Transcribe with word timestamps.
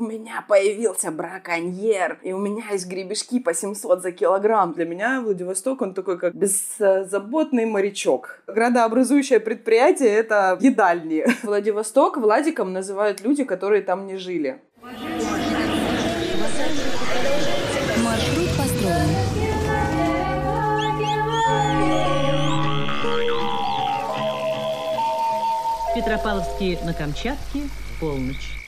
у 0.00 0.04
меня 0.04 0.42
появился 0.48 1.10
браконьер, 1.10 2.18
и 2.22 2.32
у 2.32 2.38
меня 2.38 2.64
есть 2.72 2.88
гребешки 2.88 3.38
по 3.38 3.52
700 3.52 4.00
за 4.00 4.12
килограмм. 4.12 4.72
Для 4.72 4.86
меня 4.86 5.20
Владивосток, 5.20 5.82
он 5.82 5.92
такой 5.92 6.18
как 6.18 6.34
беззаботный 6.34 7.66
морячок. 7.66 8.42
Градообразующее 8.46 9.40
предприятие— 9.40 10.08
это 10.16 10.56
едальни. 10.58 11.26
Владивосток 11.42 12.16
Владиком 12.16 12.72
называют 12.72 13.20
люди, 13.20 13.44
которые 13.44 13.82
там 13.82 14.06
не 14.06 14.16
жили. 14.16 14.62
Маршрут 18.02 18.48
построен. 18.56 19.10
Петропавловске 25.94 26.78
на 26.84 26.94
Камчатке, 26.94 27.60
полночь. 28.00 28.59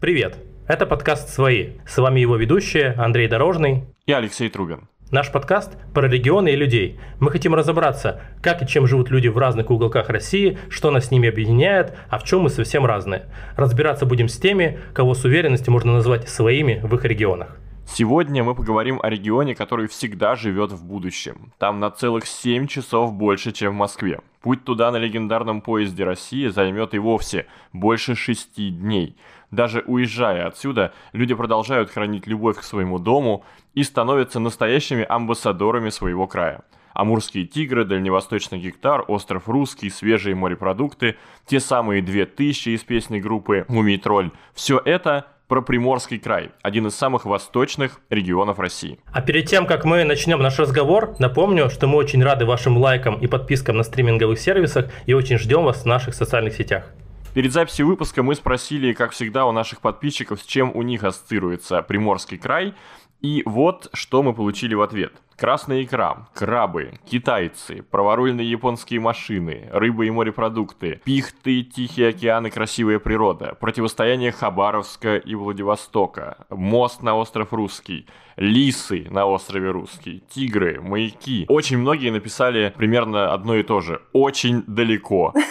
Привет! 0.00 0.38
Это 0.66 0.86
подкаст 0.86 1.28
«Свои». 1.28 1.72
С 1.86 1.98
вами 1.98 2.20
его 2.20 2.36
ведущие 2.36 2.94
Андрей 2.96 3.28
Дорожный 3.28 3.84
и 4.06 4.12
Алексей 4.14 4.48
Трубин. 4.48 4.88
Наш 5.10 5.30
подкаст 5.30 5.76
про 5.92 6.08
регионы 6.08 6.54
и 6.54 6.56
людей. 6.56 6.98
Мы 7.18 7.30
хотим 7.30 7.54
разобраться, 7.54 8.22
как 8.42 8.62
и 8.62 8.66
чем 8.66 8.86
живут 8.86 9.10
люди 9.10 9.28
в 9.28 9.36
разных 9.36 9.70
уголках 9.70 10.08
России, 10.08 10.56
что 10.70 10.90
нас 10.90 11.08
с 11.08 11.10
ними 11.10 11.28
объединяет, 11.28 11.98
а 12.08 12.18
в 12.18 12.24
чем 12.24 12.40
мы 12.40 12.48
совсем 12.48 12.86
разные. 12.86 13.26
Разбираться 13.58 14.06
будем 14.06 14.28
с 14.28 14.38
теми, 14.38 14.78
кого 14.94 15.12
с 15.12 15.22
уверенностью 15.26 15.70
можно 15.70 15.92
назвать 15.92 16.30
своими 16.30 16.80
в 16.82 16.94
их 16.94 17.04
регионах. 17.04 17.58
Сегодня 17.92 18.44
мы 18.44 18.54
поговорим 18.54 19.00
о 19.02 19.10
регионе, 19.10 19.54
который 19.54 19.88
всегда 19.88 20.36
живет 20.36 20.70
в 20.70 20.82
будущем. 20.82 21.52
Там 21.58 21.80
на 21.80 21.90
целых 21.90 22.24
7 22.24 22.68
часов 22.68 23.12
больше, 23.12 23.50
чем 23.52 23.72
в 23.72 23.76
Москве. 23.76 24.20
Путь 24.42 24.64
туда 24.64 24.92
на 24.92 24.96
легендарном 24.96 25.60
поезде 25.60 26.04
России 26.04 26.46
займет 26.46 26.94
и 26.94 26.98
вовсе 26.98 27.46
больше 27.72 28.14
6 28.14 28.78
дней. 28.78 29.16
Даже 29.50 29.82
уезжая 29.86 30.46
отсюда, 30.46 30.92
люди 31.12 31.34
продолжают 31.34 31.90
хранить 31.90 32.26
любовь 32.26 32.58
к 32.58 32.62
своему 32.62 32.98
дому 32.98 33.44
и 33.74 33.82
становятся 33.82 34.38
настоящими 34.38 35.04
амбассадорами 35.08 35.90
своего 35.90 36.26
края. 36.26 36.62
Амурские 36.92 37.46
тигры, 37.46 37.84
дальневосточный 37.84 38.58
гектар, 38.58 39.04
остров 39.06 39.48
Русский, 39.48 39.90
свежие 39.90 40.34
морепродукты, 40.34 41.16
те 41.46 41.60
самые 41.60 42.02
2000 42.02 42.70
из 42.70 42.82
песни 42.82 43.20
группы 43.20 43.64
«Мумий 43.68 43.98
тролль»– 43.98 44.30
все 44.54 44.80
это 44.84 45.26
про 45.50 45.62
Приморский 45.62 46.18
край, 46.18 46.50
один 46.62 46.86
из 46.86 46.94
самых 46.94 47.24
восточных 47.24 48.00
регионов 48.08 48.60
России. 48.60 49.00
А 49.12 49.20
перед 49.20 49.46
тем, 49.46 49.66
как 49.66 49.84
мы 49.84 50.04
начнем 50.04 50.40
наш 50.40 50.58
разговор, 50.60 51.16
напомню, 51.18 51.70
что 51.70 51.88
мы 51.88 51.96
очень 51.96 52.22
рады 52.22 52.44
вашим 52.44 52.76
лайкам 52.78 53.16
и 53.16 53.26
подпискам 53.26 53.76
на 53.76 53.82
стриминговых 53.82 54.38
сервисах 54.38 54.92
и 55.06 55.12
очень 55.12 55.38
ждем 55.38 55.64
вас 55.64 55.82
в 55.82 55.86
наших 55.86 56.14
социальных 56.14 56.54
сетях. 56.54 56.92
Перед 57.32 57.52
записью 57.52 57.86
выпуска 57.86 58.24
мы 58.24 58.34
спросили, 58.34 58.92
как 58.92 59.12
всегда, 59.12 59.46
у 59.46 59.52
наших 59.52 59.80
подписчиков, 59.80 60.40
с 60.40 60.44
чем 60.44 60.72
у 60.74 60.82
них 60.82 61.04
ассоциируется 61.04 61.80
Приморский 61.82 62.38
край. 62.38 62.74
И 63.20 63.42
вот 63.46 63.88
что 63.92 64.22
мы 64.22 64.34
получили 64.34 64.74
в 64.74 64.82
ответ– 64.82 65.12
Красная 65.40 65.84
икра, 65.84 66.28
крабы, 66.34 66.92
китайцы, 67.10 67.82
праворульные 67.90 68.50
японские 68.50 69.00
машины, 69.00 69.70
рыба 69.72 70.04
и 70.04 70.10
морепродукты, 70.10 71.00
пихты, 71.02 71.62
тихий 71.62 72.04
океан 72.04 72.46
и 72.46 72.50
красивая 72.50 72.98
природа, 72.98 73.56
противостояние 73.58 74.32
Хабаровска 74.32 75.16
и 75.16 75.34
Владивостока, 75.34 76.44
мост 76.50 77.02
на 77.02 77.16
остров 77.16 77.54
Русский, 77.54 78.06
лисы 78.36 79.06
на 79.10 79.26
острове 79.26 79.70
Русский, 79.70 80.22
тигры, 80.28 80.80
маяки. 80.80 81.44
Очень 81.48 81.78
многие 81.78 82.10
написали 82.10 82.72
примерно 82.76 83.32
одно 83.32 83.56
и 83.56 83.62
то 83.62 83.80
же. 83.80 84.02
Очень 84.12 84.64
далеко. 84.66 85.34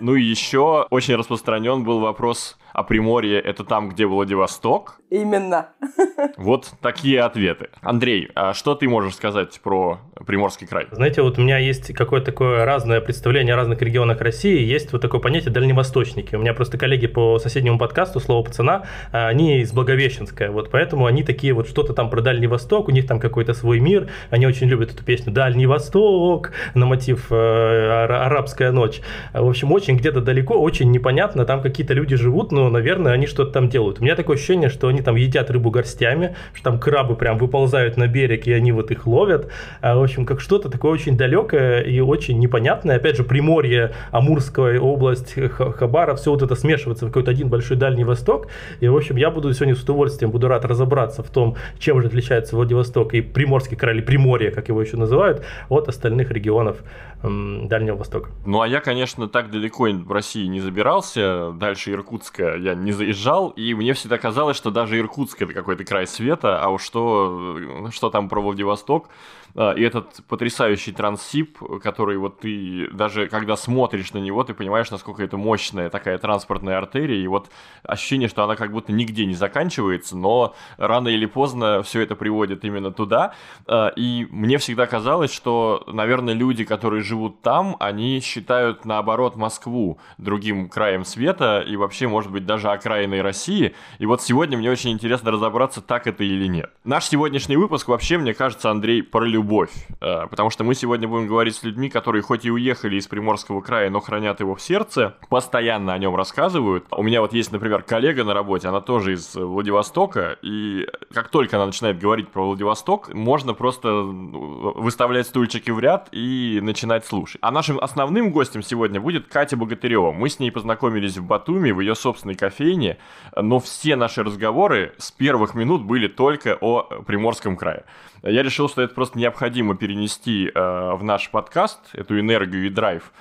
Ну 0.00 0.16
и 0.16 0.22
еще 0.22 0.86
очень 0.90 1.14
распространен 1.14 1.84
был 1.84 2.00
вопрос, 2.00 2.58
а 2.72 2.82
Приморье 2.82 3.40
это 3.40 3.64
там, 3.64 3.88
где 3.88 4.06
Владивосток? 4.06 5.00
Именно. 5.08 5.68
Вот 6.36 6.72
такие 6.80 7.20
ответы. 7.20 7.68
Андрей, 7.80 8.28
а 8.34 8.54
что 8.54 8.74
ты 8.74 8.88
можешь 8.88 9.14
сказать 9.14 9.60
про 9.62 10.00
Приморский 10.26 10.66
край? 10.66 10.88
Знаете, 10.90 11.22
вот 11.22 11.38
у 11.38 11.42
меня 11.42 11.58
есть 11.58 11.94
какое-то 11.94 12.26
такое 12.26 12.64
разное 12.64 13.00
представление 13.00 13.54
о 13.54 13.56
разных 13.56 13.80
регионах 13.82 14.20
России. 14.20 14.60
Есть 14.60 14.92
вот 14.92 15.00
такое 15.00 15.20
понятие 15.20 15.52
дальневосточники. 15.52 16.34
У 16.34 16.40
меня 16.40 16.52
просто 16.54 16.76
коллеги 16.76 17.06
по 17.06 17.38
соседнему 17.38 17.78
подкасту 17.78 18.20
«Слово 18.20 18.44
пацана», 18.44 18.86
а, 19.12 19.28
они 19.28 19.60
из 19.60 19.72
Благовещенска, 19.72 20.50
вот 20.50 20.70
поэтому 20.70 21.06
они 21.06 21.22
такие 21.22 21.52
вот 21.52 21.68
что-то 21.68 21.92
там 21.92 22.10
про 22.10 22.20
Дальний 22.24 22.48
Восток, 22.48 22.88
у 22.88 22.90
них 22.90 23.06
там 23.06 23.20
какой-то 23.20 23.54
свой 23.54 23.78
мир, 23.78 24.08
они 24.30 24.46
очень 24.46 24.66
любят 24.66 24.90
эту 24.92 25.04
песню 25.04 25.32
«Дальний 25.32 25.66
Восток» 25.66 26.50
на 26.74 26.86
мотив 26.86 27.26
э, 27.30 28.06
«Арабская 28.08 28.72
ночь». 28.72 29.00
В 29.32 29.48
общем, 29.48 29.70
очень 29.70 29.96
где-то 29.96 30.20
далеко, 30.20 30.54
очень 30.54 30.90
непонятно, 30.90 31.44
там 31.44 31.62
какие-то 31.62 31.94
люди 31.94 32.16
живут, 32.16 32.50
но, 32.52 32.68
наверное, 32.70 33.12
они 33.12 33.26
что-то 33.26 33.52
там 33.52 33.68
делают. 33.68 34.00
У 34.00 34.02
меня 34.02 34.16
такое 34.16 34.36
ощущение, 34.36 34.68
что 34.68 34.88
они 34.88 35.02
там 35.02 35.16
едят 35.16 35.50
рыбу 35.50 35.70
горстями, 35.70 36.34
что 36.52 36.70
там 36.70 36.80
крабы 36.80 37.14
прям 37.16 37.38
выползают 37.38 37.96
на 37.96 38.08
берег, 38.08 38.46
и 38.46 38.52
они 38.52 38.72
вот 38.72 38.90
их 38.90 39.06
ловят. 39.06 39.50
А, 39.80 39.96
в 39.96 40.02
общем, 40.02 40.26
как 40.26 40.40
что-то 40.40 40.68
такое 40.68 40.92
очень 40.92 41.16
далекое 41.16 41.80
и 41.82 42.00
очень 42.00 42.38
непонятное. 42.38 42.96
Опять 42.96 43.16
же, 43.16 43.24
Приморье, 43.24 43.92
Амурская 44.10 44.80
область, 44.80 45.34
Хабара, 45.50 46.14
все 46.16 46.30
вот 46.30 46.42
это 46.42 46.54
смешивается 46.54 47.06
в 47.06 47.08
какой-то 47.08 47.30
один 47.30 47.48
большой 47.48 47.76
Дальний 47.76 48.04
Восток. 48.04 48.48
И, 48.80 48.88
в 48.88 48.96
общем, 48.96 49.16
я 49.16 49.30
буду 49.30 49.52
сегодня 49.52 49.74
с 49.74 49.82
удовольствием, 49.82 50.30
буду 50.30 50.48
рад 50.48 50.64
разобраться 50.64 51.22
в 51.22 51.30
том, 51.30 51.56
чем 51.78 52.00
же 52.00 52.03
отличается 52.06 52.56
Владивосток 52.56 53.14
и 53.14 53.20
Приморский 53.20 53.76
край, 53.76 53.94
или 53.94 54.02
Приморье, 54.02 54.50
как 54.50 54.68
его 54.68 54.80
еще 54.80 54.96
называют, 54.96 55.44
от 55.68 55.88
остальных 55.88 56.30
регионов 56.30 56.82
Дальнего 57.22 57.96
Востока. 57.96 58.30
Ну, 58.44 58.60
а 58.60 58.68
я, 58.68 58.80
конечно, 58.80 59.28
так 59.28 59.50
далеко 59.50 59.84
в 59.84 60.12
России 60.12 60.46
не 60.46 60.60
забирался. 60.60 61.52
Дальше 61.52 61.92
Иркутска 61.92 62.56
я 62.56 62.74
не 62.74 62.92
заезжал, 62.92 63.50
и 63.50 63.72
мне 63.74 63.94
всегда 63.94 64.18
казалось, 64.18 64.56
что 64.56 64.70
даже 64.70 64.98
Иркутск 64.98 65.40
это 65.42 65.54
какой-то 65.54 65.84
край 65.84 66.06
света, 66.06 66.60
а 66.60 66.68
уж 66.68 66.82
что, 66.82 67.58
что 67.90 68.10
там 68.10 68.28
про 68.28 68.40
Владивосток, 68.40 69.08
и 69.56 69.82
этот 69.82 70.24
потрясающий 70.28 70.92
трансип, 70.92 71.58
который 71.82 72.16
вот 72.16 72.40
ты 72.40 72.88
даже 72.92 73.28
когда 73.28 73.56
смотришь 73.56 74.12
на 74.12 74.18
него, 74.18 74.42
ты 74.42 74.54
понимаешь, 74.54 74.90
насколько 74.90 75.22
это 75.22 75.36
мощная 75.36 75.90
такая 75.90 76.18
транспортная 76.18 76.78
артерия, 76.78 77.22
и 77.22 77.26
вот 77.26 77.50
ощущение, 77.84 78.28
что 78.28 78.42
она 78.44 78.56
как 78.56 78.72
будто 78.72 78.92
нигде 78.92 79.26
не 79.26 79.34
заканчивается, 79.34 80.16
но 80.16 80.54
рано 80.76 81.08
или 81.08 81.26
поздно 81.26 81.82
все 81.82 82.00
это 82.00 82.16
приводит 82.16 82.64
именно 82.64 82.90
туда. 82.90 83.34
А, 83.66 83.88
и 83.88 84.26
мне 84.30 84.58
всегда 84.58 84.86
казалось, 84.86 85.32
что, 85.32 85.84
наверное, 85.86 86.34
люди, 86.34 86.64
которые 86.64 87.02
живут 87.02 87.40
там, 87.42 87.76
они 87.80 88.20
считают 88.20 88.84
наоборот 88.84 89.36
Москву 89.36 89.98
другим 90.18 90.68
краем 90.68 91.04
света 91.04 91.64
и 91.66 91.76
вообще, 91.76 92.08
может 92.08 92.32
быть, 92.32 92.46
даже 92.46 92.70
окраиной 92.70 93.22
России. 93.22 93.74
И 93.98 94.06
вот 94.06 94.20
сегодня 94.22 94.58
мне 94.58 94.70
очень 94.70 94.90
интересно 94.90 95.30
разобраться, 95.30 95.80
так 95.80 96.06
это 96.06 96.24
или 96.24 96.46
нет. 96.46 96.70
Наш 96.84 97.06
сегодняшний 97.06 97.56
выпуск 97.56 97.88
вообще, 97.88 98.18
мне 98.18 98.34
кажется, 98.34 98.70
Андрей, 98.70 99.02
про 99.02 99.24
любовь 99.24 99.43
любовь. 99.44 99.70
Э, 100.00 100.26
потому 100.28 100.50
что 100.50 100.64
мы 100.64 100.74
сегодня 100.74 101.06
будем 101.06 101.26
говорить 101.26 101.54
с 101.54 101.62
людьми, 101.62 101.90
которые 101.90 102.22
хоть 102.22 102.46
и 102.46 102.50
уехали 102.50 102.96
из 102.96 103.06
Приморского 103.06 103.60
края, 103.60 103.90
но 103.90 104.00
хранят 104.00 104.40
его 104.40 104.54
в 104.54 104.60
сердце, 104.60 105.14
постоянно 105.28 105.92
о 105.92 105.98
нем 105.98 106.16
рассказывают. 106.16 106.86
У 106.90 107.02
меня 107.02 107.20
вот 107.20 107.34
есть, 107.34 107.52
например, 107.52 107.82
коллега 107.82 108.24
на 108.24 108.32
работе, 108.32 108.68
она 108.68 108.80
тоже 108.80 109.12
из 109.12 109.34
Владивостока, 109.34 110.38
и 110.42 110.86
как 111.12 111.28
только 111.28 111.56
она 111.56 111.66
начинает 111.66 111.98
говорить 111.98 112.28
про 112.28 112.46
Владивосток, 112.46 113.12
можно 113.12 113.52
просто 113.52 113.92
выставлять 113.92 115.26
стульчики 115.26 115.70
в 115.70 115.78
ряд 115.78 116.08
и 116.12 116.60
начинать 116.62 117.04
слушать. 117.04 117.38
А 117.42 117.50
нашим 117.50 117.78
основным 117.78 118.32
гостем 118.32 118.62
сегодня 118.62 119.00
будет 119.00 119.28
Катя 119.28 119.56
Богатырева. 119.56 120.12
Мы 120.12 120.30
с 120.30 120.38
ней 120.38 120.50
познакомились 120.50 121.18
в 121.18 121.24
Батуми, 121.24 121.70
в 121.70 121.80
ее 121.80 121.94
собственной 121.94 122.34
кофейне, 122.34 122.96
но 123.36 123.60
все 123.60 123.96
наши 123.96 124.22
разговоры 124.22 124.94
с 124.96 125.10
первых 125.10 125.54
минут 125.54 125.82
были 125.82 126.08
только 126.08 126.56
о 126.60 127.02
Приморском 127.06 127.56
крае. 127.56 127.84
Я 128.22 128.42
решил, 128.42 128.70
что 128.70 128.80
это 128.80 128.94
просто 128.94 129.18
необходимо 129.18 129.33
перенести 129.76 130.50
э, 130.54 130.94
в 130.94 131.02
наш 131.02 131.30
подкаст, 131.30 131.80
эту 131.92 132.18
энергию 132.18 132.66
и 132.66 132.70
драйв. 132.70 133.12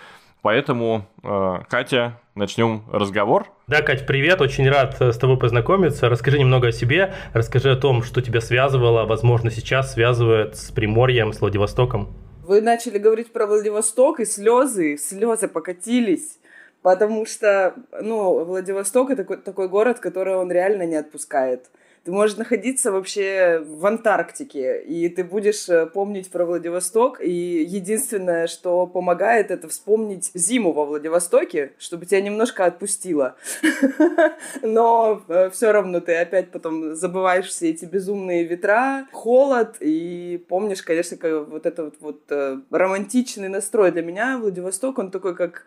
Поэтому, 0.41 1.05
э, 1.23 1.59
Катя, 1.69 2.19
начнем 2.35 2.83
разговор. 2.91 3.47
Да, 3.67 3.81
Кать, 3.81 4.05
привет, 4.05 4.41
очень 4.41 4.69
рад 4.69 5.01
э, 5.01 5.13
с 5.13 5.17
тобой 5.17 5.37
познакомиться. 5.37 6.09
Расскажи 6.09 6.37
немного 6.37 6.67
о 6.67 6.71
себе, 6.73 7.13
расскажи 7.33 7.71
о 7.71 7.77
том, 7.77 8.03
что 8.03 8.21
тебя 8.21 8.41
связывало, 8.41 9.05
возможно, 9.05 9.49
сейчас 9.51 9.93
связывает 9.93 10.57
с 10.57 10.71
Приморьем, 10.71 11.31
с 11.31 11.39
Владивостоком. 11.39 12.13
Вы 12.45 12.59
начали 12.59 12.97
говорить 12.97 13.31
про 13.31 13.47
Владивосток, 13.47 14.19
и 14.19 14.25
слезы, 14.25 14.97
слезы 14.97 15.47
покатились. 15.47 16.39
Потому 16.81 17.25
что, 17.25 17.75
ну, 18.01 18.43
Владивосток 18.43 19.11
это 19.11 19.23
такой, 19.23 19.37
такой 19.37 19.69
город, 19.69 19.99
который 19.99 20.35
он 20.35 20.51
реально 20.51 20.83
не 20.83 20.97
отпускает. 20.97 21.69
Ты 22.03 22.11
можешь 22.11 22.35
находиться 22.35 22.91
вообще 22.91 23.63
в 23.65 23.85
Антарктике, 23.85 24.81
и 24.81 25.07
ты 25.07 25.23
будешь 25.23 25.69
э, 25.69 25.85
помнить 25.85 26.29
про 26.29 26.43
Владивосток, 26.43 27.21
и 27.21 27.63
единственное, 27.63 28.47
что 28.47 28.85
помогает, 28.87 29.51
это 29.51 29.69
вспомнить 29.69 30.29
зиму 30.33 30.73
во 30.73 30.83
Владивостоке, 30.83 31.71
чтобы 31.77 32.05
тебя 32.05 32.19
немножко 32.19 32.65
отпустило. 32.65 33.37
Но 34.61 35.21
э, 35.29 35.49
все 35.51 35.71
равно 35.71 36.01
ты 36.01 36.15
опять 36.15 36.51
потом 36.51 36.93
забываешь 36.93 37.47
все 37.47 37.69
эти 37.69 37.85
безумные 37.85 38.43
ветра, 38.43 39.07
холод, 39.13 39.77
и 39.79 40.43
помнишь, 40.49 40.81
конечно, 40.81 41.17
вот 41.45 41.65
этот 41.65 42.01
вот 42.01 42.23
э, 42.29 42.59
романтичный 42.69 43.47
настрой. 43.47 43.93
Для 43.93 44.01
меня 44.01 44.37
Владивосток, 44.39 44.99
он 44.99 45.09
такой 45.09 45.35
как 45.35 45.65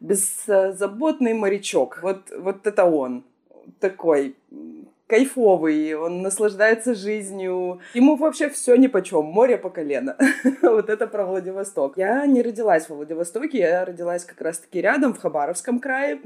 беззаботный 0.00 1.32
морячок. 1.32 2.00
Вот, 2.02 2.30
вот 2.36 2.66
это 2.66 2.84
он 2.84 3.24
такой 3.80 4.36
кайфовый, 5.08 5.94
он 5.94 6.20
наслаждается 6.22 6.94
жизнью. 6.94 7.80
Ему 7.94 8.16
вообще 8.16 8.50
все 8.50 8.76
ни 8.76 8.86
по 8.88 9.02
чем, 9.02 9.24
море 9.24 9.56
по 9.56 9.70
колено. 9.70 10.16
вот 10.62 10.90
это 10.90 11.06
про 11.06 11.24
Владивосток. 11.24 11.96
Я 11.96 12.26
не 12.26 12.42
родилась 12.42 12.88
во 12.88 12.96
Владивостоке, 12.96 13.58
я 13.58 13.84
родилась 13.84 14.24
как 14.24 14.40
раз-таки 14.40 14.82
рядом, 14.82 15.14
в 15.14 15.18
Хабаровском 15.18 15.80
крае, 15.80 16.20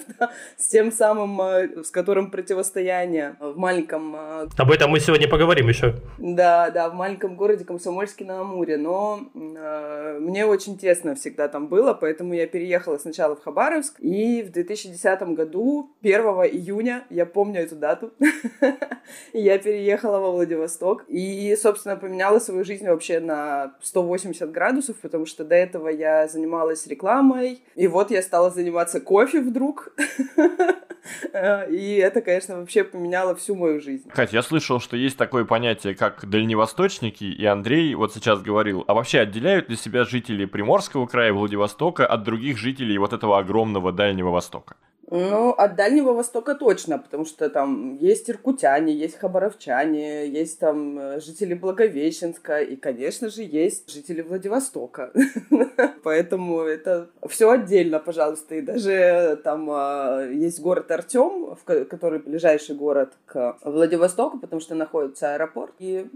с 0.56 0.68
тем 0.68 0.92
самым, 0.92 1.40
э, 1.42 1.82
с 1.82 1.90
которым 1.90 2.30
противостояние 2.30 3.34
в 3.40 3.58
маленьком... 3.58 4.14
Э, 4.16 4.48
Об 4.56 4.70
этом 4.70 4.92
мы 4.92 5.00
сегодня 5.00 5.28
поговорим 5.28 5.68
еще. 5.68 5.96
Да, 6.18 6.70
да, 6.70 6.88
в 6.88 6.94
маленьком 6.94 7.34
городе 7.34 7.64
Комсомольске 7.64 8.24
на 8.24 8.42
Амуре, 8.42 8.76
но 8.76 9.20
э, 9.34 10.18
мне 10.20 10.46
очень 10.46 10.78
тесно 10.78 11.16
всегда 11.16 11.48
там 11.48 11.66
было, 11.66 11.94
поэтому 11.94 12.34
я 12.34 12.46
переехала 12.46 12.96
сначала 12.98 13.34
в 13.34 13.42
Хабаровск, 13.42 13.98
и 13.98 14.42
в 14.42 14.52
2010 14.52 15.22
году, 15.34 15.90
1 16.02 16.20
июня, 16.20 17.04
я 17.10 17.26
помню 17.26 17.62
эту 17.62 17.74
дату, 17.74 18.12
я 19.32 19.58
переехала 19.58 20.18
во 20.18 20.30
Владивосток 20.32 21.04
и, 21.08 21.56
собственно, 21.56 21.96
поменяла 21.96 22.38
свою 22.38 22.64
жизнь 22.64 22.86
вообще 22.86 23.20
на 23.20 23.74
180 23.82 24.50
градусов, 24.50 24.96
потому 25.00 25.26
что 25.26 25.44
до 25.44 25.54
этого 25.54 25.88
я 25.88 26.28
занималась 26.28 26.86
рекламой, 26.86 27.62
и 27.74 27.86
вот 27.86 28.10
я 28.10 28.22
стала 28.22 28.50
заниматься 28.50 29.00
кофе 29.00 29.40
вдруг. 29.40 29.94
И 31.70 32.00
это, 32.02 32.20
конечно, 32.20 32.58
вообще 32.58 32.84
поменяло 32.84 33.34
всю 33.34 33.54
мою 33.54 33.80
жизнь. 33.80 34.08
Катя, 34.10 34.36
я 34.36 34.42
слышал, 34.42 34.80
что 34.80 34.96
есть 34.96 35.16
такое 35.16 35.44
понятие, 35.44 35.94
как 35.94 36.28
дальневосточники, 36.28 37.24
и 37.24 37.44
Андрей 37.46 37.94
вот 37.94 38.12
сейчас 38.12 38.42
говорил, 38.42 38.84
а 38.86 38.94
вообще 38.94 39.20
отделяют 39.20 39.70
ли 39.70 39.76
себя 39.76 40.04
жители 40.04 40.44
Приморского 40.44 41.06
края 41.06 41.32
Владивостока 41.32 42.06
от 42.06 42.22
других 42.22 42.58
жителей 42.58 42.98
вот 42.98 43.12
этого 43.12 43.38
огромного 43.38 43.92
Дальнего 43.92 44.30
Востока? 44.30 44.76
Ну, 45.10 45.50
от 45.50 45.74
Дальнего 45.74 46.12
Востока 46.12 46.54
точно, 46.54 46.98
потому 46.98 47.24
что 47.24 47.50
там 47.50 47.96
есть 47.96 48.30
иркутяне, 48.30 48.94
есть 48.94 49.18
хабаровчане, 49.18 50.28
есть 50.28 50.60
там 50.60 50.98
э, 50.98 51.20
жители 51.20 51.54
Благовещенска, 51.54 52.60
и, 52.60 52.76
конечно 52.76 53.28
же, 53.28 53.42
есть 53.42 53.92
жители 53.92 54.22
Владивостока. 54.22 55.12
Поэтому 56.04 56.60
это 56.60 57.08
все 57.28 57.50
отдельно, 57.50 57.98
пожалуйста. 57.98 58.54
И 58.54 58.60
даже 58.60 59.40
там 59.42 59.68
а, 59.70 60.22
есть 60.26 60.60
город 60.60 60.90
Артем, 60.92 61.56
который 61.64 62.20
ближайший 62.20 62.76
город 62.76 63.12
к 63.26 63.56
Владивостоку, 63.64 64.38
потому 64.38 64.60
что 64.60 64.76
находится 64.76 65.34
аэропорт. 65.34 65.74
И 65.80 66.06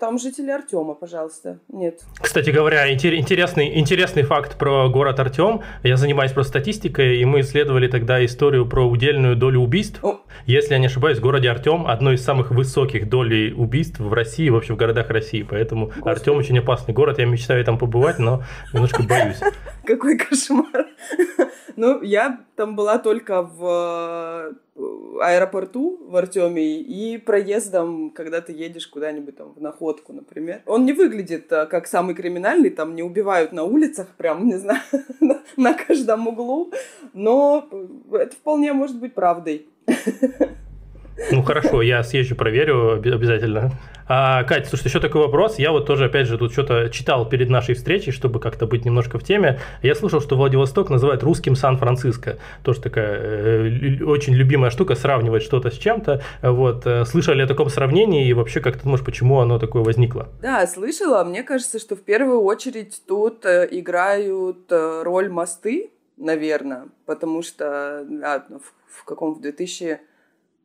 там 0.00 0.18
жители 0.18 0.50
Артема, 0.50 0.94
пожалуйста. 0.94 1.58
Нет. 1.68 2.00
Кстати 2.20 2.48
говоря, 2.48 2.90
интересный, 2.92 3.78
интересный 3.78 4.22
факт 4.22 4.56
про 4.58 4.88
город 4.88 5.20
Артем. 5.20 5.60
Я 5.82 5.98
занимаюсь 5.98 6.32
просто 6.32 6.58
статистикой, 6.58 7.18
и 7.18 7.24
мы 7.26 7.40
исследовали 7.40 7.88
тогда 7.88 8.24
историю 8.24 8.37
историю 8.38 8.66
про 8.66 8.88
удельную 8.88 9.34
долю 9.34 9.58
убийств. 9.58 10.00
Если 10.46 10.72
я 10.72 10.78
не 10.78 10.86
ошибаюсь, 10.86 11.18
в 11.18 11.20
городе 11.20 11.50
Артем 11.50 11.88
одной 11.88 12.14
из 12.14 12.24
самых 12.24 12.52
высоких 12.52 13.08
долей 13.08 13.52
убийств 13.52 13.98
в 13.98 14.12
России, 14.12 14.48
вообще 14.48 14.74
в 14.74 14.76
городах 14.76 15.10
России. 15.10 15.42
Поэтому 15.42 15.86
Господи. 15.86 16.08
Артем 16.08 16.36
очень 16.36 16.58
опасный 16.60 16.94
город. 16.94 17.18
Я 17.18 17.26
мечтаю 17.26 17.64
там 17.64 17.78
побывать, 17.78 18.20
но 18.20 18.44
немножко 18.72 19.02
боюсь. 19.02 19.40
Какой 19.84 20.16
кошмар. 20.16 20.86
Ну, 21.78 22.02
я 22.02 22.40
там 22.56 22.74
была 22.74 22.98
только 22.98 23.42
в 23.42 24.52
э, 24.74 25.22
аэропорту 25.22 25.96
в 26.08 26.16
Артеме 26.16 26.80
и 26.80 27.18
проездом, 27.18 28.10
когда 28.10 28.40
ты 28.40 28.52
едешь 28.52 28.88
куда-нибудь 28.88 29.36
там 29.36 29.52
в 29.52 29.60
находку, 29.60 30.12
например. 30.12 30.62
Он 30.66 30.84
не 30.84 30.92
выглядит 30.92 31.52
э, 31.52 31.66
как 31.66 31.86
самый 31.86 32.16
криминальный, 32.16 32.70
там 32.70 32.96
не 32.96 33.04
убивают 33.04 33.52
на 33.52 33.62
улицах, 33.62 34.08
прям, 34.16 34.44
не 34.48 34.56
знаю, 34.56 34.80
на 35.56 35.72
каждом 35.72 36.26
углу, 36.26 36.72
но 37.12 37.68
это 38.10 38.34
вполне 38.34 38.72
может 38.72 38.98
быть 38.98 39.14
правдой. 39.14 39.68
Ну 41.30 41.42
хорошо, 41.42 41.82
я 41.82 42.02
съезжу, 42.02 42.36
проверю 42.36 42.92
обязательно. 42.92 43.72
А, 44.10 44.42
Катя, 44.44 44.68
слушай, 44.68 44.86
еще 44.86 45.00
такой 45.00 45.20
вопрос. 45.20 45.58
Я 45.58 45.70
вот 45.70 45.86
тоже, 45.86 46.06
опять 46.06 46.26
же, 46.26 46.38
тут 46.38 46.52
что-то 46.52 46.88
читал 46.88 47.28
перед 47.28 47.50
нашей 47.50 47.74
встречей, 47.74 48.10
чтобы 48.10 48.40
как-то 48.40 48.66
быть 48.66 48.86
немножко 48.86 49.18
в 49.18 49.24
теме. 49.24 49.60
Я 49.82 49.94
слышал, 49.94 50.22
что 50.22 50.36
Владивосток 50.36 50.88
называют 50.88 51.22
русским 51.22 51.54
Сан-Франциско. 51.54 52.38
Тоже 52.62 52.80
такая 52.80 53.68
э, 53.68 54.02
очень 54.04 54.34
любимая 54.34 54.70
штука, 54.70 54.94
сравнивать 54.94 55.42
что-то 55.42 55.70
с 55.70 55.76
чем-то. 55.76 56.22
Вот. 56.40 56.86
Э, 56.86 57.04
слышали 57.04 57.42
о 57.42 57.46
таком 57.46 57.68
сравнении 57.68 58.26
и 58.26 58.32
вообще 58.32 58.60
как 58.60 58.78
ты 58.78 58.84
думаешь, 58.84 59.04
почему 59.04 59.40
оно 59.40 59.58
такое 59.58 59.82
возникло? 59.82 60.28
Да, 60.40 60.66
слышала. 60.66 61.22
Мне 61.24 61.42
кажется, 61.42 61.78
что 61.78 61.94
в 61.94 62.00
первую 62.00 62.40
очередь 62.40 63.02
тут 63.06 63.44
э, 63.44 63.68
играют 63.70 64.72
э, 64.72 65.02
роль 65.04 65.28
мосты, 65.28 65.90
наверное, 66.16 66.84
потому 67.04 67.42
что 67.42 68.06
да, 68.08 68.46
в, 68.48 69.00
в 69.00 69.04
каком 69.04 69.34
в 69.34 69.42
2000 69.42 69.98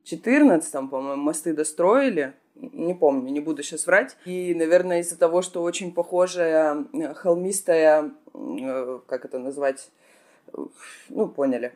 14 0.03 0.89
по-моему, 0.89 1.21
мосты 1.21 1.53
достроили, 1.53 2.33
не 2.55 2.93
помню, 2.93 3.31
не 3.31 3.39
буду 3.39 3.63
сейчас 3.63 3.87
врать. 3.87 4.15
И, 4.25 4.53
наверное, 4.53 4.99
из-за 4.99 5.17
того, 5.17 5.41
что 5.41 5.63
очень 5.63 5.93
похожая 5.93 6.85
э, 6.93 7.13
холмистая, 7.13 8.11
э, 8.33 8.99
как 9.07 9.25
это 9.25 9.39
назвать, 9.39 9.89
ну, 11.09 11.27
поняли. 11.27 11.73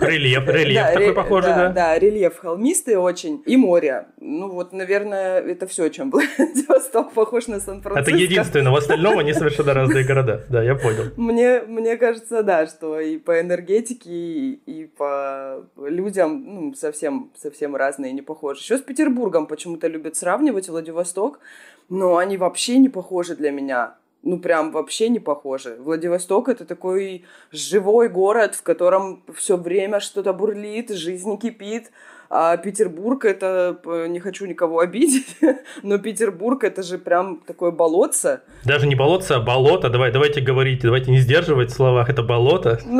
Рельеф, 0.00 0.46
рельеф 0.48 0.82
да, 0.82 0.92
такой 0.92 1.06
ре- 1.08 1.12
похожий, 1.12 1.50
да, 1.50 1.56
да? 1.56 1.72
Да, 1.72 1.98
рельеф 1.98 2.38
холмистый 2.38 2.96
очень. 2.96 3.42
И 3.46 3.56
море. 3.56 4.06
Ну, 4.20 4.50
вот, 4.50 4.72
наверное, 4.72 5.40
это 5.40 5.66
все, 5.66 5.88
чем 5.88 6.10
Владивосток 6.12 7.12
похож 7.12 7.46
на 7.46 7.60
Сан-Франциско. 7.60 8.10
Это 8.10 8.22
единственное, 8.22 8.72
в 8.72 8.76
остальном 8.76 9.18
они 9.18 9.32
совершенно 9.32 9.74
разные 9.74 10.04
города. 10.04 10.44
Да, 10.48 10.62
я 10.62 10.74
понял. 10.74 11.10
Мне, 11.16 11.60
мне 11.66 11.96
кажется, 11.96 12.42
да, 12.42 12.66
что 12.66 13.00
и 13.00 13.18
по 13.18 13.40
энергетике, 13.40 14.10
и, 14.10 14.60
и 14.66 14.86
по 14.86 15.64
людям, 15.78 16.44
ну, 16.46 16.74
совсем, 16.74 17.30
совсем 17.36 17.76
разные, 17.76 18.12
не 18.12 18.22
похожи. 18.22 18.60
Еще 18.60 18.78
с 18.78 18.82
Петербургом 18.82 19.46
почему-то 19.46 19.88
любят 19.88 20.16
сравнивать 20.16 20.68
Владивосток, 20.68 21.40
но 21.88 22.16
они 22.16 22.36
вообще 22.36 22.78
не 22.78 22.88
похожи 22.88 23.36
для 23.36 23.50
меня 23.50 23.94
ну, 24.24 24.38
прям 24.38 24.72
вообще 24.72 25.08
не 25.08 25.20
похожи. 25.20 25.76
Владивосток 25.78 26.48
это 26.48 26.64
такой 26.64 27.24
живой 27.52 28.08
город, 28.08 28.54
в 28.54 28.62
котором 28.62 29.22
все 29.34 29.56
время 29.56 30.00
что-то 30.00 30.32
бурлит, 30.32 30.90
жизнь 30.90 31.38
кипит. 31.38 31.90
А 32.30 32.56
Петербург 32.56 33.24
это, 33.26 33.78
не 34.08 34.18
хочу 34.18 34.46
никого 34.46 34.80
обидеть, 34.80 35.36
но 35.82 35.98
Петербург 35.98 36.64
это 36.64 36.82
же 36.82 36.98
прям 36.98 37.36
такое 37.46 37.70
болотце. 37.70 38.40
Даже 38.64 38.86
не 38.86 38.94
болотце, 38.94 39.32
а 39.32 39.40
болото. 39.40 39.90
Давай, 39.90 40.10
давайте 40.10 40.40
говорить, 40.40 40.80
давайте 40.82 41.10
не 41.10 41.18
сдерживать 41.18 41.70
в 41.70 41.74
словах, 41.74 42.08
это 42.08 42.22
болото. 42.22 42.80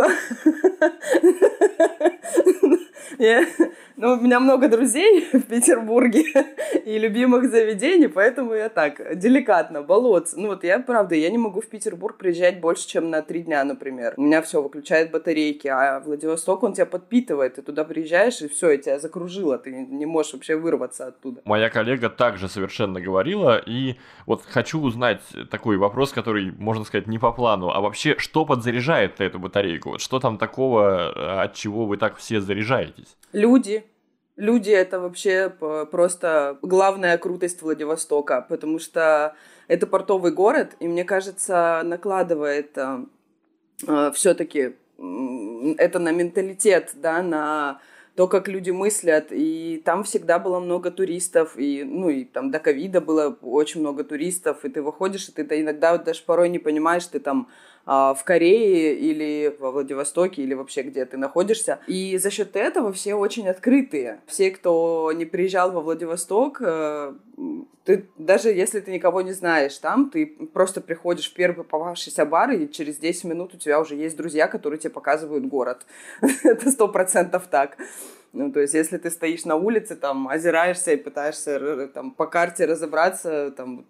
Ну, 3.96 4.14
у 4.14 4.16
меня 4.16 4.40
много 4.40 4.68
друзей 4.68 5.28
в 5.32 5.42
Петербурге 5.42 6.24
и 6.84 6.98
любимых 6.98 7.48
заведений, 7.48 8.08
поэтому 8.08 8.52
я 8.54 8.68
так, 8.68 9.16
деликатно, 9.16 9.82
болотце. 9.82 10.36
Ну, 10.36 10.48
вот 10.48 10.64
я, 10.64 10.80
правда, 10.80 11.14
я 11.14 11.30
не 11.30 11.38
могу 11.38 11.60
в 11.60 11.68
Петербург 11.68 12.16
приезжать 12.16 12.60
больше, 12.60 12.88
чем 12.88 13.10
на 13.10 13.22
три 13.22 13.42
дня, 13.42 13.62
например. 13.62 14.14
У 14.16 14.22
меня 14.22 14.42
все 14.42 14.60
выключает 14.60 15.12
батарейки, 15.12 15.68
а 15.68 16.00
Владивосток, 16.00 16.64
он 16.64 16.72
тебя 16.72 16.86
подпитывает. 16.86 17.54
Ты 17.54 17.62
туда 17.62 17.84
приезжаешь, 17.84 18.40
и 18.40 18.48
все, 18.48 18.70
и 18.70 18.78
тебя 18.78 18.98
закружило. 18.98 19.58
Ты 19.58 19.70
не 19.70 20.06
можешь 20.06 20.32
вообще 20.32 20.56
вырваться 20.56 21.06
оттуда. 21.06 21.42
Моя 21.44 21.70
коллега 21.70 22.10
также 22.10 22.48
совершенно 22.48 23.00
говорила, 23.00 23.62
и 23.64 23.94
вот 24.26 24.42
хочу 24.44 24.80
узнать 24.80 25.22
такой 25.50 25.76
вопрос, 25.76 26.12
который, 26.12 26.52
можно 26.58 26.84
сказать, 26.84 27.06
не 27.06 27.18
по 27.18 27.30
плану, 27.30 27.70
а 27.70 27.80
вообще, 27.80 28.16
что 28.18 28.44
подзаряжает 28.44 29.20
эту 29.20 29.38
батарейку? 29.38 29.90
Вот 29.90 30.00
что 30.00 30.18
там 30.18 30.36
такого, 30.36 31.42
от 31.42 31.54
чего 31.54 31.86
вы 31.86 31.96
так 31.96 32.16
все 32.16 32.40
заряжаетесь? 32.40 33.16
Люди, 33.32 33.83
Люди— 34.36 34.70
это 34.72 34.98
вообще 34.98 35.48
просто 35.90 36.58
главная 36.60 37.18
крутость 37.18 37.62
Владивостока, 37.62 38.44
потому 38.48 38.80
что 38.80 39.36
это 39.68 39.86
портовый 39.86 40.32
город, 40.32 40.74
и, 40.80 40.88
мне 40.88 41.04
кажется, 41.04 41.82
накладывает 41.84 42.76
э, 42.76 43.04
э, 43.86 44.10
все-таки 44.12 44.74
это 45.78 45.98
на 45.98 46.10
менталитет, 46.10 46.92
да, 46.96 47.22
на 47.22 47.80
то, 48.16 48.28
как 48.28 48.48
люди 48.48 48.70
мыслят, 48.70 49.28
и 49.30 49.82
там 49.84 50.04
всегда 50.04 50.38
было 50.38 50.60
много 50.60 50.90
туристов, 50.90 51.56
и, 51.56 51.82
ну, 51.84 52.08
и 52.08 52.24
там 52.24 52.50
до 52.50 52.58
ковида 52.58 53.00
было 53.00 53.36
очень 53.42 53.80
много 53.80 54.04
туристов, 54.04 54.64
и 54.64 54.68
ты 54.68 54.82
выходишь, 54.82 55.28
и 55.28 55.32
ты 55.32 55.60
иногда 55.60 55.96
даже 55.98 56.22
порой 56.22 56.48
не 56.48 56.58
понимаешь, 56.58 57.06
ты 57.06 57.18
там 57.18 57.48
в 57.86 58.18
Корее 58.24 58.94
или 58.96 59.54
во 59.58 59.70
Владивостоке 59.70 60.42
или 60.42 60.54
вообще 60.54 60.82
где 60.82 61.04
ты 61.04 61.16
находишься. 61.16 61.80
И 61.86 62.16
за 62.18 62.30
счет 62.30 62.56
этого 62.56 62.92
все 62.92 63.14
очень 63.14 63.48
открытые. 63.48 64.20
Все, 64.26 64.50
кто 64.50 65.12
не 65.14 65.24
приезжал 65.24 65.72
во 65.72 65.80
Владивосток, 65.80 66.58
э, 66.60 67.14
ты, 67.84 68.08
даже 68.16 68.48
если 68.48 68.80
ты 68.80 68.90
никого 68.90 69.20
не 69.20 69.32
знаешь 69.32 69.76
там, 69.78 70.10
ты 70.10 70.26
просто 70.26 70.80
приходишь 70.80 71.30
в 71.30 71.34
первый 71.34 71.64
попавшийся 71.64 72.24
бар, 72.24 72.52
и 72.52 72.70
через 72.70 72.96
10 72.96 73.24
минут 73.24 73.54
у 73.54 73.58
тебя 73.58 73.80
уже 73.80 73.94
есть 73.94 74.16
друзья, 74.16 74.48
которые 74.48 74.80
тебе 74.80 74.90
показывают 74.90 75.46
город. 75.46 75.84
Это 76.44 76.70
сто 76.70 76.88
процентов 76.88 77.46
так. 77.48 77.76
Ну, 78.32 78.50
то 78.50 78.60
есть, 78.60 78.74
если 78.74 78.98
ты 78.98 79.10
стоишь 79.10 79.44
на 79.44 79.54
улице, 79.54 79.94
там, 79.94 80.28
озираешься 80.28 80.92
и 80.92 80.96
пытаешься 80.96 81.88
там, 81.94 82.10
по 82.10 82.26
карте 82.26 82.64
разобраться, 82.64 83.52
там, 83.56 83.86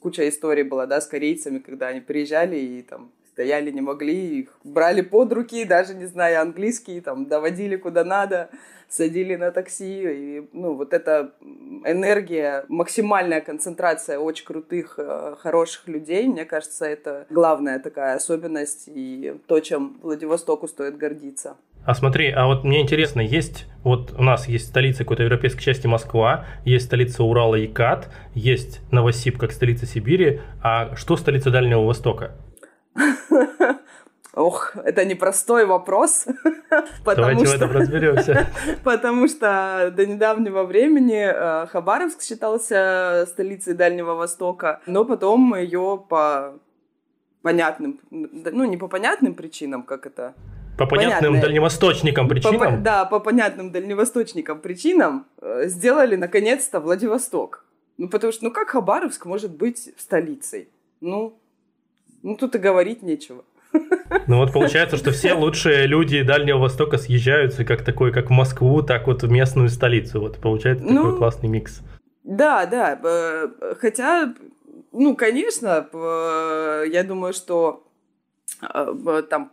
куча 0.00 0.28
историй 0.28 0.64
была, 0.64 0.86
да, 0.86 1.00
с 1.00 1.06
корейцами, 1.06 1.60
когда 1.60 1.88
они 1.88 2.00
приезжали 2.00 2.56
и 2.56 2.82
там 2.82 3.10
стояли, 3.36 3.70
не 3.70 3.82
могли, 3.82 4.40
их 4.40 4.58
брали 4.64 5.02
под 5.02 5.30
руки, 5.34 5.66
даже 5.66 5.94
не 5.94 6.06
зная 6.06 6.40
английский, 6.40 7.02
там, 7.02 7.26
доводили 7.26 7.76
куда 7.76 8.02
надо, 8.02 8.48
садили 8.88 9.36
на 9.36 9.50
такси. 9.50 10.04
И, 10.04 10.48
ну, 10.54 10.72
вот 10.72 10.94
эта 10.94 11.32
энергия, 11.84 12.64
максимальная 12.68 13.42
концентрация 13.42 14.18
очень 14.18 14.46
крутых, 14.46 14.94
э, 14.96 15.34
хороших 15.38 15.86
людей, 15.86 16.26
мне 16.26 16.46
кажется, 16.46 16.86
это 16.86 17.26
главная 17.28 17.78
такая 17.78 18.16
особенность 18.16 18.84
и 18.86 19.34
то, 19.46 19.60
чем 19.60 19.98
Владивостоку 20.02 20.66
стоит 20.66 20.96
гордиться. 20.96 21.56
А 21.84 21.94
смотри, 21.94 22.30
а 22.30 22.46
вот 22.46 22.64
мне 22.64 22.80
интересно, 22.80 23.20
есть, 23.20 23.66
вот 23.84 24.14
у 24.18 24.22
нас 24.22 24.48
есть 24.48 24.68
столица 24.68 25.00
какой-то 25.00 25.24
европейской 25.24 25.62
части 25.62 25.86
Москва, 25.86 26.46
есть 26.64 26.86
столица 26.86 27.22
Урала 27.22 27.56
Якат, 27.56 28.08
есть 28.34 28.80
Новосиб 28.90 29.36
как 29.36 29.52
столица 29.52 29.84
Сибири, 29.84 30.40
а 30.62 30.96
что 30.96 31.18
столица 31.18 31.50
Дальнего 31.50 31.82
Востока? 31.82 32.32
Ох, 34.34 34.76
это 34.76 35.06
непростой 35.06 35.64
вопрос. 35.64 36.26
Давайте 37.04 37.46
что, 37.46 37.52
в 37.54 37.56
этом 37.56 37.70
разберемся. 37.70 38.46
Потому 38.84 39.28
что 39.28 39.90
до 39.96 40.04
недавнего 40.04 40.64
времени 40.64 41.26
э, 41.26 41.66
Хабаровск 41.68 42.20
считался 42.20 43.24
столицей 43.30 43.72
Дальнего 43.72 44.12
Востока, 44.14 44.80
но 44.86 45.06
потом 45.06 45.56
ее 45.56 46.04
по 46.06 46.58
понятным, 47.40 47.98
ну 48.10 48.64
не 48.66 48.76
по 48.76 48.88
понятным 48.88 49.34
причинам, 49.34 49.82
как 49.84 50.04
это 50.04 50.34
по 50.76 50.86
понятным 50.86 51.32
Понятно. 51.32 51.40
дальневосточникам 51.40 52.28
причинам? 52.28 52.58
По, 52.58 52.76
да, 52.76 53.04
по 53.06 53.18
понятным 53.18 53.70
дальневосточникам 53.70 54.60
причинам 54.60 55.26
э, 55.40 55.68
сделали 55.68 56.16
наконец-то 56.16 56.80
Владивосток. 56.80 57.64
Ну, 57.96 58.10
потому 58.10 58.32
что, 58.32 58.44
ну 58.44 58.50
как 58.50 58.68
Хабаровск 58.68 59.24
может 59.24 59.56
быть 59.56 59.94
столицей? 59.96 60.68
Ну, 61.00 61.38
ну 62.26 62.36
тут 62.36 62.56
и 62.56 62.58
говорить 62.58 63.02
нечего. 63.02 63.44
Ну 64.26 64.38
вот 64.38 64.52
получается, 64.52 64.96
что 64.96 65.12
все 65.12 65.34
лучшие 65.34 65.86
люди 65.86 66.22
Дальнего 66.22 66.58
Востока 66.58 66.98
съезжаются 66.98 67.64
как 67.64 67.84
такой, 67.84 68.12
как 68.12 68.30
в 68.30 68.32
Москву, 68.32 68.82
так 68.82 69.06
вот 69.06 69.22
в 69.22 69.30
местную 69.30 69.68
столицу. 69.68 70.20
Вот 70.20 70.38
получается 70.38 70.84
ну, 70.84 71.02
такой 71.02 71.18
классный 71.18 71.48
микс. 71.48 71.82
Да, 72.24 72.66
да. 72.66 73.48
Хотя, 73.78 74.34
ну, 74.92 75.14
конечно, 75.14 75.88
я 76.90 77.04
думаю, 77.04 77.32
что 77.32 77.86
э, 78.62 79.22
там 79.30 79.52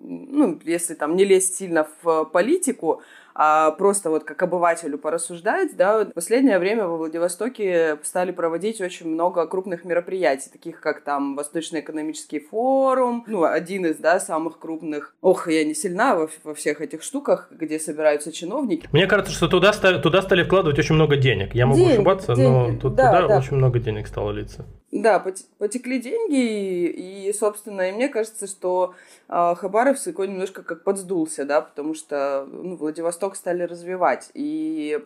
ну, 0.00 0.58
если 0.64 0.94
там 0.94 1.16
не 1.16 1.24
лезть 1.24 1.56
сильно 1.56 1.86
в 2.02 2.24
политику, 2.24 3.02
а 3.42 3.70
просто 3.70 4.10
вот 4.10 4.24
как 4.24 4.42
обывателю 4.42 4.98
порассуждать, 4.98 5.74
да, 5.74 6.04
в 6.04 6.12
последнее 6.12 6.58
время 6.58 6.86
во 6.86 6.98
Владивостоке 6.98 7.98
стали 8.02 8.32
проводить 8.32 8.82
очень 8.82 9.08
много 9.08 9.46
крупных 9.46 9.86
мероприятий, 9.86 10.50
таких 10.52 10.82
как 10.82 11.00
там 11.00 11.36
Восточный 11.36 11.80
экономический 11.80 12.38
форум, 12.38 13.24
ну, 13.26 13.44
один 13.44 13.86
из, 13.86 13.96
да, 13.96 14.20
самых 14.20 14.58
крупных. 14.58 15.14
Ох, 15.22 15.48
я 15.48 15.64
не 15.64 15.74
сильна 15.74 16.16
во, 16.16 16.28
во 16.44 16.54
всех 16.54 16.82
этих 16.82 17.02
штуках, 17.02 17.48
где 17.50 17.78
собираются 17.78 18.30
чиновники. 18.30 18.86
Мне 18.92 19.06
кажется, 19.06 19.32
что 19.32 19.48
туда, 19.48 19.72
туда 19.72 20.20
стали 20.20 20.44
вкладывать 20.44 20.78
очень 20.78 20.96
много 20.96 21.16
денег. 21.16 21.54
Я 21.54 21.64
могу 21.64 21.78
денег, 21.78 21.94
ошибаться, 21.94 22.34
деньги. 22.34 22.72
но 22.72 22.78
тут, 22.78 22.94
да, 22.94 23.22
туда 23.22 23.28
да. 23.28 23.38
очень 23.38 23.56
много 23.56 23.78
денег 23.78 24.06
стало 24.06 24.32
литься. 24.32 24.66
Да, 24.92 25.24
потекли 25.58 26.00
деньги, 26.00 26.86
и, 26.88 27.32
собственно, 27.32 27.88
и 27.88 27.92
мне 27.92 28.08
кажется, 28.08 28.48
что 28.48 28.94
э, 29.28 29.54
Хабаровск 29.56 30.08
немножко 30.18 30.64
как 30.64 30.82
подсдулся, 30.82 31.44
да, 31.44 31.60
потому 31.60 31.94
что 31.94 32.44
ну, 32.50 32.74
Владивосток 32.74 33.29
стали 33.36 33.62
развивать. 33.62 34.30
И 34.34 34.98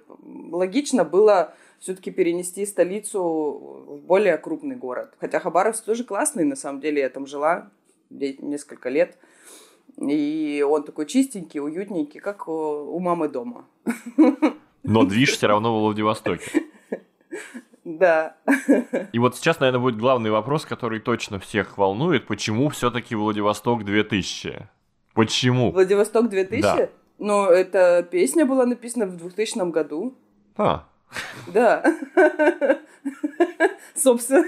логично 0.51 1.05
было 1.05 1.55
все-таки 1.79 2.11
перенести 2.11 2.65
столицу 2.67 3.23
в 3.89 4.01
более 4.07 4.39
крупный 4.39 4.77
город. 4.77 5.15
Хотя 5.21 5.41
Хабаровск 5.41 5.85
тоже 5.85 6.05
классный, 6.05 6.45
на 6.45 6.57
самом 6.57 6.81
деле, 6.81 7.03
я 7.03 7.09
там 7.09 7.27
жила 7.27 7.71
несколько 8.11 8.89
лет. 8.89 9.19
И 9.97 10.65
он 10.69 10.83
такой 10.83 11.07
чистенький, 11.07 11.61
уютненький, 11.61 12.21
как 12.21 12.49
у 12.49 12.99
мамы 12.99 13.29
дома. 13.29 13.67
Но 14.83 15.05
движ 15.05 15.33
все 15.33 15.47
равно 15.47 15.79
в 15.79 15.83
Владивостоке. 15.83 16.65
Да. 17.85 18.37
И 19.13 19.19
вот 19.19 19.37
сейчас, 19.37 19.61
наверное, 19.61 19.81
будет 19.81 19.99
главный 19.99 20.31
вопрос, 20.31 20.65
который 20.65 21.01
точно 21.01 21.39
всех 21.39 21.77
волнует. 21.77 22.27
Почему 22.27 22.71
все-таки 22.71 23.15
Владивосток 23.15 23.85
2000? 23.85 24.69
Почему? 25.13 25.71
Владивосток 25.71 26.29
2000? 26.31 26.63
Да. 26.63 26.89
Ну, 27.19 27.47
эта 27.47 28.03
песня 28.03 28.45
была 28.45 28.67
написана 28.67 29.07
в 29.07 29.17
2000 29.17 29.71
году. 29.71 30.15
А. 30.57 30.87
Да. 31.53 31.83
Собственно. 33.95 34.45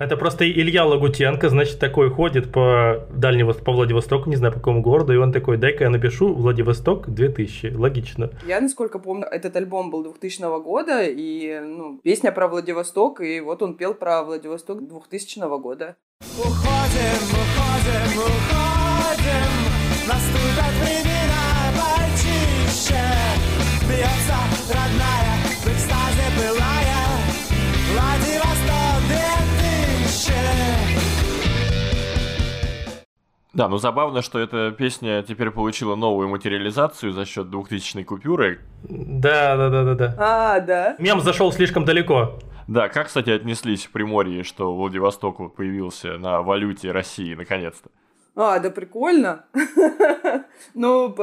Это 0.00 0.16
просто 0.16 0.50
Илья 0.50 0.86
Лагутенко, 0.86 1.50
значит, 1.50 1.78
такой 1.78 2.08
ходит 2.08 2.50
по 2.50 3.06
Дальнему, 3.10 3.52
по 3.52 3.70
Владивостоку, 3.70 4.30
не 4.30 4.36
знаю, 4.36 4.54
по 4.54 4.58
какому 4.58 4.80
городу, 4.80 5.12
и 5.12 5.18
он 5.18 5.30
такой, 5.30 5.58
дай-ка 5.58 5.84
я 5.84 5.90
напишу 5.90 6.32
Владивосток 6.32 7.10
2000. 7.10 7.74
Логично. 7.74 8.30
Я, 8.46 8.62
насколько 8.62 8.98
помню, 8.98 9.26
этот 9.26 9.56
альбом 9.56 9.90
был 9.90 10.02
2000 10.04 10.62
года, 10.62 11.02
и, 11.02 11.60
ну, 11.60 11.98
песня 12.02 12.32
про 12.32 12.48
Владивосток, 12.48 13.20
и 13.20 13.40
вот 13.40 13.60
он 13.60 13.74
пел 13.74 13.92
про 13.92 14.22
Владивосток 14.22 14.88
2000 14.88 15.58
года. 15.60 15.96
Уходим, 16.38 17.20
уходим, 17.28 18.22
уходим, 18.22 19.50
наступят 20.08 20.72
времена 20.80 21.49
почище, 22.80 23.00
бьется 23.88 24.36
родная 24.68 25.36
в 25.62 25.66
экстазе 25.66 26.26
былая, 26.36 27.00
Владивосток 27.92 28.60
Да, 33.52 33.68
но 33.68 33.78
забавно, 33.78 34.22
что 34.22 34.38
эта 34.38 34.70
песня 34.70 35.22
теперь 35.22 35.50
получила 35.50 35.94
новую 35.96 36.28
материализацию 36.28 37.12
за 37.12 37.26
счет 37.26 37.50
2000 37.50 38.04
купюры. 38.04 38.60
Да, 38.84 39.56
да, 39.56 39.68
да, 39.68 39.84
да, 39.84 39.94
да. 39.94 40.14
А, 40.18 40.60
да. 40.60 40.96
Мем 40.98 41.20
зашел 41.20 41.52
слишком 41.52 41.84
далеко. 41.84 42.38
Да, 42.68 42.88
как, 42.88 43.08
кстати, 43.08 43.30
отнеслись 43.30 43.86
в 43.86 43.90
Приморье, 43.90 44.44
что 44.44 44.74
Владивосток 44.74 45.54
появился 45.54 46.16
на 46.16 46.40
валюте 46.40 46.92
России 46.92 47.34
наконец-то? 47.34 47.90
А, 48.36 48.58
да 48.60 48.70
прикольно. 48.70 49.44
Ну, 50.74 51.14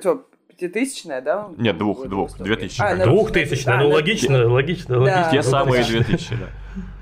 что, 0.00 0.26
пятитысячная, 0.48 1.20
да? 1.20 1.48
Нет, 1.56 1.78
двух, 1.78 2.06
двух, 2.06 2.36
две 2.38 2.56
тысячи. 2.56 2.80
А, 2.80 2.96
двухтысячная, 2.96 3.78
ну 3.78 3.90
логично, 3.90 4.46
логично, 4.48 4.98
логично. 4.98 5.28
Те 5.30 5.42
самые 5.42 5.84
две 5.84 6.02
тысячи, 6.02 6.34
да. 6.36 6.46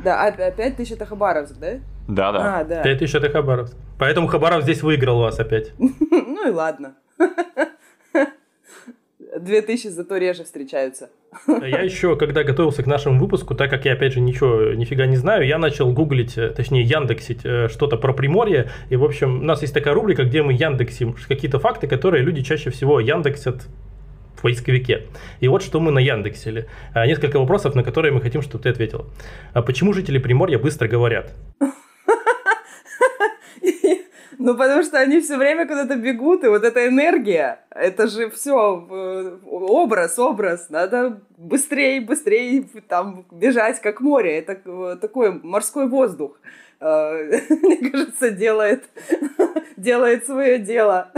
Да, 0.03 0.25
а 0.25 0.51
пять 0.51 0.77
тысяч 0.77 0.93
это 0.93 1.07
Хабаровск, 1.07 1.57
да? 1.59 1.81
Да, 2.09 2.33
да. 2.33 2.61
А, 2.61 2.65
да. 2.65 2.83
5000 2.83 3.15
это 3.17 3.29
Хабаровск. 3.31 3.77
Поэтому 3.99 4.29
Хабаров 4.29 4.63
здесь 4.63 4.83
выиграл 4.83 5.21
вас 5.21 5.39
опять. 5.39 5.73
Ну 5.79 6.49
и 6.49 6.51
ладно. 6.51 6.95
Две 9.41 9.63
тысячи 9.63 9.89
зато 9.89 10.17
реже 10.17 10.45
встречаются. 10.45 11.11
Я 11.49 11.81
еще, 11.81 12.17
когда 12.17 12.45
готовился 12.45 12.83
к 12.83 12.87
нашему 12.87 13.21
выпуску, 13.21 13.55
так 13.55 13.71
как 13.71 13.85
я, 13.85 13.93
опять 13.93 14.15
же, 14.15 14.21
ничего, 14.21 14.73
нифига 14.73 15.07
не 15.07 15.17
знаю, 15.17 15.47
я 15.47 15.59
начал 15.59 15.93
гуглить, 15.93 16.39
э, 16.39 16.51
точнее, 16.51 16.83
яндексить 16.83 17.41
э, 17.45 17.69
что-то 17.69 17.97
про 17.97 18.15
Приморье. 18.15 18.71
И, 18.89 18.97
в 18.97 19.05
общем, 19.05 19.41
у 19.41 19.45
нас 19.45 19.63
есть 19.63 19.75
такая 19.75 19.95
рубрика, 19.95 20.25
где 20.25 20.43
мы 20.43 20.55
яндексим 20.55 21.15
какие-то 21.29 21.59
факты, 21.59 21.87
которые 21.87 22.25
люди 22.25 22.43
чаще 22.43 22.71
всего 22.71 23.01
яндексят 23.01 23.67
в 24.37 24.43
поисковике. 24.43 25.07
И 25.41 25.49
вот 25.49 25.63
что 25.63 25.81
мы 25.81 25.91
на 25.91 25.99
Яндексили. 25.99 26.67
А, 26.95 27.07
несколько 27.07 27.39
вопросов, 27.39 27.75
на 27.75 27.83
которые 27.83 28.13
мы 28.13 28.21
хотим, 28.21 28.41
чтобы 28.41 28.63
ты 28.63 28.71
ответила. 28.71 29.07
Почему 29.53 29.93
жители 29.93 30.19
Приморья 30.19 30.59
быстро 30.59 30.89
говорят? 30.89 31.35
Ну, 34.39 34.57
потому 34.57 34.83
что 34.85 34.99
они 34.99 35.21
все 35.21 35.37
время 35.37 35.67
куда-то 35.67 35.97
бегут, 35.97 36.45
и 36.45 36.49
вот 36.49 36.63
эта 36.63 36.87
энергия, 36.87 37.61
это 37.71 38.07
же 38.07 38.31
все 38.31 38.55
образ, 39.45 40.19
образ. 40.19 40.71
Надо 40.71 41.21
быстрее, 41.37 42.01
быстрее 42.01 42.65
там 42.89 43.27
бежать, 43.33 43.81
как 43.81 44.01
море. 44.01 44.39
Это 44.39 44.97
такой 44.97 45.33
морской 45.43 45.89
воздух. 45.89 46.39
А, 46.81 47.13
мне 47.51 47.91
кажется, 47.91 48.31
делает, 48.31 48.85
делает 49.77 50.27
свое 50.27 50.59
дело. 50.59 51.11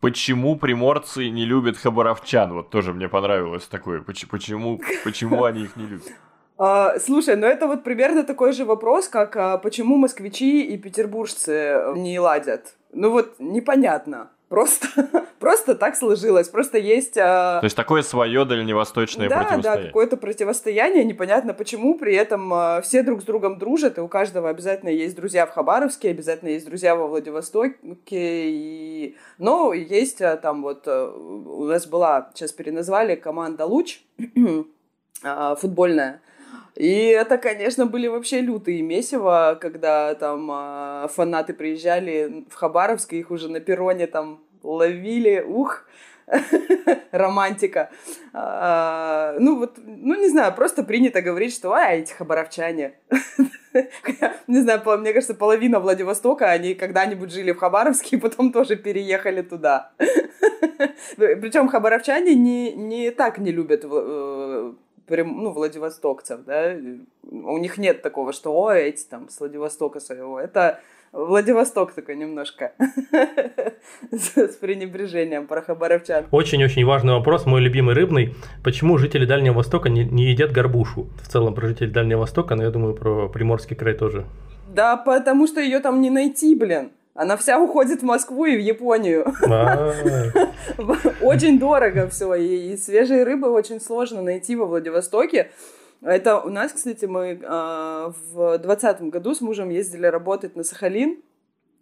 Почему 0.00 0.56
приморцы 0.56 1.28
не 1.28 1.44
любят 1.44 1.76
хабаровчан? 1.76 2.54
Вот 2.54 2.70
тоже 2.70 2.94
мне 2.94 3.08
понравилось 3.08 3.66
такое. 3.66 4.00
Почему, 4.00 4.80
почему 5.04 5.44
они 5.44 5.64
их 5.64 5.76
не 5.76 5.86
любят? 5.86 6.12
А, 6.58 6.98
слушай, 6.98 7.36
ну 7.36 7.46
это 7.46 7.66
вот 7.66 7.84
примерно 7.84 8.24
такой 8.24 8.52
же 8.52 8.64
вопрос, 8.64 9.08
как 9.08 9.36
а, 9.36 9.58
почему 9.58 9.96
москвичи 9.96 10.62
и 10.62 10.78
петербуржцы 10.78 11.82
не 11.96 12.18
ладят. 12.18 12.74
Ну 12.92 13.10
вот 13.10 13.34
непонятно. 13.38 14.30
Просто, 14.48 14.86
просто 15.40 15.74
так 15.74 15.96
сложилось. 15.96 16.48
Просто 16.48 16.78
есть... 16.78 17.18
А... 17.18 17.58
То 17.60 17.66
есть 17.66 17.76
такое 17.76 18.02
свое 18.02 18.44
дальневосточное 18.44 19.28
да, 19.28 19.38
противостояние. 19.38 19.82
Да, 19.82 19.88
какое-то 19.88 20.16
противостояние, 20.16 21.04
непонятно 21.04 21.52
почему. 21.52 21.98
При 21.98 22.14
этом 22.14 22.54
а, 22.54 22.80
все 22.80 23.02
друг 23.02 23.22
с 23.22 23.24
другом 23.24 23.58
дружат, 23.58 23.98
и 23.98 24.00
у 24.00 24.08
каждого 24.08 24.48
обязательно 24.48 24.90
есть 24.90 25.16
друзья 25.16 25.46
в 25.46 25.50
Хабаровске, 25.50 26.10
обязательно 26.10 26.50
есть 26.50 26.64
друзья 26.64 26.94
во 26.94 27.08
Владивостоке. 27.08 27.76
И... 28.08 29.16
Но 29.38 29.72
есть 29.72 30.22
а, 30.22 30.36
там 30.36 30.62
вот... 30.62 30.84
А, 30.86 31.10
у 31.12 31.64
нас 31.64 31.86
была, 31.86 32.30
сейчас 32.32 32.52
переназвали, 32.52 33.16
команда 33.16 33.66
«Луч» 33.66 34.02
а, 35.24 35.56
футбольная 35.56 36.20
И 36.76 37.06
это, 37.08 37.38
конечно, 37.38 37.86
были 37.86 38.06
вообще 38.06 38.40
лютые 38.40 38.82
месиво, 38.82 39.58
когда 39.60 40.14
там 40.14 40.50
э, 40.52 41.08
фанаты 41.08 41.54
приезжали 41.54 42.44
в 42.50 42.54
Хабаровск, 42.54 43.14
их 43.14 43.30
уже 43.30 43.48
на 43.48 43.60
перроне 43.60 44.06
там 44.06 44.42
ловили, 44.62 45.42
ух, 45.46 45.86
романтика. 47.12 47.90
А, 48.32 49.36
ну 49.38 49.58
вот, 49.58 49.78
ну 49.86 50.14
не 50.14 50.28
знаю, 50.28 50.54
просто 50.54 50.82
принято 50.82 51.22
говорить, 51.22 51.54
что 51.54 51.72
а, 51.72 51.92
эти 51.92 52.12
хабаровчане. 52.12 52.94
не 54.46 54.60
знаю, 54.60 54.82
мне 54.98 55.12
кажется, 55.12 55.34
половина 55.34 55.80
Владивостока, 55.80 56.50
они 56.50 56.74
когда-нибудь 56.74 57.32
жили 57.32 57.52
в 57.52 57.58
Хабаровске 57.58 58.16
и 58.16 58.20
потом 58.20 58.52
тоже 58.52 58.76
переехали 58.76 59.42
туда. 59.42 59.92
Причем 61.16 61.68
хабаровчане 61.68 62.34
не, 62.34 62.72
не 62.72 63.10
так 63.10 63.38
не 63.38 63.52
любят 63.52 63.84
э, 65.08 65.24
ну, 65.24 65.50
владивостокцев, 65.50 66.44
да, 66.44 66.76
у 67.22 67.58
них 67.58 67.78
нет 67.78 68.02
такого, 68.02 68.32
что, 68.32 68.52
о, 68.52 68.72
эти 68.72 69.04
там 69.04 69.28
с 69.28 69.40
Владивостока 69.40 70.00
своего, 70.00 70.38
это 70.40 70.80
Владивосток 71.12 71.92
такой 71.92 72.16
немножко 72.16 72.72
с 74.10 74.56
пренебрежением 74.56 75.46
про 75.46 75.62
хабаровчан. 75.62 76.26
Очень-очень 76.30 76.84
важный 76.84 77.14
вопрос, 77.14 77.46
мой 77.46 77.60
любимый 77.60 77.94
рыбный. 77.94 78.34
Почему 78.62 78.98
жители 78.98 79.24
Дальнего 79.24 79.54
Востока 79.54 79.88
не, 79.88 80.04
не 80.04 80.24
едят 80.24 80.52
горбушу? 80.52 81.08
В 81.22 81.28
целом 81.28 81.54
про 81.54 81.68
жителей 81.68 81.90
Дальнего 81.90 82.20
Востока, 82.20 82.54
но 82.54 82.64
я 82.64 82.70
думаю 82.70 82.94
про 82.94 83.28
Приморский 83.28 83.76
край 83.76 83.94
тоже. 83.94 84.26
Да, 84.68 84.96
потому 84.96 85.46
что 85.46 85.60
ее 85.60 85.80
там 85.80 86.00
не 86.00 86.10
найти, 86.10 86.54
блин. 86.54 86.90
Она 87.16 87.38
вся 87.38 87.58
уходит 87.58 88.02
в 88.02 88.04
Москву 88.04 88.44
и 88.44 88.56
в 88.56 88.60
Японию. 88.60 89.24
Очень 91.22 91.58
дорого 91.58 92.08
все. 92.08 92.34
И 92.34 92.76
свежие 92.76 93.24
рыбы 93.24 93.50
очень 93.50 93.80
сложно 93.80 94.20
найти 94.20 94.54
во 94.54 94.66
Владивостоке. 94.66 95.50
Это 96.02 96.38
у 96.38 96.50
нас, 96.50 96.72
кстати, 96.72 97.06
мы 97.06 97.40
э, 97.42 98.12
в 98.32 98.58
двадцатом 98.58 99.08
году 99.08 99.34
с 99.34 99.40
мужем 99.40 99.70
ездили 99.70 100.06
работать 100.06 100.56
на 100.56 100.62
Сахалин. 100.62 101.16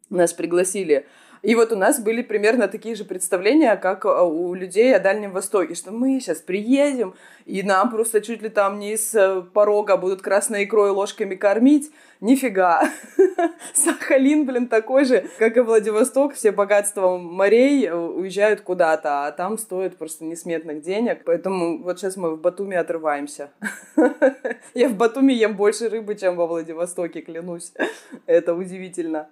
Нас 0.09 0.33
пригласили. 0.33 1.05
И 1.45 1.55
вот 1.55 1.73
у 1.73 1.77
нас 1.77 2.01
были 2.01 2.23
примерно 2.23 2.69
такие 2.69 2.95
же 2.95 3.05
представления, 3.05 3.77
как 3.77 4.07
а, 4.07 4.25
у 4.25 4.55
людей 4.55 4.97
о 4.97 4.99
Дальнем 4.99 5.31
Востоке, 5.31 5.75
что 5.75 5.93
мы 5.93 6.19
сейчас 6.19 6.39
приедем, 6.39 7.15
и 7.45 7.63
нам 7.63 7.91
просто 7.91 8.23
чуть 8.23 8.41
ли 8.41 8.49
там 8.49 8.79
не 8.79 8.95
из 8.95 9.15
э, 9.15 9.43
порога 9.53 9.99
будут 9.99 10.23
красной 10.23 10.65
икрой 10.65 10.89
ложками 10.89 11.35
кормить. 11.35 11.93
Нифига. 12.23 12.89
Сахалин, 13.75 14.47
блин, 14.47 14.69
такой 14.69 15.05
же, 15.05 15.29
как 15.39 15.59
и 15.59 15.61
Владивосток. 15.61 16.33
Все 16.33 16.51
богатства 16.51 17.19
морей 17.19 17.87
э, 17.87 17.95
уезжают 17.95 18.63
куда-то, 18.63 19.27
а 19.27 19.33
там 19.33 19.59
стоит 19.59 19.99
просто 19.99 20.25
несметных 20.25 20.81
денег. 20.81 21.25
Поэтому 21.27 21.83
вот 21.83 21.99
сейчас 21.99 22.17
мы 22.17 22.37
в 22.37 22.41
Батуми 22.41 22.75
отрываемся. 22.75 23.51
Я 24.75 24.89
в 24.89 24.97
Батуми 24.97 25.35
ем 25.35 25.55
больше 25.55 25.91
рыбы, 25.91 26.15
чем 26.15 26.37
во 26.37 26.47
Владивостоке, 26.47 27.21
клянусь. 27.21 27.75
Это 28.27 28.55
удивительно. 28.55 29.29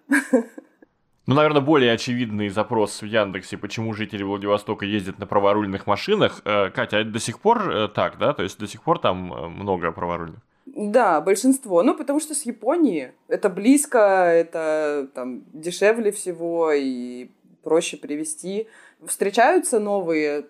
Ну, 1.26 1.36
наверное, 1.36 1.62
более 1.62 1.92
очевидный 1.92 2.48
запрос 2.48 3.00
в 3.00 3.06
Яндексе, 3.06 3.56
почему 3.56 3.92
жители 3.92 4.24
Владивостока 4.24 4.84
ездят 4.84 5.20
на 5.20 5.26
праворульных 5.26 5.86
машинах. 5.86 6.42
Э, 6.44 6.70
Катя, 6.70 6.96
а 6.96 7.00
это 7.00 7.10
до 7.10 7.20
сих 7.20 7.38
пор 7.38 7.70
э, 7.70 7.88
так, 7.88 8.18
да? 8.18 8.32
То 8.32 8.42
есть 8.42 8.58
до 8.58 8.66
сих 8.66 8.82
пор 8.82 8.98
там 8.98 9.32
э, 9.32 9.48
много 9.48 9.92
праворульных? 9.92 10.40
Да, 10.66 11.20
большинство. 11.20 11.84
Ну, 11.84 11.94
потому 11.94 12.18
что 12.18 12.34
с 12.34 12.42
Японии 12.42 13.12
это 13.28 13.48
близко, 13.48 13.98
это 13.98 15.08
там 15.14 15.44
дешевле 15.52 16.10
всего 16.10 16.72
и 16.72 17.28
проще 17.62 17.96
привезти. 17.96 18.66
Встречаются 19.06 19.78
новые 19.78 20.44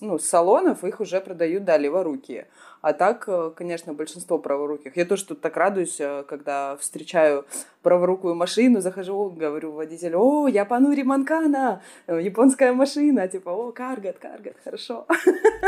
ну, 0.00 0.18
салонов, 0.18 0.84
их 0.84 1.00
уже 1.00 1.20
продают, 1.20 1.64
да, 1.64 1.76
леворукие. 1.76 2.46
А 2.82 2.92
так, 2.92 3.24
э, 3.28 3.52
конечно, 3.56 3.94
большинство 3.94 4.38
праворуких. 4.38 4.96
Я 4.96 5.04
тоже 5.04 5.24
тут 5.24 5.40
так 5.40 5.56
радуюсь, 5.56 6.00
э, 6.00 6.24
когда 6.28 6.76
встречаю 6.76 7.44
праворукую 7.82 8.34
машину, 8.34 8.80
захожу, 8.80 9.30
говорю 9.30 9.70
водителю, 9.70 10.18
о, 10.18 10.48
я 10.48 10.64
панури 10.64 11.04
Манкана, 11.04 11.80
э, 12.08 12.20
японская 12.20 12.72
машина, 12.72 13.28
типа, 13.28 13.50
о, 13.50 13.70
каргат, 13.70 14.18
каргат, 14.18 14.56
хорошо. 14.64 15.06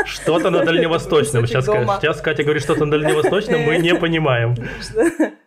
Что-то 0.03 0.49
на 0.49 0.65
дальневосточном. 0.65 1.47
Сейчас, 1.47 1.65
сейчас 1.65 2.21
Катя 2.21 2.43
говорит, 2.43 2.63
что-то 2.63 2.83
на 2.85 2.91
дальневосточном, 2.91 3.61
мы 3.61 3.77
не 3.77 3.95
понимаем. 3.95 4.55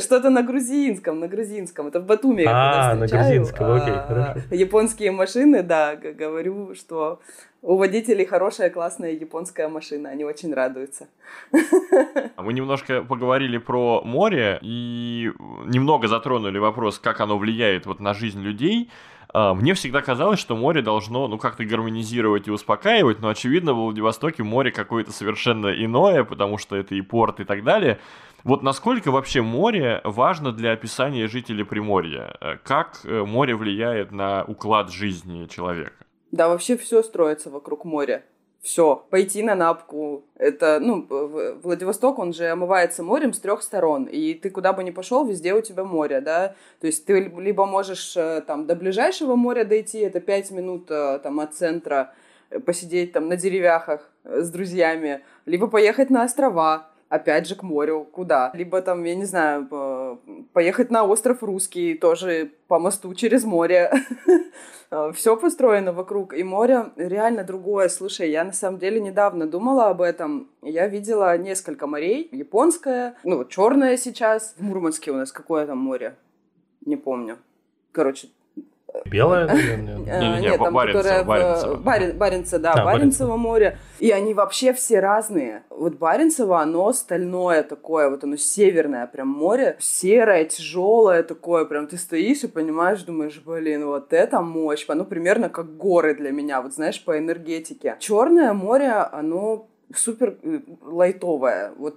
Что-то 0.00 0.28
на 0.28 0.42
грузинском, 0.42 1.20
на 1.20 1.28
грузинском. 1.28 1.86
Это 1.86 2.00
в 2.00 2.04
Батуми 2.04 2.44
А, 2.46 2.94
на 2.94 3.06
грузинском, 3.06 3.72
окей, 3.72 3.94
а, 3.94 4.06
хорошо. 4.06 4.54
Японские 4.54 5.10
машины, 5.10 5.62
да, 5.62 5.96
говорю, 5.96 6.74
что 6.74 7.20
у 7.62 7.76
водителей 7.76 8.26
хорошая, 8.26 8.68
классная 8.68 9.12
японская 9.12 9.68
машина. 9.68 10.10
Они 10.10 10.24
очень 10.24 10.52
радуются. 10.52 11.08
А 12.36 12.42
мы 12.42 12.52
немножко 12.52 13.02
поговорили 13.02 13.58
про 13.58 14.02
море 14.02 14.58
и 14.62 15.30
немного 15.66 16.08
затронули 16.08 16.58
вопрос, 16.58 16.98
как 16.98 17.20
оно 17.20 17.36
влияет 17.36 17.86
вот 17.86 18.00
на 18.00 18.14
жизнь 18.14 18.40
людей. 18.40 18.90
А, 19.32 19.54
мне 19.54 19.74
всегда 19.74 20.02
казалось, 20.02 20.40
что 20.40 20.56
море 20.56 20.82
должно, 20.82 21.28
ну, 21.28 21.38
как-то 21.38 21.64
гармонизировать 21.64 22.48
и 22.48 22.50
успокаивать, 22.50 23.20
но, 23.20 23.28
очевидно, 23.28 23.72
в 23.72 23.76
Владивостоке 23.76 24.42
море 24.42 24.72
какое-то 24.72 25.12
совершенно 25.12 25.68
иное, 25.68 26.24
потому 26.24 26.58
что 26.58 26.76
это 26.76 26.94
и 26.94 27.00
порт 27.00 27.40
и 27.40 27.44
так 27.44 27.62
далее. 27.62 27.98
Вот 28.44 28.62
насколько 28.62 29.10
вообще 29.10 29.42
море 29.42 30.00
важно 30.04 30.52
для 30.52 30.72
описания 30.72 31.26
жителей 31.26 31.64
Приморья? 31.64 32.36
Э, 32.40 32.56
как 32.62 33.00
э, 33.04 33.24
море 33.24 33.54
влияет 33.54 34.12
на 34.12 34.44
уклад 34.44 34.90
жизни 34.90 35.46
человека? 35.46 35.92
Да, 36.32 36.48
вообще 36.48 36.76
все 36.76 37.02
строится 37.02 37.50
вокруг 37.50 37.84
моря. 37.84 38.24
Все, 38.62 39.06
пойти 39.10 39.42
на 39.42 39.54
Напку. 39.54 40.24
Это, 40.36 40.80
ну, 40.80 41.06
Владивосток, 41.62 42.18
он 42.18 42.34
же 42.34 42.46
омывается 42.48 43.02
морем 43.02 43.32
с 43.32 43.38
трех 43.38 43.62
сторон. 43.62 44.04
И 44.04 44.34
ты 44.34 44.50
куда 44.50 44.74
бы 44.74 44.84
ни 44.84 44.90
пошел, 44.90 45.24
везде 45.26 45.54
у 45.54 45.62
тебя 45.62 45.84
море, 45.84 46.20
да. 46.20 46.54
То 46.80 46.86
есть 46.86 47.06
ты 47.06 47.20
либо 47.20 47.66
можешь 47.66 48.16
э, 48.16 48.42
там 48.46 48.66
до 48.66 48.74
ближайшего 48.74 49.34
моря 49.34 49.64
дойти, 49.64 49.98
это 49.98 50.20
пять 50.20 50.50
минут 50.50 50.86
там 50.86 51.40
от 51.40 51.54
центра, 51.54 52.12
посидеть 52.64 53.12
там 53.12 53.28
на 53.28 53.36
деревяхах 53.36 54.10
с 54.24 54.50
друзьями, 54.50 55.22
либо 55.46 55.66
поехать 55.66 56.10
на 56.10 56.24
острова, 56.24 56.90
опять 57.10 57.46
же, 57.46 57.54
к 57.56 57.62
морю, 57.62 58.08
куда. 58.10 58.50
Либо 58.54 58.80
там, 58.80 59.04
я 59.04 59.14
не 59.14 59.26
знаю, 59.26 59.68
поехать 60.54 60.90
на 60.90 61.04
остров 61.04 61.42
Русский, 61.42 61.94
тоже 61.94 62.52
по 62.68 62.78
мосту 62.78 63.12
через 63.14 63.44
море. 63.44 63.92
Все 65.14 65.36
построено 65.36 65.92
вокруг, 65.92 66.32
и 66.32 66.42
море 66.42 66.86
реально 66.96 67.44
другое. 67.44 67.88
Слушай, 67.88 68.30
я 68.30 68.44
на 68.44 68.52
самом 68.52 68.78
деле 68.78 69.00
недавно 69.00 69.46
думала 69.46 69.88
об 69.88 70.00
этом. 70.00 70.48
Я 70.62 70.86
видела 70.88 71.36
несколько 71.36 71.86
морей. 71.86 72.28
Японское, 72.32 73.14
ну, 73.22 73.44
черное 73.44 73.96
сейчас. 73.96 74.54
В 74.56 74.62
Мурманске 74.62 75.10
у 75.10 75.16
нас 75.16 75.30
какое 75.30 75.66
там 75.66 75.78
море? 75.78 76.16
Не 76.86 76.96
помню. 76.96 77.38
Короче, 77.92 78.28
Белое, 79.04 79.46
наверное? 79.46 80.40
Нет, 80.40 80.58
там, 80.58 80.74
которое 80.74 81.24
в 81.24 81.82
Баренцево, 81.82 82.62
да, 82.62 82.84
Баренцево 82.84 83.36
море. 83.36 83.78
И 83.98 84.10
они 84.10 84.34
вообще 84.34 84.72
все 84.72 85.00
разные. 85.00 85.62
Вот 85.70 85.94
Баренцево, 85.94 86.60
оно 86.60 86.92
стальное 86.92 87.62
такое, 87.62 88.10
вот 88.10 88.24
оно 88.24 88.36
северное 88.36 89.06
прям 89.06 89.28
море, 89.28 89.76
серое, 89.78 90.44
тяжелое 90.44 91.22
такое, 91.22 91.64
прям 91.64 91.86
ты 91.86 91.96
стоишь 91.96 92.44
и 92.44 92.48
понимаешь, 92.48 93.02
думаешь, 93.02 93.40
блин, 93.44 93.86
вот 93.86 94.12
это 94.12 94.40
мощь. 94.40 94.84
Оно 94.88 95.04
примерно 95.04 95.48
как 95.48 95.76
горы 95.76 96.14
для 96.14 96.30
меня, 96.30 96.60
вот 96.60 96.74
знаешь, 96.74 97.02
по 97.04 97.18
энергетике. 97.18 97.96
Черное 98.00 98.52
море, 98.52 98.90
оно 98.90 99.68
супер 99.94 100.38
э, 100.42 100.60
лайтовая. 100.82 101.72
Вот 101.76 101.96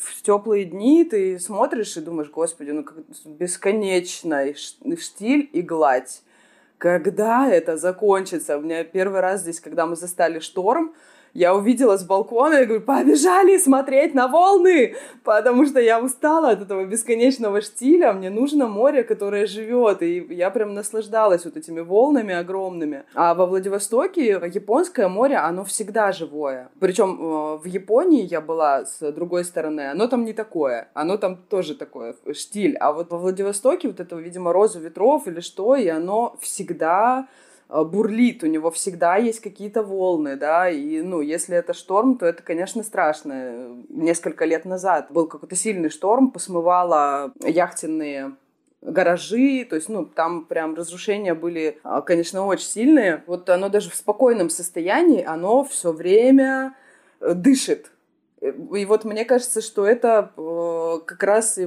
в 0.00 0.22
теплые 0.22 0.64
дни 0.64 1.04
ты 1.04 1.38
смотришь 1.38 1.96
и 1.96 2.00
думаешь, 2.00 2.30
господи, 2.30 2.70
ну 2.70 2.84
как 2.84 2.96
бесконечный 3.26 4.54
штиль 4.54 5.48
и 5.52 5.62
гладь 5.62 6.22
когда 6.84 7.48
это 7.48 7.78
закончится? 7.78 8.58
У 8.58 8.60
меня 8.60 8.84
первый 8.84 9.20
раз 9.20 9.40
здесь, 9.40 9.58
когда 9.58 9.86
мы 9.86 9.96
застали 9.96 10.38
шторм, 10.38 10.94
я 11.34 11.54
увидела 11.54 11.96
с 11.96 12.04
балкона 12.04 12.62
и 12.62 12.64
говорю, 12.64 12.84
побежали 12.84 13.58
смотреть 13.58 14.14
на 14.14 14.28
волны, 14.28 14.94
потому 15.24 15.66
что 15.66 15.80
я 15.80 16.00
устала 16.00 16.50
от 16.50 16.62
этого 16.62 16.84
бесконечного 16.84 17.60
штиля, 17.60 18.12
мне 18.12 18.30
нужно 18.30 18.68
море, 18.68 19.02
которое 19.02 19.46
живет, 19.46 20.02
и 20.02 20.26
я 20.30 20.50
прям 20.50 20.74
наслаждалась 20.74 21.44
вот 21.44 21.56
этими 21.56 21.80
волнами 21.80 22.34
огромными. 22.34 23.02
А 23.14 23.34
во 23.34 23.46
Владивостоке 23.46 24.26
японское 24.26 25.08
море, 25.08 25.36
оно 25.36 25.64
всегда 25.64 26.12
живое. 26.12 26.70
Причем 26.78 27.18
э, 27.20 27.56
в 27.58 27.64
Японии 27.64 28.22
я 28.22 28.40
была 28.40 28.84
с 28.84 29.12
другой 29.12 29.44
стороны, 29.44 29.90
оно 29.90 30.06
там 30.06 30.24
не 30.24 30.32
такое, 30.32 30.88
оно 30.94 31.16
там 31.16 31.36
тоже 31.36 31.74
такое, 31.74 32.14
штиль. 32.32 32.76
А 32.76 32.92
вот 32.92 33.10
во 33.10 33.18
Владивостоке 33.18 33.88
вот 33.88 33.98
этого, 33.98 34.20
видимо, 34.20 34.52
розу 34.52 34.78
ветров 34.78 35.26
или 35.26 35.40
что, 35.40 35.74
и 35.74 35.88
оно 35.88 36.36
всегда 36.40 37.26
бурлит, 37.68 38.42
у 38.42 38.46
него 38.46 38.70
всегда 38.70 39.16
есть 39.16 39.40
какие-то 39.40 39.82
волны, 39.82 40.36
да, 40.36 40.68
и, 40.68 41.00
ну, 41.02 41.20
если 41.20 41.56
это 41.56 41.72
шторм, 41.72 42.16
то 42.18 42.26
это, 42.26 42.42
конечно, 42.42 42.82
страшно. 42.82 43.84
Несколько 43.88 44.44
лет 44.44 44.64
назад 44.64 45.08
был 45.10 45.26
какой-то 45.26 45.56
сильный 45.56 45.90
шторм, 45.90 46.30
посмывало 46.30 47.32
яхтенные 47.40 48.36
гаражи, 48.84 49.66
то 49.68 49.76
есть, 49.76 49.88
ну, 49.88 50.04
там 50.04 50.44
прям 50.44 50.74
разрушения 50.74 51.34
были, 51.34 51.78
а, 51.82 52.02
конечно, 52.02 52.44
очень 52.46 52.66
сильные. 52.66 53.24
Вот 53.26 53.48
оно 53.48 53.68
даже 53.68 53.90
в 53.90 53.94
спокойном 53.94 54.50
состоянии, 54.50 55.24
оно 55.24 55.64
все 55.64 55.92
время 55.92 56.74
э, 57.20 57.32
дышит, 57.34 57.90
И 58.44 58.84
вот 58.84 59.04
мне 59.04 59.24
кажется, 59.24 59.62
что 59.62 59.86
это 59.86 60.30
э, 60.36 60.98
как 61.06 61.22
раз 61.22 61.58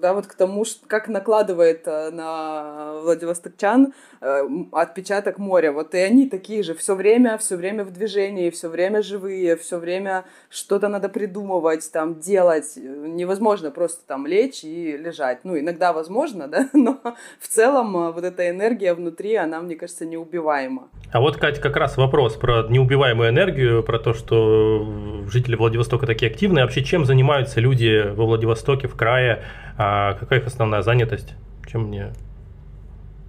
да, 0.00 0.14
вот 0.14 0.26
к 0.26 0.34
тому, 0.34 0.64
как 0.88 1.06
накладывает 1.06 1.82
э, 1.86 2.10
на 2.10 2.94
Владивостокчан 3.02 3.92
э, 4.20 4.48
отпечаток 4.72 5.38
моря. 5.38 5.70
Вот 5.70 5.94
и 5.94 5.98
они 5.98 6.28
такие 6.28 6.64
же, 6.64 6.74
все 6.74 6.96
время, 6.96 7.38
все 7.38 7.54
время 7.56 7.84
в 7.84 7.92
движении, 7.92 8.50
все 8.50 8.68
время 8.68 9.00
живые, 9.00 9.56
все 9.56 9.78
время 9.78 10.24
что-то 10.50 10.88
надо 10.88 11.08
придумывать, 11.08 11.88
там, 11.92 12.18
делать. 12.18 12.72
Невозможно 12.76 13.70
просто 13.70 14.04
там 14.04 14.26
лечь 14.26 14.64
и 14.64 14.96
лежать. 14.96 15.44
Ну, 15.44 15.56
иногда 15.56 15.92
возможно, 15.92 16.48
да, 16.48 16.68
но 16.72 17.00
в 17.38 17.46
целом 17.46 18.12
вот 18.12 18.24
эта 18.24 18.50
энергия 18.50 18.94
внутри, 18.94 19.36
она, 19.36 19.60
мне 19.60 19.76
кажется, 19.76 20.04
неубиваема. 20.04 20.88
А 21.12 21.20
вот, 21.20 21.36
Катя, 21.36 21.60
как 21.60 21.76
раз 21.76 21.96
вопрос 21.96 22.34
про 22.34 22.66
неубиваемую 22.68 23.28
энергию, 23.28 23.84
про 23.84 24.00
то, 24.00 24.14
что 24.14 24.84
жители 25.30 25.54
Владивостока 25.54 26.06
такие 26.06 26.23
активные. 26.26 26.64
Вообще, 26.64 26.82
чем 26.82 27.04
занимаются 27.04 27.60
люди 27.60 28.10
во 28.14 28.26
Владивостоке, 28.26 28.88
в 28.88 28.94
крае? 28.94 29.42
А 29.76 30.14
какая 30.14 30.40
их 30.40 30.46
основная 30.46 30.82
занятость? 30.82 31.34
Чем 31.66 31.86
они 31.86 32.04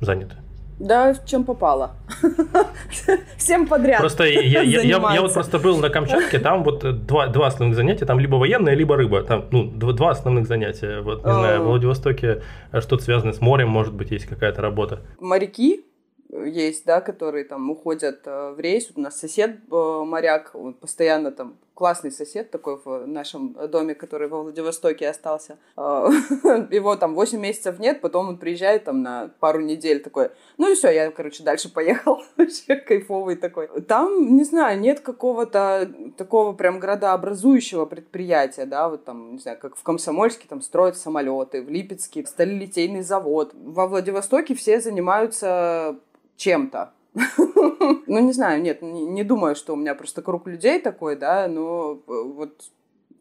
заняты? 0.01 0.35
Да, 0.79 1.15
чем 1.25 1.45
попало. 1.45 1.95
Всем 3.37 3.65
подряд. 3.65 3.99
Просто 3.99 4.25
я, 4.25 4.41
я, 4.41 4.61
я, 4.61 5.13
я 5.13 5.21
вот 5.21 5.33
просто 5.33 5.57
был 5.57 5.77
на 5.77 5.89
Камчатке, 5.89 6.37
там 6.37 6.63
вот 6.63 7.05
два, 7.05 7.27
два 7.27 7.47
основных 7.47 7.77
занятия, 7.77 8.05
там 8.05 8.19
либо 8.19 8.35
военное, 8.35 8.73
либо 8.73 8.97
рыба. 8.97 9.23
Там, 9.23 9.45
ну, 9.51 9.63
два, 9.63 9.93
два 9.93 10.11
основных 10.11 10.47
занятия. 10.47 10.99
Вот, 10.99 11.25
не 11.25 11.31
знаю, 11.31 11.61
в 11.61 11.67
Владивостоке 11.67 12.41
что-то 12.79 13.03
связанное 13.03 13.33
с 13.33 13.39
морем, 13.39 13.69
может 13.69 13.93
быть, 13.93 14.11
есть 14.11 14.25
какая-то 14.25 14.61
работа. 14.61 14.99
Моряки 15.19 15.85
есть, 16.29 16.85
да, 16.85 16.99
которые 16.99 17.45
там 17.45 17.69
уходят 17.69 18.21
э, 18.25 18.53
в 18.55 18.59
рейс. 18.59 18.91
У 18.95 18.99
нас 18.99 19.17
сосед 19.17 19.57
э, 19.71 20.03
моряк, 20.05 20.51
он 20.53 20.73
постоянно 20.73 21.31
там 21.31 21.55
классный 21.75 22.11
сосед 22.11 22.49
такой 22.49 22.79
в 22.83 23.05
нашем 23.05 23.53
доме, 23.69 23.93
который 23.93 24.27
во 24.27 24.41
Владивостоке 24.41 25.07
остался. 25.09 25.59
Э, 25.77 26.07
его 26.71 26.95
там 26.95 27.13
8 27.13 27.39
месяцев 27.39 27.79
нет, 27.79 28.01
потом 28.01 28.29
он 28.29 28.37
приезжает 28.37 28.85
там 28.85 29.03
на 29.03 29.29
пару 29.39 29.59
недель 29.59 30.01
такой, 30.01 30.31
ну 30.57 30.71
и 30.71 30.75
все, 30.75 30.89
я, 30.89 31.11
короче, 31.11 31.43
дальше 31.43 31.71
поехал. 31.71 32.23
Вообще 32.37 32.77
кайфовый 32.77 33.35
такой. 33.35 33.67
Там, 33.81 34.35
не 34.37 34.45
знаю, 34.45 34.79
нет 34.79 35.01
какого-то 35.01 35.91
такого 36.17 36.53
прям 36.53 36.79
градообразующего 36.79 37.85
предприятия, 37.85 38.65
да, 38.65 38.89
вот 38.89 39.03
там, 39.03 39.33
не 39.33 39.39
знаю, 39.39 39.59
как 39.59 39.75
в 39.75 39.83
Комсомольске 39.83 40.47
там 40.47 40.61
строят 40.61 40.97
самолеты, 40.97 41.61
в 41.61 41.69
Липецке 41.69 42.25
сталелитейный 42.25 43.01
завод. 43.01 43.53
Во 43.53 43.87
Владивостоке 43.87 44.55
все 44.55 44.79
занимаются 44.79 45.99
чем-то. 46.37 46.93
Ну, 48.07 48.19
не 48.19 48.33
знаю, 48.33 48.61
нет, 48.61 48.81
не, 48.81 49.23
думаю, 49.23 49.55
что 49.55 49.73
у 49.73 49.75
меня 49.75 49.95
просто 49.95 50.21
круг 50.21 50.47
людей 50.47 50.79
такой, 50.79 51.15
да, 51.15 51.47
но 51.47 51.93
э, 51.93 51.97
вот 52.07 52.69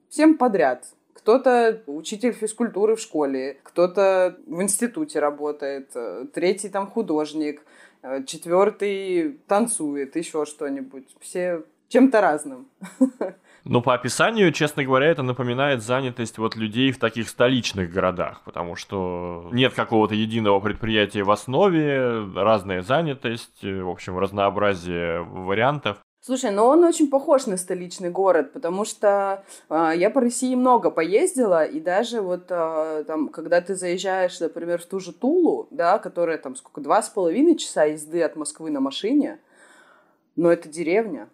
всем 0.08 0.36
подряд. 0.36 0.86
Кто-то 1.14 1.82
учитель 1.86 2.32
физкультуры 2.32 2.96
в 2.96 3.00
школе, 3.00 3.58
кто-то 3.62 4.36
в 4.46 4.62
институте 4.62 5.20
работает, 5.20 5.90
э, 5.94 6.26
третий 6.32 6.68
там 6.68 6.86
художник, 6.86 7.62
э, 8.02 8.24
четвертый 8.24 9.40
танцует, 9.46 10.16
еще 10.16 10.44
что-нибудь. 10.44 11.16
Все 11.20 11.62
чем-то 11.88 12.20
разным. 12.20 12.68
Но 13.64 13.80
по 13.80 13.94
описанию, 13.94 14.52
честно 14.52 14.84
говоря, 14.84 15.06
это 15.06 15.22
напоминает 15.22 15.82
занятость 15.82 16.36
вот 16.36 16.54
людей 16.54 16.92
в 16.92 16.98
таких 16.98 17.30
столичных 17.30 17.90
городах, 17.90 18.42
потому 18.44 18.76
что 18.76 19.48
нет 19.52 19.72
какого-то 19.72 20.14
единого 20.14 20.60
предприятия 20.60 21.22
в 21.22 21.30
основе, 21.30 22.26
разная 22.34 22.82
занятость, 22.82 23.62
в 23.62 23.88
общем, 23.88 24.18
разнообразие 24.18 25.22
вариантов. 25.22 25.96
Слушай, 26.20 26.52
но 26.52 26.68
он 26.68 26.84
очень 26.84 27.10
похож 27.10 27.46
на 27.46 27.58
столичный 27.58 28.08
город, 28.08 28.54
потому 28.54 28.86
что 28.86 29.44
э, 29.68 29.92
я 29.96 30.08
по 30.08 30.22
России 30.22 30.54
много 30.54 30.90
поездила, 30.90 31.64
и 31.64 31.80
даже 31.80 32.22
вот 32.22 32.46
э, 32.48 33.04
там, 33.06 33.28
когда 33.28 33.60
ты 33.60 33.74
заезжаешь, 33.74 34.40
например, 34.40 34.80
в 34.80 34.86
ту 34.86 35.00
же 35.00 35.12
Тулу, 35.12 35.68
да, 35.70 35.98
которая 35.98 36.38
там 36.38 36.56
сколько, 36.56 36.80
два 36.80 37.02
с 37.02 37.10
половиной 37.10 37.56
часа 37.56 37.84
езды 37.84 38.22
от 38.22 38.36
Москвы 38.36 38.70
на 38.70 38.80
машине, 38.80 39.38
но 40.34 40.50
это 40.50 40.66
деревня 40.70 41.28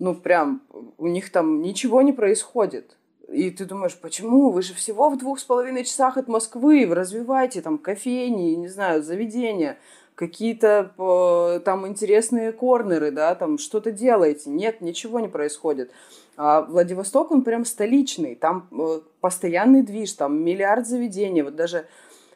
ну, 0.00 0.14
прям, 0.14 0.62
у 0.98 1.06
них 1.06 1.30
там 1.30 1.62
ничего 1.62 2.02
не 2.02 2.12
происходит. 2.12 2.96
И 3.28 3.50
ты 3.50 3.64
думаешь, 3.64 3.96
почему? 3.96 4.50
Вы 4.50 4.62
же 4.62 4.74
всего 4.74 5.08
в 5.10 5.18
двух 5.18 5.38
с 5.38 5.44
половиной 5.44 5.84
часах 5.84 6.16
от 6.16 6.26
Москвы, 6.26 6.86
вы 6.86 6.94
развиваете 6.96 7.60
там 7.60 7.78
кофейни, 7.78 8.56
не 8.56 8.66
знаю, 8.66 9.02
заведения, 9.04 9.78
какие-то 10.16 10.92
э, 10.98 11.60
там 11.60 11.86
интересные 11.86 12.50
корнеры, 12.50 13.10
да, 13.12 13.34
там 13.34 13.58
что-то 13.58 13.92
делаете. 13.92 14.50
Нет, 14.50 14.80
ничего 14.80 15.20
не 15.20 15.28
происходит. 15.28 15.92
А 16.36 16.62
Владивосток, 16.62 17.30
он 17.30 17.42
прям 17.42 17.64
столичный, 17.64 18.34
там 18.34 18.68
э, 18.72 19.00
постоянный 19.20 19.82
движ, 19.82 20.14
там 20.14 20.42
миллиард 20.42 20.88
заведений. 20.88 21.42
Вот 21.42 21.56
даже 21.56 21.86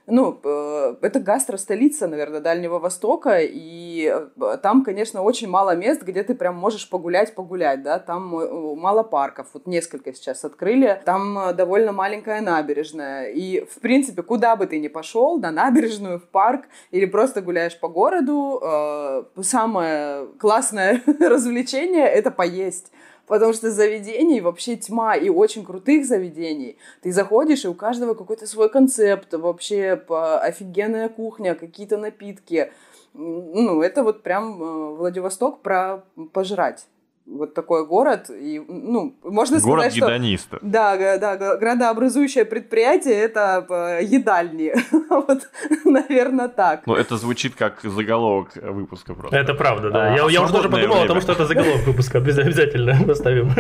ну, 0.07 0.39
э, 0.45 0.97
это 1.01 1.19
гастро-столица, 1.19 2.07
наверное, 2.07 2.41
Дальнего 2.41 2.79
Востока, 2.79 3.39
и 3.41 4.13
э, 4.13 4.57
там, 4.63 4.85
конечно, 4.85 5.23
очень 5.23 5.49
мало 5.49 5.75
мест, 5.75 6.03
где 6.03 6.23
ты 6.23 6.35
прям 6.35 6.57
можешь 6.57 6.89
погулять-погулять, 6.91 7.83
да, 7.83 7.99
там 7.99 8.37
э, 8.37 8.75
мало 8.77 9.03
парков, 9.03 9.49
вот 9.55 9.67
несколько 9.67 10.13
сейчас 10.13 10.45
открыли, 10.45 11.01
там 11.07 11.57
довольно 11.57 11.93
маленькая 11.93 12.43
набережная, 12.43 13.31
и, 13.31 13.65
в 13.65 13.81
принципе, 13.81 14.23
куда 14.23 14.57
бы 14.57 14.67
ты 14.67 14.79
ни 14.79 14.89
пошел, 14.89 15.39
на 15.39 15.51
набережную, 15.51 16.19
в 16.19 16.29
парк, 16.29 16.67
или 16.91 17.07
просто 17.07 17.41
гуляешь 17.41 17.79
по 17.79 17.89
городу, 17.89 19.25
самое 19.41 20.27
классное 20.39 21.01
развлечение— 21.21 22.07
это 22.09 22.31
поесть 22.31 22.93
потому 23.27 23.53
что 23.53 23.71
заведений 23.71 24.41
вообще 24.41 24.77
тьма, 24.77 25.17
и 25.17 25.29
очень 25.29 25.65
крутых 25.65 26.07
заведений. 26.07 26.77
Ты 27.03 27.13
заходишь, 27.13 27.65
и 27.65 27.69
у 27.69 27.75
каждого 27.75 28.15
какой-то 28.15 28.47
свой 28.47 28.69
концепт, 28.69 29.33
вообще 29.35 30.03
офигенная 30.09 31.09
кухня, 31.09 31.55
какие-то 31.55 31.97
напитки. 31.97 32.73
Ну, 33.15 33.81
это 33.81 34.03
вот 34.03 34.23
прям 34.23 34.61
э, 34.61 34.95
Владивосток 34.97 35.61
про 35.61 36.03
пожрать 36.33 36.87
вот 37.27 37.55
такой 37.55 37.87
город. 37.87 38.29
И, 38.31 38.63
ну, 38.67 39.17
можно 39.23 39.59
город 39.61 39.85
сказать, 39.85 39.97
гедониста. 39.97 40.57
что... 40.59 40.67
Да, 40.67 41.19
да, 41.19 41.57
градообразующее 41.57 42.45
предприятие— 42.45 43.15
это 43.15 43.67
э, 43.69 44.05
едальни. 44.05 44.75
вот, 45.09 45.49
наверное, 45.85 46.49
так. 46.49 46.87
Ну, 46.87 46.95
это 46.95 47.17
звучит 47.17 47.55
как 47.55 47.81
заголовок 47.83 48.57
выпуска 48.57 49.15
просто. 49.15 49.37
Это 49.37 49.55
правда, 49.55 49.91
да. 49.91 50.13
А, 50.13 50.17
я, 50.17 50.31
я 50.31 50.43
уже 50.43 50.53
тоже 50.53 50.69
подумал 50.69 50.97
время. 50.97 51.05
о 51.05 51.09
том, 51.09 51.21
что 51.21 51.33
это 51.33 51.47
заголовок 51.47 51.87
выпуска. 51.87 52.19
Обязательно 52.19 52.97
поставим. 53.07 53.51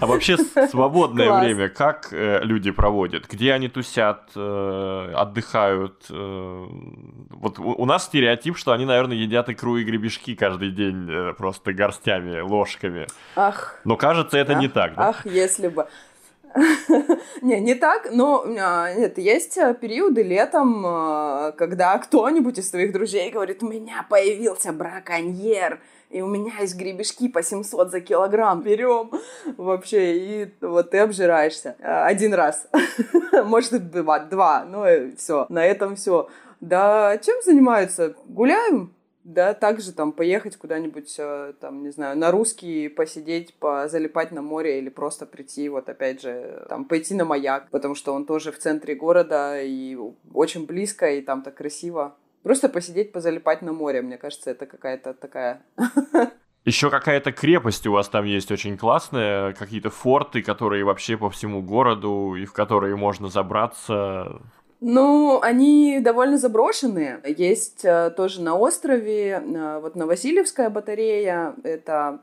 А 0.00 0.06
вообще 0.06 0.36
свободное 0.70 1.28
Класс. 1.28 1.44
время 1.44 1.68
как 1.68 2.08
э, 2.12 2.40
люди 2.42 2.70
проводят? 2.70 3.28
Где 3.30 3.52
они 3.52 3.68
тусят, 3.68 4.30
э, 4.34 5.12
отдыхают? 5.14 6.04
Э, 6.10 6.66
вот 7.30 7.58
у, 7.58 7.72
у 7.72 7.86
нас 7.86 8.04
стереотип, 8.04 8.56
что 8.56 8.72
они, 8.72 8.84
наверное, 8.84 9.16
едят 9.16 9.48
икру 9.48 9.76
и 9.76 9.84
гребешки 9.84 10.34
каждый 10.34 10.70
день 10.70 11.08
э, 11.08 11.32
просто 11.34 11.61
горстями, 11.64 12.40
ложками. 12.40 13.06
Ах. 13.36 13.80
Но 13.84 13.96
кажется, 13.96 14.38
это 14.38 14.54
ах, 14.54 14.60
не 14.60 14.68
так, 14.68 14.94
да? 14.94 15.08
Ах, 15.10 15.26
если 15.26 15.68
бы. 15.68 15.86
Не, 17.42 17.60
не 17.60 17.74
так, 17.74 18.08
но 18.12 18.44
а, 18.60 18.92
нет, 18.92 19.18
есть 19.18 19.56
э, 19.56 19.74
периоды 19.74 20.22
летом, 20.22 20.84
э, 20.86 21.52
когда 21.56 21.96
кто-нибудь 21.98 22.58
из 22.58 22.70
твоих 22.70 22.92
друзей 22.92 23.30
говорит, 23.30 23.62
у 23.62 23.68
меня 23.68 24.06
появился 24.08 24.72
браконьер, 24.72 25.80
и 26.10 26.20
у 26.20 26.26
меня 26.26 26.52
есть 26.60 26.76
гребешки 26.76 27.28
по 27.28 27.42
700 27.42 27.90
за 27.90 28.00
килограмм, 28.00 28.60
берем 28.60 29.10
вообще, 29.56 30.16
и 30.16 30.54
вот 30.60 30.90
ты 30.90 30.98
обжираешься 30.98 31.74
э, 31.78 32.04
один 32.04 32.34
раз, 32.34 32.68
может 33.44 33.90
два, 33.90 34.18
два, 34.18 34.66
и 34.92 35.16
все, 35.16 35.46
на 35.48 35.64
этом 35.64 35.96
все. 35.96 36.28
Да, 36.60 37.18
чем 37.18 37.42
занимаются? 37.42 38.14
Гуляем, 38.26 38.92
да, 39.24 39.54
также 39.54 39.92
там 39.92 40.12
поехать 40.12 40.56
куда-нибудь, 40.56 41.14
э, 41.18 41.52
там, 41.60 41.82
не 41.82 41.90
знаю, 41.90 42.16
на 42.16 42.30
русский 42.30 42.88
посидеть, 42.88 43.54
позалипать 43.54 44.32
на 44.32 44.42
море 44.42 44.78
или 44.78 44.88
просто 44.88 45.26
прийти, 45.26 45.68
вот 45.68 45.88
опять 45.88 46.22
же, 46.22 46.66
там, 46.68 46.84
пойти 46.84 47.14
на 47.14 47.24
маяк, 47.24 47.70
потому 47.70 47.94
что 47.94 48.12
он 48.12 48.26
тоже 48.26 48.50
в 48.50 48.58
центре 48.58 48.94
города 48.94 49.60
и 49.60 49.96
очень 50.34 50.66
близко, 50.66 51.10
и 51.12 51.22
там 51.22 51.42
так 51.42 51.54
красиво. 51.54 52.16
Просто 52.42 52.68
посидеть, 52.68 53.12
позалипать 53.12 53.62
на 53.62 53.72
море, 53.72 54.02
мне 54.02 54.18
кажется, 54.18 54.50
это 54.50 54.66
какая-то 54.66 55.14
такая... 55.14 55.62
Еще 56.64 56.90
какая-то 56.90 57.32
крепость 57.32 57.88
у 57.88 57.92
вас 57.92 58.08
там 58.08 58.24
есть 58.24 58.52
очень 58.52 58.78
классная, 58.78 59.52
какие-то 59.52 59.90
форты, 59.90 60.42
которые 60.42 60.84
вообще 60.84 61.16
по 61.16 61.28
всему 61.28 61.60
городу, 61.60 62.36
и 62.36 62.44
в 62.44 62.52
которые 62.52 62.94
можно 62.94 63.28
забраться. 63.28 64.40
Ну, 64.84 65.40
они 65.40 66.00
довольно 66.00 66.38
заброшенные. 66.38 67.20
Есть 67.24 67.84
э, 67.84 68.10
тоже 68.16 68.42
на 68.42 68.56
острове, 68.56 69.40
э, 69.40 69.78
вот 69.80 69.94
Новосильевская 69.94 70.70
батарея, 70.70 71.54
это 71.62 72.18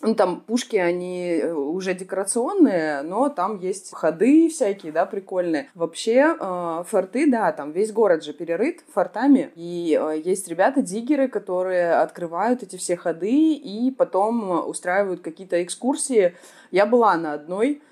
ну, 0.00 0.14
там 0.14 0.40
пушки, 0.40 0.76
они 0.76 1.40
э, 1.42 1.52
уже 1.52 1.94
декорационные, 1.94 3.02
но 3.02 3.28
там 3.28 3.58
есть 3.58 3.92
ходы 3.92 4.48
всякие, 4.48 4.92
да, 4.92 5.04
прикольные. 5.04 5.68
Вообще, 5.74 6.36
э, 6.38 6.84
форты, 6.86 7.28
да, 7.28 7.50
там 7.50 7.72
весь 7.72 7.90
город 7.90 8.22
же 8.22 8.34
перерыт 8.34 8.84
фортами, 8.94 9.50
и 9.56 9.98
э, 10.00 10.22
есть 10.24 10.46
ребята-диггеры, 10.46 11.26
которые 11.26 11.94
открывают 11.94 12.62
эти 12.62 12.76
все 12.76 12.96
ходы 12.96 13.54
и 13.54 13.90
потом 13.90 14.68
устраивают 14.68 15.22
какие-то 15.22 15.60
экскурсии. 15.60 16.36
Я 16.70 16.86
была 16.86 17.16
на 17.16 17.32
одной, 17.32 17.82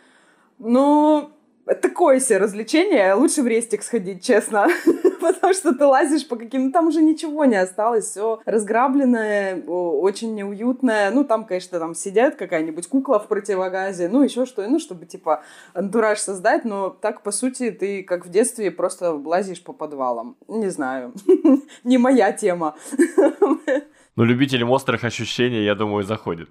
но 0.61 1.33
такое 1.75 2.21
себе 2.21 2.39
развлечение. 2.39 3.15
Лучше 3.15 3.43
в 3.43 3.47
рестик 3.47 3.83
сходить, 3.83 4.25
честно. 4.25 4.69
Потому 5.21 5.53
что 5.53 5.75
ты 5.75 5.85
лазишь 5.85 6.27
по 6.27 6.37
каким... 6.37 6.73
Там 6.73 6.89
уже 6.89 7.03
ничего 7.03 7.45
не 7.45 7.57
осталось. 7.57 8.07
Все 8.07 8.41
разграбленное, 8.45 9.63
очень 9.67 10.35
неуютное. 10.35 11.11
Ну, 11.11 11.25
там, 11.25 11.45
конечно, 11.45 11.79
там 11.79 11.95
сидят 11.95 12.37
какая-нибудь 12.37 12.87
кукла 12.87 13.19
в 13.19 13.29
противогазе. 13.29 14.09
Ну, 14.09 14.23
еще 14.23 14.47
что. 14.47 14.67
Ну, 14.67 14.79
чтобы, 14.79 15.07
типа, 15.07 15.43
антураж 15.75 16.19
создать. 16.19 16.65
Но 16.65 16.91
так, 16.91 17.23
по 17.23 17.31
сути, 17.31 17.71
ты, 17.71 18.03
как 18.03 18.27
в 18.27 18.31
детстве, 18.31 18.71
просто 18.71 19.13
лазишь 19.13 19.63
по 19.63 19.73
подвалам. 19.73 20.37
Не 20.49 20.71
знаю. 20.71 21.13
Не 21.85 21.99
моя 21.99 22.33
тема. 22.33 22.77
Ну, 24.17 24.25
любителям 24.25 24.69
острых 24.73 25.05
ощущений, 25.05 25.63
я 25.63 25.77
думаю, 25.77 26.03
заходит. 26.03 26.49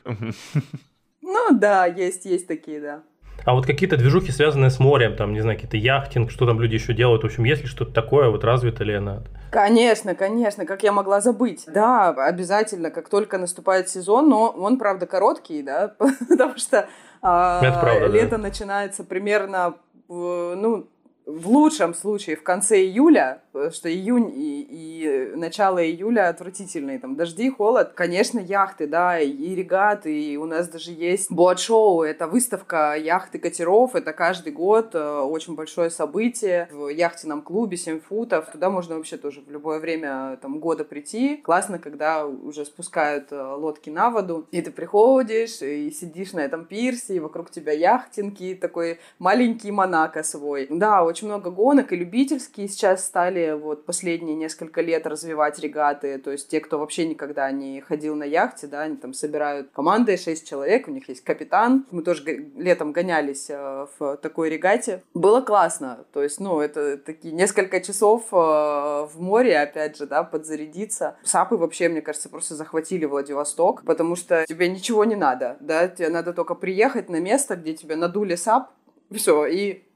Ну, 1.21 1.49
да, 1.51 1.85
есть, 1.85 2.23
есть 2.23 2.47
такие, 2.47 2.79
да. 2.79 3.03
А 3.45 3.53
вот 3.53 3.65
какие-то 3.65 3.97
движухи, 3.97 4.31
связанные 4.31 4.69
с 4.69 4.79
морем, 4.79 5.15
там, 5.15 5.33
не 5.33 5.41
знаю, 5.41 5.57
какие-то 5.57 5.77
яхтинг, 5.77 6.31
что 6.31 6.45
там 6.45 6.59
люди 6.59 6.75
еще 6.75 6.93
делают, 6.93 7.23
в 7.23 7.25
общем, 7.25 7.45
есть 7.45 7.61
ли 7.61 7.67
что-то 7.67 7.93
такое, 7.93 8.29
вот 8.29 8.43
развито 8.43 8.83
ли 8.83 8.95
она? 8.95 9.23
Конечно, 9.51 10.15
конечно, 10.15 10.65
как 10.65 10.83
я 10.83 10.91
могла 10.91 11.21
забыть. 11.21 11.63
Да, 11.67 12.09
обязательно, 12.09 12.91
как 12.91 13.09
только 13.09 13.37
наступает 13.37 13.89
сезон, 13.89 14.29
но 14.29 14.49
он, 14.49 14.77
правда, 14.77 15.05
короткий, 15.05 15.63
да, 15.63 15.93
потому 16.29 16.57
что 16.57 16.87
а, 17.21 17.59
правда, 17.59 18.07
лето 18.07 18.31
да. 18.31 18.37
начинается 18.37 19.03
примерно, 19.03 19.75
ну, 20.09 20.87
в 21.27 21.49
лучшем 21.49 21.93
случае 21.93 22.37
в 22.37 22.43
конце 22.43 22.79
июля, 22.79 23.41
что 23.71 23.91
июнь 23.91 24.31
и, 24.33 24.61
и 24.61 25.35
начало 25.35 25.85
июля 25.85 26.29
отвратительные, 26.29 26.99
там 26.99 27.17
дожди, 27.17 27.49
холод, 27.49 27.91
конечно, 27.93 28.39
яхты, 28.39 28.87
да, 28.87 29.19
и 29.19 29.53
регаты, 29.53 30.17
и 30.17 30.37
у 30.37 30.45
нас 30.45 30.69
даже 30.69 30.91
есть 30.91 31.29
боат-шоу, 31.29 32.03
это 32.03 32.27
выставка 32.27 32.95
яхты 32.95 33.39
катеров, 33.39 33.95
это 33.95 34.13
каждый 34.13 34.53
год 34.53 34.95
э, 34.95 35.19
очень 35.19 35.55
большое 35.55 35.89
событие. 35.89 36.69
В 36.71 36.87
яхтенном 36.87 37.41
клубе 37.41 37.75
7 37.75 37.99
футов, 37.99 38.49
туда 38.49 38.69
можно 38.69 38.95
вообще 38.95 39.17
тоже 39.17 39.41
в 39.41 39.51
любое 39.51 39.79
время 39.79 40.37
там 40.41 40.59
года 40.59 40.85
прийти, 40.85 41.35
классно, 41.35 41.77
когда 41.77 42.25
уже 42.25 42.63
спускают 42.63 43.33
э, 43.33 43.41
лодки 43.41 43.89
на 43.89 44.11
воду, 44.11 44.47
и 44.51 44.61
ты 44.61 44.71
приходишь 44.71 45.61
и 45.61 45.91
сидишь 45.91 46.31
на 46.31 46.39
этом 46.39 46.63
пирсе, 46.63 47.15
и 47.15 47.19
вокруг 47.19 47.51
тебя 47.51 47.73
яхтинки, 47.73 48.55
такой 48.55 48.99
маленький 49.19 49.71
Монако 49.71 50.23
свой, 50.23 50.67
да, 50.69 51.03
очень 51.03 51.16
очень 51.17 51.27
много 51.27 51.49
гонок, 51.49 51.91
и 51.93 51.95
любительские 51.95 52.67
сейчас 52.67 53.03
стали 53.03 53.53
вот 53.59 53.85
последние 53.85 54.35
несколько 54.35 54.81
лет 54.81 55.07
развивать 55.07 55.57
регаты, 55.57 56.19
то 56.19 56.31
есть 56.31 56.47
те, 56.47 56.59
кто 56.59 56.77
вообще 56.77 57.07
никогда 57.07 57.49
не 57.51 57.81
ходил 57.81 58.15
на 58.15 58.23
яхте, 58.23 58.67
да, 58.67 58.81
они 58.83 58.97
там 58.97 59.13
собирают 59.13 59.71
команды, 59.73 60.15
6 60.15 60.47
человек, 60.47 60.87
у 60.87 60.91
них 60.91 61.09
есть 61.09 61.23
капитан, 61.23 61.87
мы 61.89 62.03
тоже 62.03 62.23
летом 62.55 62.91
гонялись 62.91 63.47
э, 63.49 63.87
в 63.97 64.17
такой 64.17 64.49
регате. 64.49 65.01
Было 65.15 65.41
классно, 65.41 66.05
то 66.13 66.21
есть, 66.21 66.39
ну, 66.39 66.59
это 66.59 66.97
такие 66.97 67.33
несколько 67.33 67.81
часов 67.81 68.27
э, 68.31 68.35
в 68.35 69.15
море, 69.15 69.59
опять 69.59 69.97
же, 69.97 70.05
да, 70.05 70.21
подзарядиться. 70.21 71.15
Сапы 71.23 71.55
вообще, 71.55 71.89
мне 71.89 72.01
кажется, 72.01 72.29
просто 72.29 72.53
захватили 72.53 73.05
Владивосток, 73.05 73.83
потому 73.85 74.15
что 74.15 74.45
тебе 74.47 74.69
ничего 74.69 75.03
не 75.03 75.15
надо, 75.15 75.57
да, 75.61 75.87
тебе 75.87 76.09
надо 76.09 76.33
только 76.33 76.53
приехать 76.53 77.09
на 77.09 77.19
место, 77.19 77.55
где 77.55 77.73
тебе 77.73 77.95
надули 77.95 78.35
сап, 78.35 78.69
все, 79.11 79.45
и 79.45 79.86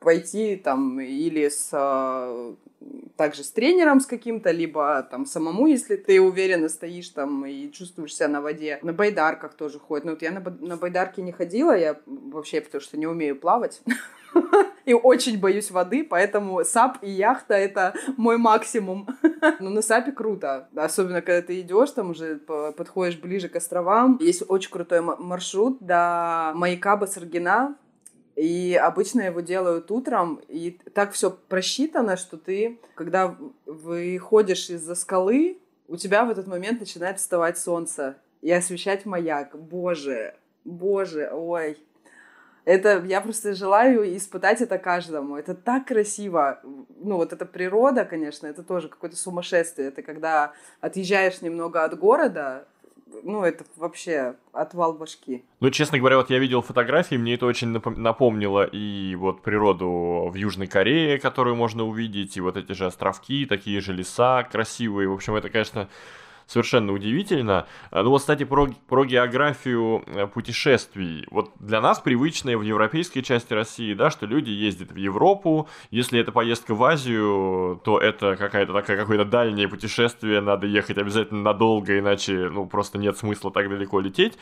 пойти 0.00 0.56
там 0.56 1.00
или 1.00 1.48
с 1.48 1.70
а, 1.72 2.54
также 3.16 3.44
с 3.44 3.50
тренером 3.50 4.00
с 4.00 4.06
каким-то, 4.06 4.50
либо 4.50 5.02
там 5.10 5.26
самому, 5.26 5.66
если 5.66 5.96
ты 5.96 6.20
уверенно 6.20 6.68
стоишь 6.68 7.08
там 7.08 7.46
и 7.46 7.70
чувствуешь 7.70 8.14
себя 8.14 8.28
на 8.28 8.40
воде. 8.40 8.78
На 8.82 8.92
байдарках 8.92 9.54
тоже 9.54 9.78
ходят. 9.78 10.04
Ну 10.04 10.10
вот 10.12 10.22
я 10.22 10.30
на, 10.30 10.40
на 10.60 10.76
байдарке 10.76 11.22
не 11.22 11.32
ходила, 11.32 11.76
я 11.76 11.96
вообще 12.06 12.60
потому 12.60 12.80
что 12.80 12.96
не 12.96 13.06
умею 13.06 13.36
плавать. 13.36 13.80
И 14.84 14.94
очень 14.94 15.40
боюсь 15.40 15.72
воды, 15.72 16.04
поэтому 16.04 16.64
сап 16.64 16.98
и 17.02 17.10
яхта— 17.10 17.54
это 17.56 17.94
мой 18.16 18.36
максимум. 18.36 19.08
Но 19.60 19.70
на 19.70 19.82
сапе 19.82 20.12
круто. 20.12 20.68
Особенно, 20.76 21.22
когда 21.22 21.42
ты 21.42 21.60
идешь, 21.60 21.90
там 21.90 22.10
уже 22.10 22.36
подходишь 22.36 23.18
ближе 23.18 23.48
к 23.48 23.56
островам. 23.56 24.18
Есть 24.20 24.44
очень 24.46 24.70
крутой 24.70 25.00
маршрут 25.00 25.78
до 25.80 26.52
маяка 26.54 26.96
Басаргина. 26.96 27.76
И 28.36 28.74
обычно 28.74 29.22
его 29.22 29.40
делают 29.40 29.90
утром, 29.90 30.42
и 30.46 30.78
так 30.92 31.12
все 31.12 31.30
просчитано, 31.30 32.18
что 32.18 32.36
ты, 32.36 32.78
когда 32.94 33.34
выходишь 33.64 34.68
из-за 34.68 34.94
скалы, 34.94 35.58
у 35.88 35.96
тебя 35.96 36.24
в 36.26 36.30
этот 36.30 36.46
момент 36.46 36.80
начинает 36.80 37.18
вставать 37.18 37.58
солнце 37.58 38.16
и 38.42 38.52
освещать 38.52 39.06
маяк. 39.06 39.58
Боже, 39.58 40.34
боже, 40.64 41.30
ой. 41.32 41.78
Это 42.66 43.02
я 43.06 43.20
просто 43.20 43.54
желаю 43.54 44.04
испытать 44.16 44.60
это 44.60 44.76
каждому. 44.78 45.36
Это 45.36 45.54
так 45.54 45.86
красиво. 45.86 46.60
Ну, 46.64 47.16
вот 47.16 47.32
эта 47.32 47.46
природа, 47.46 48.04
конечно, 48.04 48.48
это 48.48 48.64
тоже 48.64 48.88
какое-то 48.88 49.16
сумасшествие. 49.16 49.88
Это 49.88 50.02
когда 50.02 50.52
отъезжаешь 50.80 51.40
немного 51.40 51.84
от 51.84 51.96
города, 51.96 52.66
ну, 53.22 53.42
это 53.42 53.64
вообще 53.76 54.36
отвал 54.52 54.94
башки. 54.94 55.44
Ну, 55.60 55.70
честно 55.70 55.98
говоря, 55.98 56.16
вот 56.16 56.30
я 56.30 56.38
видел 56.38 56.62
фотографии, 56.62 57.16
мне 57.16 57.34
это 57.34 57.46
очень 57.46 57.68
напомнило 57.68 58.64
и 58.64 59.14
вот 59.16 59.42
природу 59.42 60.28
в 60.30 60.34
Южной 60.34 60.66
Корее, 60.66 61.18
которую 61.18 61.56
можно 61.56 61.84
увидеть, 61.84 62.36
и 62.36 62.40
вот 62.40 62.56
эти 62.56 62.72
же 62.72 62.86
островки, 62.86 63.46
такие 63.46 63.80
же 63.80 63.92
леса 63.92 64.42
красивые. 64.44 65.08
В 65.08 65.12
общем, 65.12 65.34
это, 65.34 65.48
конечно, 65.48 65.88
совершенно 66.46 66.92
удивительно. 66.92 67.66
А, 67.90 68.02
ну 68.02 68.10
вот, 68.10 68.20
кстати, 68.20 68.44
про, 68.44 68.68
про 68.88 69.04
географию 69.04 70.04
э, 70.06 70.26
путешествий. 70.26 71.26
Вот 71.30 71.52
для 71.58 71.80
нас 71.80 71.98
привычное 71.98 72.56
в 72.56 72.62
европейской 72.62 73.20
части 73.20 73.52
России, 73.52 73.94
да, 73.94 74.10
что 74.10 74.26
люди 74.26 74.50
ездят 74.50 74.92
в 74.92 74.96
Европу. 74.96 75.68
Если 75.90 76.20
это 76.20 76.32
поездка 76.32 76.74
в 76.74 76.84
Азию, 76.84 77.80
то 77.84 77.98
это 77.98 78.36
какая-то 78.36 78.72
такая, 78.72 78.96
какое-то 78.96 79.24
дальнее 79.24 79.68
путешествие, 79.68 80.40
надо 80.40 80.66
ехать 80.66 80.98
обязательно 80.98 81.42
надолго, 81.42 81.98
иначе, 81.98 82.48
ну, 82.50 82.66
просто 82.66 82.98
нет 82.98 83.16
смысла 83.18 83.50
так 83.50 83.68
далеко 83.68 84.00
лететь. 84.00 84.38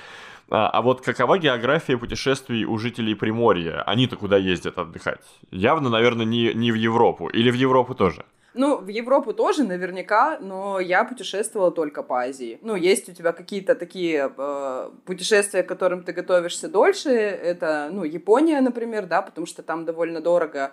А, 0.50 0.68
а 0.68 0.82
вот 0.82 1.00
какова 1.00 1.38
география 1.38 1.96
путешествий 1.96 2.64
у 2.64 2.76
жителей 2.78 3.14
Приморья? 3.14 3.82
Они-то 3.82 4.16
куда 4.16 4.36
ездят 4.36 4.78
отдыхать? 4.78 5.22
Явно, 5.50 5.88
наверное, 5.88 6.26
не, 6.26 6.52
не 6.52 6.70
в 6.70 6.74
Европу. 6.74 7.28
Или 7.28 7.50
в 7.50 7.54
Европу 7.54 7.94
тоже? 7.94 8.24
Ну, 8.54 8.78
в 8.78 8.86
Европу 8.86 9.32
тоже 9.32 9.64
наверняка, 9.64 10.38
но 10.38 10.78
я 10.78 11.04
путешествовала 11.04 11.72
только 11.72 12.04
по 12.04 12.20
Азии. 12.20 12.58
Ну, 12.62 12.76
есть 12.76 13.08
у 13.08 13.12
тебя 13.12 13.32
какие-то 13.32 13.74
такие 13.74 14.32
э, 14.36 14.90
путешествия, 15.04 15.64
к 15.64 15.68
которым 15.68 16.04
ты 16.04 16.12
готовишься 16.12 16.68
дольше. 16.68 17.10
Это, 17.10 17.88
ну, 17.92 18.04
Япония, 18.04 18.60
например, 18.60 19.06
да, 19.06 19.22
потому 19.22 19.46
что 19.46 19.62
там 19.62 19.84
довольно 19.84 20.20
дорого. 20.20 20.72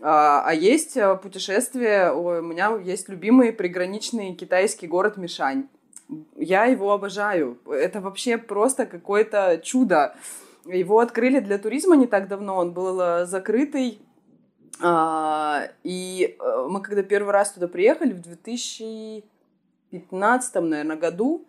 А, 0.00 0.44
а 0.46 0.54
есть 0.54 0.96
э, 0.96 1.16
путешествия, 1.16 2.12
у 2.12 2.40
меня 2.40 2.78
есть 2.84 3.08
любимый 3.08 3.52
приграничный 3.52 4.34
китайский 4.34 4.86
город 4.86 5.16
Мишань. 5.16 5.66
Я 6.36 6.66
его 6.66 6.92
обожаю. 6.92 7.58
Это 7.66 8.00
вообще 8.00 8.38
просто 8.38 8.86
какое-то 8.86 9.60
чудо. 9.62 10.14
Его 10.64 11.00
открыли 11.00 11.40
для 11.40 11.58
туризма 11.58 11.96
не 11.96 12.06
так 12.06 12.28
давно, 12.28 12.56
он 12.56 12.72
был 12.72 13.00
э, 13.00 13.26
закрытый 13.26 14.00
а, 14.80 15.68
и 15.82 16.36
э, 16.38 16.66
мы 16.68 16.80
когда 16.82 17.02
первый 17.02 17.32
раз 17.32 17.52
туда 17.52 17.68
приехали, 17.68 18.12
в 18.12 18.20
2015, 18.20 20.54
наверное, 20.56 20.96
году, 20.96 21.46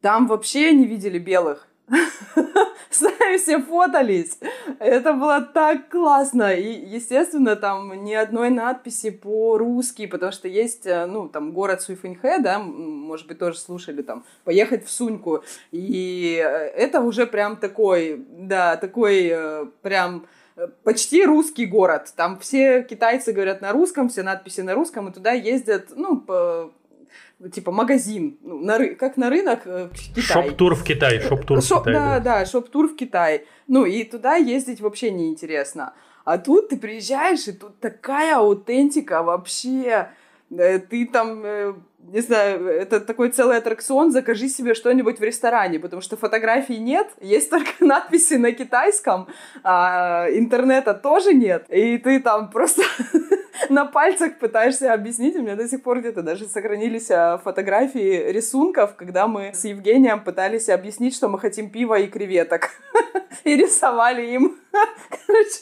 там 0.00 0.26
вообще 0.26 0.72
не 0.72 0.86
видели 0.86 1.18
белых. 1.18 1.68
С 2.90 3.06
все 3.38 3.60
фотались. 3.60 4.38
Это 4.78 5.12
было 5.12 5.40
так 5.40 5.88
классно. 5.88 6.54
И, 6.54 6.86
естественно, 6.86 7.56
там 7.56 8.04
ни 8.04 8.14
одной 8.14 8.50
надписи 8.50 9.10
по-русски, 9.10 10.06
потому 10.06 10.32
что 10.32 10.48
есть, 10.48 10.86
э, 10.86 11.06
ну, 11.06 11.28
там, 11.28 11.52
город 11.52 11.82
Суйфэньхэ, 11.82 12.40
да, 12.40 12.58
может 12.58 13.26
быть, 13.26 13.38
тоже 13.38 13.58
слушали, 13.58 14.02
там, 14.02 14.24
поехать 14.44 14.86
в 14.86 14.90
Суньку. 14.90 15.42
И 15.70 16.42
э, 16.42 16.46
это 16.46 17.00
уже 17.00 17.26
прям 17.26 17.56
такой, 17.56 18.24
да, 18.28 18.76
такой 18.76 19.34
прям 19.82 20.26
почти 20.82 21.24
русский 21.24 21.66
город. 21.66 22.12
Там 22.16 22.38
все 22.38 22.82
китайцы 22.82 23.32
говорят 23.32 23.60
на 23.60 23.72
русском, 23.72 24.08
все 24.08 24.22
надписи 24.22 24.60
на 24.60 24.74
русском, 24.74 25.08
и 25.08 25.12
туда 25.12 25.32
ездят, 25.32 25.92
ну, 25.94 26.20
по, 26.20 26.72
типа 27.52 27.70
магазин, 27.70 28.38
ну, 28.42 28.58
на, 28.58 28.94
как 28.94 29.16
на 29.16 29.30
рынок 29.30 29.60
э, 29.64 29.88
в 29.92 30.14
Китай. 30.14 30.22
Шоп-тур 30.22 30.74
в 30.74 30.84
Китай, 30.84 31.20
шоп-тур 31.20 31.62
Шоп, 31.62 31.82
в 31.82 31.84
Китай. 31.84 31.94
Да, 31.94 32.20
да, 32.20 32.46
шоп-тур 32.46 32.88
в 32.88 32.96
Китай. 32.96 33.46
Ну, 33.66 33.84
и 33.84 34.04
туда 34.04 34.36
ездить 34.36 34.80
вообще 34.80 35.10
неинтересно. 35.10 35.94
А 36.24 36.38
тут 36.38 36.68
ты 36.70 36.76
приезжаешь, 36.76 37.46
и 37.48 37.52
тут 37.52 37.78
такая 37.80 38.36
аутентика 38.36 39.22
вообще. 39.22 40.10
Э, 40.50 40.78
ты 40.78 41.06
там 41.06 41.42
э, 41.44 41.74
не 41.98 42.20
знаю, 42.20 42.66
это 42.66 43.00
такой 43.00 43.30
целый 43.30 43.58
аттракцион, 43.58 44.12
закажи 44.12 44.48
себе 44.48 44.74
что-нибудь 44.74 45.18
в 45.18 45.22
ресторане, 45.22 45.78
потому 45.78 46.00
что 46.00 46.16
фотографий 46.16 46.78
нет, 46.78 47.08
есть 47.20 47.50
только 47.50 47.72
надписи 47.80 48.34
на 48.34 48.52
китайском, 48.52 49.28
а 49.62 50.26
интернета 50.30 50.94
тоже 50.94 51.34
нет, 51.34 51.66
и 51.68 51.98
ты 51.98 52.20
там 52.20 52.50
просто 52.50 52.82
на 53.68 53.84
пальцах 53.84 54.38
пытаешься 54.38 54.92
объяснить. 54.92 55.36
У 55.36 55.42
меня 55.42 55.56
до 55.56 55.68
сих 55.68 55.82
пор 55.82 56.00
где-то 56.00 56.22
даже 56.22 56.46
сохранились 56.46 57.10
а, 57.10 57.38
фотографии 57.38 58.30
рисунков, 58.30 58.94
когда 58.96 59.26
мы 59.26 59.52
с 59.54 59.64
Евгением 59.64 60.22
пытались 60.22 60.68
объяснить, 60.68 61.14
что 61.14 61.28
мы 61.28 61.38
хотим 61.38 61.70
пива 61.70 61.98
и 61.98 62.06
креветок. 62.06 62.70
И 63.44 63.56
рисовали 63.56 64.26
им. 64.26 64.58
Короче, 65.10 65.60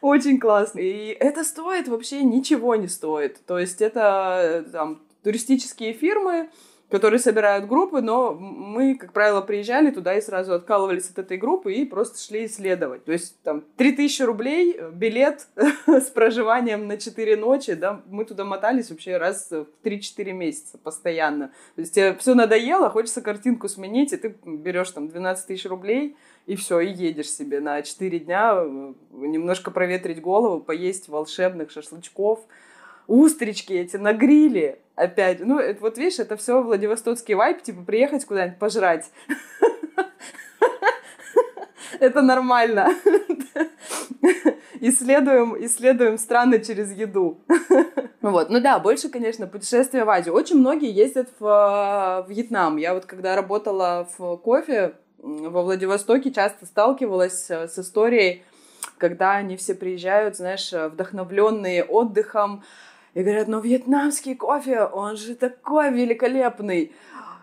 очень 0.00 0.38
классно. 0.40 0.78
И 0.78 1.08
это 1.08 1.44
стоит 1.44 1.88
вообще 1.88 2.22
ничего 2.22 2.76
не 2.76 2.88
стоит. 2.88 3.44
То 3.46 3.58
есть 3.58 3.82
это 3.82 4.64
там 4.72 5.02
туристические 5.22 5.92
фирмы, 5.92 6.50
которые 6.92 7.20
собирают 7.20 7.66
группы, 7.66 8.02
но 8.02 8.34
мы, 8.34 8.94
как 8.96 9.14
правило, 9.14 9.40
приезжали 9.40 9.90
туда 9.90 10.14
и 10.14 10.20
сразу 10.20 10.52
откалывались 10.52 11.08
от 11.08 11.18
этой 11.18 11.38
группы 11.38 11.72
и 11.72 11.86
просто 11.86 12.22
шли 12.22 12.44
исследовать. 12.44 13.06
То 13.06 13.12
есть 13.12 13.40
там 13.42 13.64
3000 13.78 14.22
рублей, 14.22 14.76
э, 14.78 14.90
билет 14.90 15.46
с 15.86 16.10
проживанием 16.10 16.86
на 16.86 16.98
4 16.98 17.36
ночи, 17.38 17.72
да, 17.72 18.02
мы 18.06 18.26
туда 18.26 18.44
мотались 18.44 18.90
вообще 18.90 19.16
раз 19.16 19.50
в 19.50 19.66
3-4 19.82 20.32
месяца 20.32 20.76
постоянно. 20.76 21.48
То 21.76 21.80
есть 21.80 21.94
тебе 21.94 22.14
все 22.14 22.34
надоело, 22.34 22.90
хочется 22.90 23.22
картинку 23.22 23.70
сменить, 23.70 24.12
и 24.12 24.18
ты 24.18 24.36
берешь 24.44 24.90
там 24.90 25.08
12 25.08 25.46
тысяч 25.46 25.64
рублей, 25.64 26.14
и 26.44 26.56
все, 26.56 26.80
и 26.80 26.92
едешь 26.92 27.30
себе 27.30 27.60
на 27.60 27.80
4 27.80 28.18
дня 28.18 28.52
э, 28.54 28.92
немножко 29.12 29.70
проветрить 29.70 30.20
голову, 30.20 30.60
поесть 30.60 31.08
волшебных 31.08 31.70
шашлычков, 31.70 32.40
устрички 33.06 33.72
эти 33.72 33.96
на 33.96 34.12
гриле 34.12 34.78
опять. 34.94 35.40
Ну, 35.40 35.58
это, 35.58 35.80
вот 35.80 35.98
видишь, 35.98 36.18
это 36.18 36.36
все 36.36 36.62
Владивостокский 36.62 37.34
вайп, 37.34 37.62
типа 37.62 37.82
приехать 37.82 38.24
куда-нибудь 38.24 38.58
пожрать. 38.58 39.10
Это 42.00 42.22
нормально. 42.22 42.94
Исследуем, 44.80 45.54
исследуем 45.64 46.18
страны 46.18 46.58
через 46.58 46.90
еду. 46.92 47.38
Вот. 48.20 48.50
Ну 48.50 48.60
да, 48.60 48.78
больше, 48.80 49.08
конечно, 49.08 49.46
путешествия 49.46 50.04
в 50.04 50.10
Азию. 50.10 50.34
Очень 50.34 50.58
многие 50.58 50.90
ездят 50.90 51.28
в 51.38 52.24
э, 52.26 52.28
Вьетнам. 52.28 52.76
Я 52.76 52.94
вот 52.94 53.04
когда 53.04 53.36
работала 53.36 54.08
в 54.16 54.36
кофе 54.38 54.94
во 55.18 55.62
Владивостоке, 55.62 56.32
часто 56.32 56.66
сталкивалась 56.66 57.50
э, 57.50 57.68
с 57.68 57.78
историей, 57.78 58.42
когда 58.98 59.32
они 59.32 59.56
все 59.56 59.74
приезжают, 59.74 60.36
знаешь, 60.36 60.72
вдохновленные 60.72 61.84
отдыхом, 61.84 62.62
и 63.14 63.22
говорят, 63.22 63.48
ну 63.48 63.60
вьетнамский 63.60 64.34
кофе, 64.34 64.84
он 64.84 65.16
же 65.16 65.34
такой 65.34 65.90
великолепный. 65.90 66.92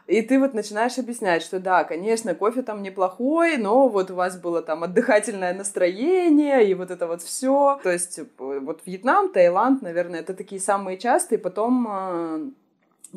И 0.07 0.23
ты 0.23 0.39
вот 0.39 0.55
начинаешь 0.55 0.97
объяснять, 0.97 1.43
что 1.43 1.59
да, 1.59 1.83
конечно, 1.83 2.33
кофе 2.33 2.63
там 2.63 2.81
неплохой, 2.81 3.57
но 3.57 3.87
вот 3.87 4.09
у 4.09 4.15
вас 4.15 4.39
было 4.39 4.63
там 4.63 4.83
отдыхательное 4.83 5.53
настроение 5.53 6.67
и 6.67 6.73
вот 6.73 6.89
это 6.89 7.05
вот 7.05 7.21
все. 7.21 7.79
То 7.83 7.91
есть 7.91 8.19
вот 8.39 8.81
Вьетнам, 8.87 9.31
Таиланд, 9.31 9.83
наверное, 9.83 10.21
это 10.21 10.33
такие 10.33 10.59
самые 10.59 10.97
частые. 10.97 11.37
Потом, 11.37 11.87
э, 11.87 12.49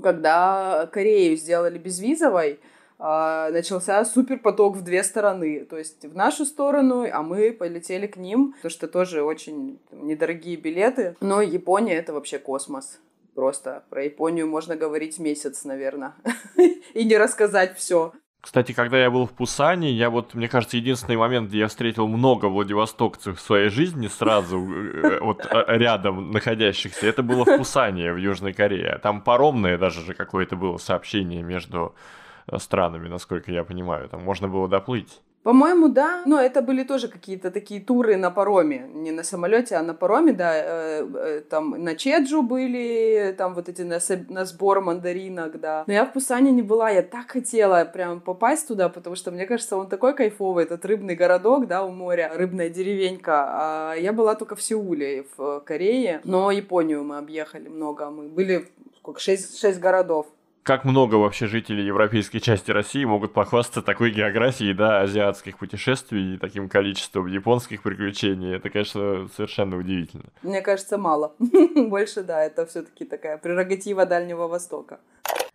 когда 0.03 0.87
Корею 0.93 1.39
сделали 1.39 1.79
безвизовой, 1.79 2.61
начался 3.03 4.05
супер 4.05 4.39
поток 4.39 4.77
в 4.77 4.83
две 4.83 5.03
стороны. 5.03 5.65
То 5.65 5.77
есть 5.77 6.05
в 6.05 6.15
нашу 6.15 6.45
сторону, 6.45 7.07
а 7.11 7.23
мы 7.23 7.53
полетели 7.53 8.07
к 8.07 8.17
ним, 8.17 8.53
потому 8.53 8.71
что 8.71 8.87
тоже 8.87 9.23
очень 9.23 9.81
недорогие 9.91 10.57
билеты. 10.57 11.17
Но 11.21 11.41
Япония— 11.41 11.95
это 11.97 12.13
вообще 12.13 12.39
космос. 12.39 13.01
Просто 13.35 13.83
про 13.89 14.05
Японию 14.05 14.47
можно 14.47 14.77
говорить 14.77 15.19
месяц, 15.19 15.65
наверное, 15.65 16.15
и 16.95 17.05
не 17.05 17.17
рассказать 17.17 17.77
все. 17.77 18.13
Кстати, 18.43 18.73
когда 18.73 18.99
я 18.99 19.09
был 19.09 19.27
в 19.27 19.31
Пусане, 19.31 19.93
я 19.93 20.11
вот, 20.11 20.35
мне 20.35 20.49
кажется, 20.49 20.77
единственный 20.77 21.17
момент, 21.17 21.49
где 21.49 21.61
я 21.61 21.69
встретил 21.69 22.09
много 22.09 22.47
владивостокцев 22.47 23.39
в 23.39 23.41
своей 23.41 23.69
жизни 23.69 24.09
сразу, 24.09 24.59
э, 24.59 25.21
вот 25.21 25.47
э, 25.49 25.65
рядом 25.69 26.33
находящихся, 26.33 27.07
это 27.07 27.23
было 27.23 27.45
в 27.45 27.57
Пусане, 27.57 28.13
в 28.13 28.17
Южной 28.17 28.53
Корее. 28.53 28.99
Там 29.01 29.23
паромное 29.23 29.79
даже 29.79 30.05
же 30.05 30.13
какое-то 30.13 30.57
было 30.57 30.77
сообщение 30.77 31.43
между 31.43 31.95
Э, 31.95 32.22
странами, 32.59 33.09
насколько 33.09 33.51
я 33.51 33.65
понимаю. 33.65 34.09
Там 34.09 34.23
можно 34.23 34.49
было 34.49 34.69
доплыть. 34.69 35.21
По-моему, 35.43 35.89
да. 35.89 36.23
Но 36.25 36.41
это 36.41 36.63
были 36.63 36.85
тоже 36.85 37.09
какие-то 37.09 37.51
такие 37.51 37.81
туры 37.81 38.17
на 38.17 38.31
пароме. 38.31 38.89
Не 38.95 39.11
на 39.11 39.25
самолете, 39.25 39.75
а 39.75 39.83
на 39.83 39.93
пароме, 39.93 40.33
да. 40.33 40.53
Э, 40.55 41.09
э, 41.15 41.41
там 41.41 41.71
на 41.71 41.97
Чеджу 41.97 42.43
были, 42.43 43.35
там 43.37 43.55
вот 43.55 43.69
эти 43.69 43.83
на, 43.83 43.99
на 44.29 44.45
сбор 44.45 44.81
мандаринок, 44.81 45.59
да. 45.59 45.83
Но 45.87 45.93
я 45.93 46.05
в 46.05 46.13
Пусане 46.13 46.53
не 46.53 46.63
была. 46.63 46.91
Я 46.91 47.03
так 47.03 47.31
хотела 47.31 47.85
прям 47.85 48.21
попасть 48.21 48.69
туда, 48.69 48.89
потому 48.89 49.17
что, 49.17 49.33
мне 49.33 49.47
кажется, 49.47 49.77
он 49.77 49.89
такой 49.89 50.15
кайфовый. 50.15 50.65
Этот 50.65 50.85
рыбный 50.85 51.17
городок, 51.17 51.67
да, 51.67 51.83
у 51.83 51.91
моря, 51.91 52.31
рыбная 52.35 52.69
деревенька. 52.69 53.47
А 53.49 53.95
я 53.95 54.13
была 54.13 54.37
только 54.37 54.55
в 54.55 54.63
Сеуле, 54.63 55.27
в 55.37 55.61
Корее. 55.61 56.21
Но 56.23 56.53
Японию 56.53 57.03
мы 57.03 57.19
объехали 57.19 57.69
много. 57.69 58.11
Мы 58.11 58.29
были 58.29 58.69
сколько, 58.97 59.19
шесть, 59.19 59.59
шесть 59.59 59.81
городов 59.81 60.27
как 60.63 60.85
много 60.85 61.17
вообще 61.17 61.47
жителей 61.47 61.85
европейской 61.85 62.39
части 62.39 62.71
России 62.71 63.05
могут 63.05 63.33
похвастаться 63.33 63.83
такой 63.83 64.11
географией, 64.11 64.75
да, 64.75 65.01
азиатских 65.01 65.59
путешествий 65.59 66.35
и 66.35 66.39
таким 66.39 66.69
количеством 66.69 67.27
японских 67.27 67.83
приключений. 67.83 68.57
Это, 68.57 68.71
конечно, 68.71 69.29
совершенно 69.35 69.77
удивительно. 69.77 70.25
Мне 70.43 70.61
кажется, 70.61 70.99
мало. 70.99 71.35
Больше, 71.77 72.23
да, 72.23 72.45
это 72.45 72.67
все-таки 72.67 73.05
такая 73.05 73.39
прерогатива 73.39 74.07
Дальнего 74.07 74.47
Востока. 74.47 75.01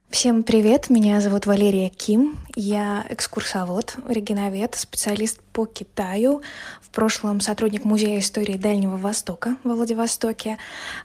Всем 0.10 0.44
привет, 0.44 0.90
меня 0.90 1.20
зовут 1.20 1.46
Валерия 1.46 1.90
Ким, 1.90 2.40
я 2.56 3.06
экскурсовод, 3.10 3.98
регионовед, 4.08 4.74
специалист 4.76 5.42
по 5.52 5.66
Китаю, 5.66 6.42
в 6.82 6.90
прошлом 6.92 7.42
сотрудник 7.42 7.84
Музея 7.84 8.20
истории 8.20 8.56
Дальнего 8.56 8.96
Востока 8.96 9.58
во 9.66 9.76
Владивостоке, 9.76 10.60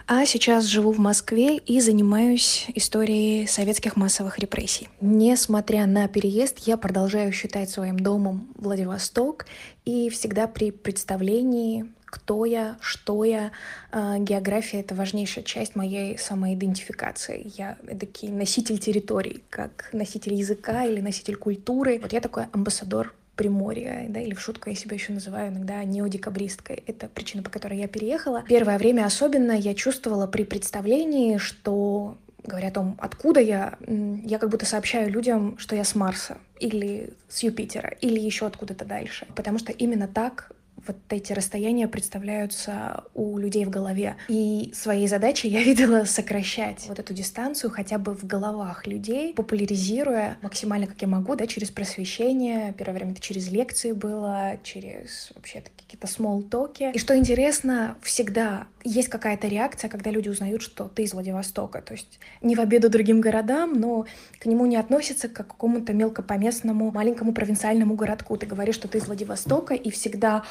а 0.07 0.25
сейчас 0.25 0.67
живу 0.67 0.93
в 0.93 1.01
Москве 1.01 1.57
и 1.57 1.81
занимаюсь 1.81 2.67
историей 2.77 3.49
советских 3.49 3.97
массовых 3.97 4.39
репрессий. 4.39 4.89
Несмотря 5.01 5.87
на 5.87 6.07
переезд, 6.07 6.61
я 6.61 6.77
продолжаю 6.77 7.33
считать 7.33 7.71
своим 7.71 7.99
домом 7.99 8.53
Владивосток 8.55 9.47
и 9.85 10.11
всегда 10.11 10.47
при 10.47 10.71
представлении 10.71 11.87
кто 12.13 12.45
я, 12.45 12.77
что 12.83 13.25
я. 13.25 13.53
А, 13.91 14.19
география— 14.19 14.81
это 14.83 14.95
важнейшая 14.95 15.45
часть 15.45 15.75
моей 15.75 16.19
самоидентификации. 16.19 17.51
Я 17.57 17.79
такой 17.87 18.29
носитель 18.29 18.79
территорий, 18.79 19.43
как 19.49 19.89
носитель 19.95 20.35
языка 20.35 20.85
или 20.85 21.01
носитель 21.01 21.37
культуры. 21.37 21.99
Вот 22.03 22.13
я 22.13 22.21
такой 22.21 22.45
амбассадор 22.53 23.15
Приморья, 23.35 24.05
да, 24.11 24.21
или 24.21 24.35
в 24.35 24.41
шутку 24.43 24.69
я 24.69 24.77
себя 24.77 24.95
еще 24.95 25.15
называю 25.15 25.51
иногда 25.51 25.83
неодекабристкой. 25.85 26.85
Это 26.87 27.09
причина, 27.09 27.43
по 27.43 27.49
которой 27.49 27.79
я 27.79 27.89
переехала. 27.89 28.45
Первое 28.47 28.77
время 28.77 29.07
особенно 29.07 29.53
я 29.53 29.75
чувствовала 29.75 30.27
при 30.27 30.45
представлении, 30.45 31.39
что 31.39 32.19
говоря 32.45 32.69
о 32.69 32.73
том, 32.73 32.97
откуда 32.99 33.41
я, 33.41 33.79
я 33.87 34.39
как 34.39 34.51
будто 34.51 34.67
сообщаю 34.67 35.11
людям, 35.11 35.57
что 35.59 35.75
я 35.75 35.85
с 35.85 35.95
Марса 35.95 36.37
или 36.61 37.15
с 37.31 37.43
Юпитера, 37.43 37.97
или 38.03 38.21
еще 38.21 38.47
откуда-то 38.47 38.85
дальше. 38.85 39.27
Потому 39.35 39.59
что 39.59 39.73
именно 39.73 40.09
так 40.09 40.51
вот 40.87 40.97
эти 41.11 41.33
расстояния 41.33 41.89
представляются 41.89 43.05
у 43.15 43.39
людей 43.39 43.65
в 43.65 43.71
голове. 43.71 44.17
И 44.29 44.73
своей 44.75 45.09
задачей 45.09 45.49
я 45.49 45.63
видела 45.63 46.05
сокращать 46.05 46.87
вот 46.89 46.99
эту 46.99 47.15
дистанцию 47.15 47.71
хотя 47.71 47.99
бы 47.99 48.15
в 48.15 48.25
головах 48.25 48.87
людей, 48.87 49.35
популяризируя 49.35 50.39
максимально, 50.43 50.87
как 50.87 51.01
я 51.03 51.09
могу, 51.09 51.37
да, 51.37 51.47
через 51.47 51.71
просвещение. 51.71 52.75
Первое 52.77 52.95
время 52.95 53.13
это 53.13 53.21
через 53.21 53.51
лекции 53.51 53.93
было, 53.93 54.59
через 54.63 55.31
вообще 55.35 55.63
какие-то 55.77 56.07
смол-токи. 56.07 56.91
И 56.95 56.99
что 56.99 57.17
интересно, 57.17 57.97
всегда 58.03 58.67
есть 58.85 59.09
какая-то 59.09 59.49
реакция, 59.49 59.89
когда 59.89 60.11
люди 60.11 60.29
узнают, 60.29 60.63
что 60.63 60.89
ты 60.89 61.05
из 61.05 61.13
Владивостока. 61.13 61.83
То 61.83 61.95
есть 61.95 62.19
не 62.41 62.57
в 62.57 62.61
обиду 62.61 62.91
другим 62.91 63.21
городам, 63.21 63.75
но 63.75 64.07
к 64.39 64.47
нему 64.47 64.67
не 64.67 64.77
относятся 64.77 65.29
как 65.29 65.49
к 65.49 65.51
какому-то 65.53 65.93
мелкопоместному, 65.93 66.91
маленькому 66.91 67.33
провинциальному 67.33 67.95
городку. 67.95 68.37
Ты 68.37 68.47
говоришь, 68.47 68.77
что 68.77 68.89
ты 68.89 68.99
из 68.99 69.07
Владивостока, 69.07 69.75
и 69.75 69.91
всегда 69.91 70.45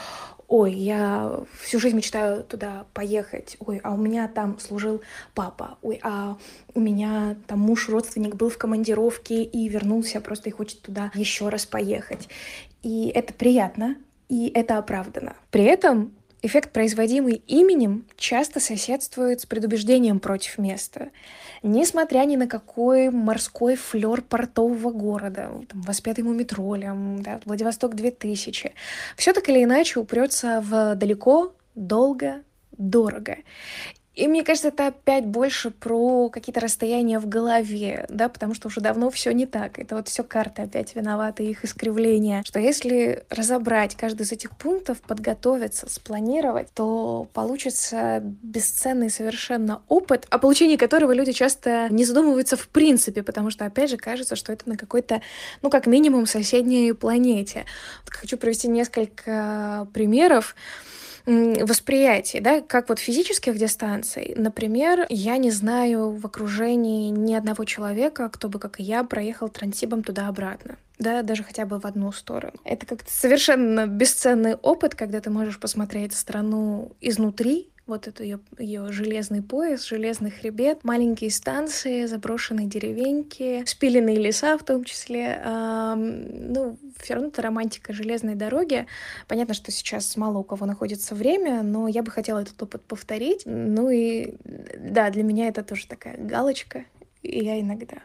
ой, 0.52 0.74
я 0.74 1.40
всю 1.62 1.80
жизнь 1.80 1.96
мечтаю 1.96 2.44
туда 2.44 2.86
поехать, 2.94 3.56
ой, 3.60 3.80
а 3.84 3.94
у 3.94 3.98
меня 3.98 4.28
там 4.28 4.60
служил 4.60 5.02
папа, 5.34 5.78
ой, 5.82 6.02
а 6.04 6.38
у 6.74 6.80
меня 6.82 7.38
там 7.48 7.60
муж, 7.60 7.88
родственник 7.88 8.36
был 8.36 8.50
в 8.50 8.58
командировке 8.58 9.44
и 9.44 9.70
вернулся 9.70 10.20
просто 10.20 10.50
и 10.50 10.52
хочет 10.52 10.82
туда 10.82 11.10
еще 11.16 11.48
раз 11.48 11.66
поехать. 11.66 12.28
И 12.84 13.08
это 13.16 13.34
приятно, 13.34 13.96
и 14.28 14.52
это 14.54 14.78
оправдано. 14.78 15.36
При 15.52 15.64
этом 15.64 16.12
Эффект, 16.44 16.72
производимый 16.72 17.36
именем, 17.46 18.08
часто 18.18 18.60
соседствует 18.60 19.42
с 19.42 19.46
предубеждением 19.46 20.20
против 20.20 20.58
места. 20.58 21.10
Несмотря 21.62 22.26
ни 22.26 22.36
на 22.36 22.48
какой 22.48 23.12
морской 23.12 23.76
флер 23.76 24.24
портового 24.24 24.90
города, 24.90 25.52
там, 25.70 25.82
воспетый 25.82 26.24
мумитролем, 26.24 27.22
да, 27.22 27.40
Владивосток 27.46 27.94
2000, 27.94 28.74
все 29.18 29.34
так 29.34 29.48
или 29.50 29.64
иначе 29.64 30.00
упрется 30.00 30.62
в 30.66 30.96
далеко, 30.96 31.54
долго, 31.76 32.42
дорого. 32.72 33.38
И 34.14 34.28
мне 34.28 34.44
кажется, 34.44 34.68
это 34.68 34.88
опять 34.88 35.26
больше 35.26 35.72
про 35.72 36.30
какие-то 36.30 36.60
расстояния 36.60 37.18
в 37.18 37.30
голове, 37.30 38.06
да, 38.10 38.28
потому 38.28 38.54
что 38.54 38.68
уже 38.68 38.82
давно 38.82 39.10
все 39.10 39.32
не 39.32 39.46
так. 39.46 39.80
Это 39.80 39.96
вот 39.96 40.10
все 40.10 40.24
карты 40.24 40.64
опять 40.64 40.96
виноваты, 40.96 41.46
их 41.46 41.64
искривления. 41.64 42.44
Что 42.46 42.60
если 42.60 43.24
разобрать 43.30 43.96
каждый 43.96 44.24
из 44.24 44.34
этих 44.34 44.58
пунктов, 44.58 45.00
подготовиться, 45.02 45.90
спланировать, 45.90 46.68
то 46.74 47.30
получится 47.34 48.20
бесценный 48.22 49.10
совершенно 49.10 49.82
опыт, 49.88 50.28
о 50.30 50.40
получении 50.40 50.76
которого 50.76 51.14
люди 51.14 51.32
часто 51.32 51.88
не 51.90 52.04
задумываются 52.04 52.58
в 52.58 52.68
принципе, 52.68 53.24
потому 53.24 53.50
что, 53.50 53.64
опять 53.64 53.92
же, 53.92 53.98
кажется, 53.98 54.36
что 54.36 54.52
это 54.52 54.68
на 54.68 54.76
какой-то, 54.76 55.22
ну, 55.62 55.70
как 55.70 55.88
минимум, 55.88 56.26
соседней 56.26 56.92
планете. 56.92 57.66
Вот 58.04 58.14
хочу 58.14 58.38
привести 58.38 58.68
несколько 58.68 59.88
примеров 59.94 60.54
восприятий, 61.26 62.40
да, 62.40 62.62
как 62.62 62.90
вот 62.90 63.00
физических 63.00 63.58
дистанций. 63.58 64.34
Например, 64.36 65.06
я 65.10 65.38
не 65.38 65.52
знаю 65.52 66.12
в 66.12 66.26
окружении 66.26 67.10
ни 67.10 67.34
одного 67.34 67.66
человека, 67.66 68.30
кто 68.30 68.50
бы, 68.50 68.60
как 68.60 68.80
и 68.80 68.84
я, 68.84 69.04
проехал 69.04 69.50
трансибом 69.50 70.04
туда-обратно 70.04 70.78
да, 71.02 71.24
даже 71.24 71.44
хотя 71.44 71.66
бы 71.66 71.80
в 71.80 71.86
одну 71.86 72.12
сторону. 72.12 72.54
Это 72.64 72.86
как-то 72.86 73.12
совершенно 73.12 73.88
бесценный 73.88 74.54
опыт, 74.54 74.94
когда 74.94 75.20
ты 75.20 75.32
можешь 75.32 75.60
посмотреть 75.60 76.14
страну 76.14 76.92
изнутри, 77.02 77.71
вот 77.88 78.08
это 78.08 78.24
ее, 78.24 78.40
ее 78.58 78.92
железный 78.92 79.42
пояс, 79.42 79.86
железный 79.86 80.32
хребет, 80.32 80.84
маленькие 80.84 81.32
станции, 81.32 82.06
заброшенные 82.06 82.68
деревеньки, 82.68 83.64
спиленные 83.66 84.18
леса 84.18 84.58
в 84.58 84.64
том 84.64 84.84
числе. 84.84 85.42
Эм, 85.44 86.54
ну, 86.54 86.78
все 87.02 87.16
равно 87.16 87.30
это 87.30 87.42
романтика 87.42 87.94
железной 87.94 88.36
дороги. 88.36 88.88
Понятно, 89.28 89.54
что 89.54 89.72
сейчас 89.72 90.16
мало 90.16 90.38
у 90.38 90.44
кого 90.44 90.66
находится 90.66 91.16
время, 91.16 91.64
но 91.64 91.88
я 91.88 92.04
бы 92.04 92.12
хотела 92.12 92.40
этот 92.40 92.62
опыт 92.62 92.84
повторить. 92.84 93.44
Ну 93.46 93.90
и 93.90 94.36
да, 94.78 95.10
для 95.10 95.24
меня 95.24 95.48
это 95.48 95.64
тоже 95.64 95.88
такая 95.88 96.18
галочка. 96.18 96.86
И 97.24 97.44
я 97.44 97.60
иногда 97.60 97.98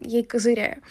ей 0.00 0.22
козыряю. 0.22 0.82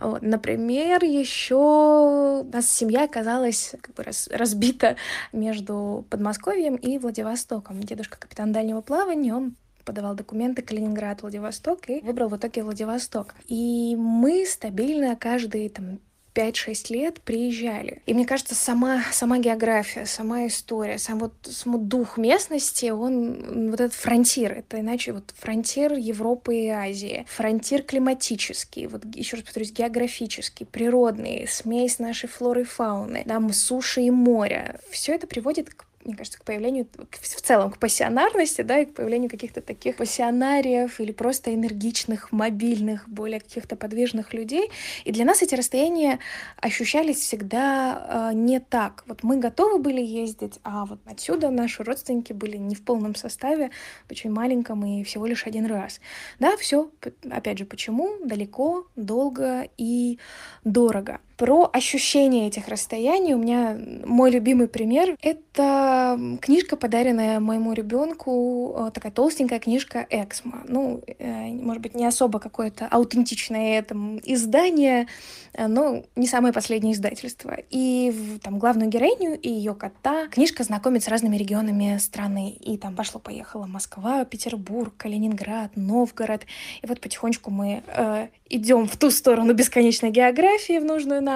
Вот. 0.00 0.22
Например, 0.22 1.02
еще 1.04 1.56
у 1.56 2.44
нас 2.44 2.70
семья 2.70 3.04
оказалась 3.04 3.74
как 3.80 3.94
бы 3.94 4.02
раз, 4.02 4.28
разбита 4.32 4.96
между 5.32 6.04
Подмосковьем 6.10 6.76
и 6.76 6.98
Владивостоком. 6.98 7.82
Дедушка 7.82 8.18
капитан 8.18 8.52
дальнего 8.52 8.80
плавания, 8.80 9.34
он 9.34 9.54
подавал 9.84 10.14
документы 10.14 10.62
Калининград, 10.62 11.22
Владивосток 11.22 11.88
и 11.88 12.00
выбрал 12.00 12.28
в 12.28 12.36
итоге 12.36 12.62
Владивосток. 12.62 13.34
И 13.46 13.96
мы 13.96 14.46
стабильно 14.46 15.16
каждый 15.16 15.68
там 15.68 15.98
5-6 16.34 16.92
лет 16.92 17.20
приезжали. 17.20 18.02
И 18.06 18.14
мне 18.14 18.26
кажется, 18.26 18.54
сама, 18.54 19.02
сама 19.12 19.38
география, 19.38 20.06
сама 20.06 20.46
история, 20.46 20.98
сам 20.98 21.18
вот 21.18 21.34
сам 21.42 21.88
дух 21.88 22.16
местности, 22.16 22.90
он 22.90 23.70
вот 23.70 23.80
этот 23.80 23.94
фронтир, 23.94 24.52
это 24.52 24.80
иначе 24.80 25.12
вот 25.12 25.34
фронтир 25.36 25.92
Европы 25.94 26.56
и 26.56 26.68
Азии, 26.68 27.26
фронтир 27.28 27.82
климатический, 27.82 28.86
вот 28.86 29.04
еще 29.14 29.36
раз 29.36 29.44
повторюсь, 29.44 29.72
географический, 29.72 30.66
природный, 30.66 31.46
смесь 31.48 31.98
нашей 31.98 32.28
флоры 32.28 32.62
и 32.62 32.64
фауны, 32.64 33.22
да, 33.26 33.40
суши 33.52 34.02
и 34.02 34.10
моря. 34.10 34.80
Все 34.90 35.14
это 35.14 35.26
приводит 35.26 35.74
к 35.74 35.84
мне 36.04 36.16
кажется, 36.16 36.38
к 36.38 36.44
появлению, 36.44 36.86
в 37.10 37.40
целом, 37.40 37.70
к 37.70 37.78
пассионарности, 37.78 38.62
да, 38.62 38.78
и 38.80 38.86
к 38.86 38.94
появлению 38.94 39.28
каких-то 39.28 39.60
таких 39.60 39.96
пассионариев 39.96 40.98
или 41.00 41.12
просто 41.12 41.54
энергичных, 41.54 42.32
мобильных, 42.32 43.08
более 43.08 43.40
каких-то 43.40 43.76
подвижных 43.76 44.32
людей. 44.32 44.70
И 45.04 45.12
для 45.12 45.24
нас 45.24 45.42
эти 45.42 45.54
расстояния 45.54 46.18
ощущались 46.56 47.18
всегда 47.18 48.30
э, 48.32 48.34
не 48.34 48.60
так. 48.60 49.04
Вот 49.06 49.22
мы 49.22 49.38
готовы 49.38 49.78
были 49.78 50.00
ездить, 50.00 50.58
а 50.64 50.86
вот 50.86 51.00
отсюда 51.04 51.50
наши 51.50 51.82
родственники 51.84 52.32
были 52.32 52.56
не 52.56 52.74
в 52.74 52.82
полном 52.82 53.14
составе, 53.14 53.70
очень 54.10 54.30
маленьком 54.30 54.84
и 54.86 55.04
всего 55.04 55.26
лишь 55.26 55.46
один 55.46 55.66
раз. 55.66 56.00
Да, 56.38 56.56
все, 56.56 56.90
опять 57.30 57.58
же, 57.58 57.66
почему? 57.66 58.16
Далеко, 58.24 58.86
долго 58.96 59.68
и 59.76 60.18
дорого. 60.64 61.20
Про 61.40 61.70
ощущение 61.72 62.48
этих 62.48 62.68
расстояний 62.68 63.32
у 63.32 63.38
меня 63.38 63.74
мой 64.04 64.30
любимый 64.30 64.68
пример— 64.68 65.16
это 65.22 66.20
книжка, 66.42 66.76
подаренная 66.76 67.40
моему 67.40 67.72
ребенку, 67.72 68.76
э, 68.76 68.90
такая 68.92 69.10
толстенькая 69.10 69.58
книжка 69.58 70.06
Эксмо. 70.10 70.64
Ну, 70.68 71.02
э, 71.06 71.46
может 71.54 71.80
быть, 71.80 71.94
не 71.94 72.04
особо 72.04 72.40
какое-то 72.40 72.86
аутентичное 72.90 73.80
там 73.80 74.18
издание, 74.18 75.06
э, 75.54 75.66
но 75.66 76.04
не 76.14 76.26
самое 76.26 76.52
последнее 76.52 76.92
издательство. 76.92 77.56
И 77.70 78.12
там 78.42 78.58
главную 78.58 78.90
героиню 78.90 79.40
и 79.40 79.48
ее 79.48 79.74
кота 79.74 80.28
книжка 80.28 80.62
знакомит 80.62 81.04
с 81.04 81.08
разными 81.08 81.38
регионами 81.38 81.96
страны. 81.96 82.50
И 82.50 82.76
там 82.76 82.94
пошло-поехало 82.94 83.64
Москва, 83.64 84.26
Петербург, 84.26 84.92
Калининград, 84.94 85.70
Новгород. 85.74 86.42
И 86.82 86.86
вот 86.86 87.00
потихонечку 87.00 87.50
мы 87.50 87.82
э, 87.86 88.28
идем 88.50 88.86
в 88.86 88.98
ту 88.98 89.10
сторону 89.10 89.54
бесконечной 89.54 90.10
географии, 90.10 90.78
в 90.78 90.84
нужную 90.84 91.22
нам. 91.22 91.29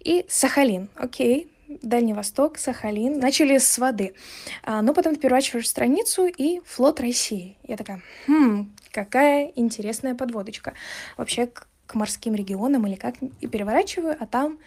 И 0.00 0.24
Сахалин, 0.28 0.88
окей, 0.96 1.50
Дальний 1.82 2.14
Восток, 2.14 2.58
Сахалин. 2.58 3.18
Начали 3.18 3.58
с 3.58 3.78
воды. 3.78 4.14
А, 4.62 4.82
но 4.82 4.94
потом 4.94 5.14
ты 5.14 5.20
переворачиваешь 5.20 5.68
страницу 5.68 6.26
и 6.26 6.60
флот 6.64 7.00
России. 7.00 7.56
Я 7.64 7.76
такая, 7.76 8.02
хм, 8.26 8.72
какая 8.92 9.52
интересная 9.56 10.14
подводочка. 10.14 10.74
Вообще 11.16 11.46
к, 11.46 11.66
к 11.86 11.94
морским 11.94 12.34
регионам 12.34 12.86
или 12.86 12.94
как. 12.94 13.16
И 13.40 13.46
переворачиваю, 13.46 14.16
а 14.18 14.26
там 14.26 14.58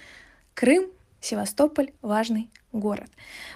Крым, 0.53 0.87
Севастополь, 1.21 1.91
важный 2.01 2.49
город. 2.71 3.09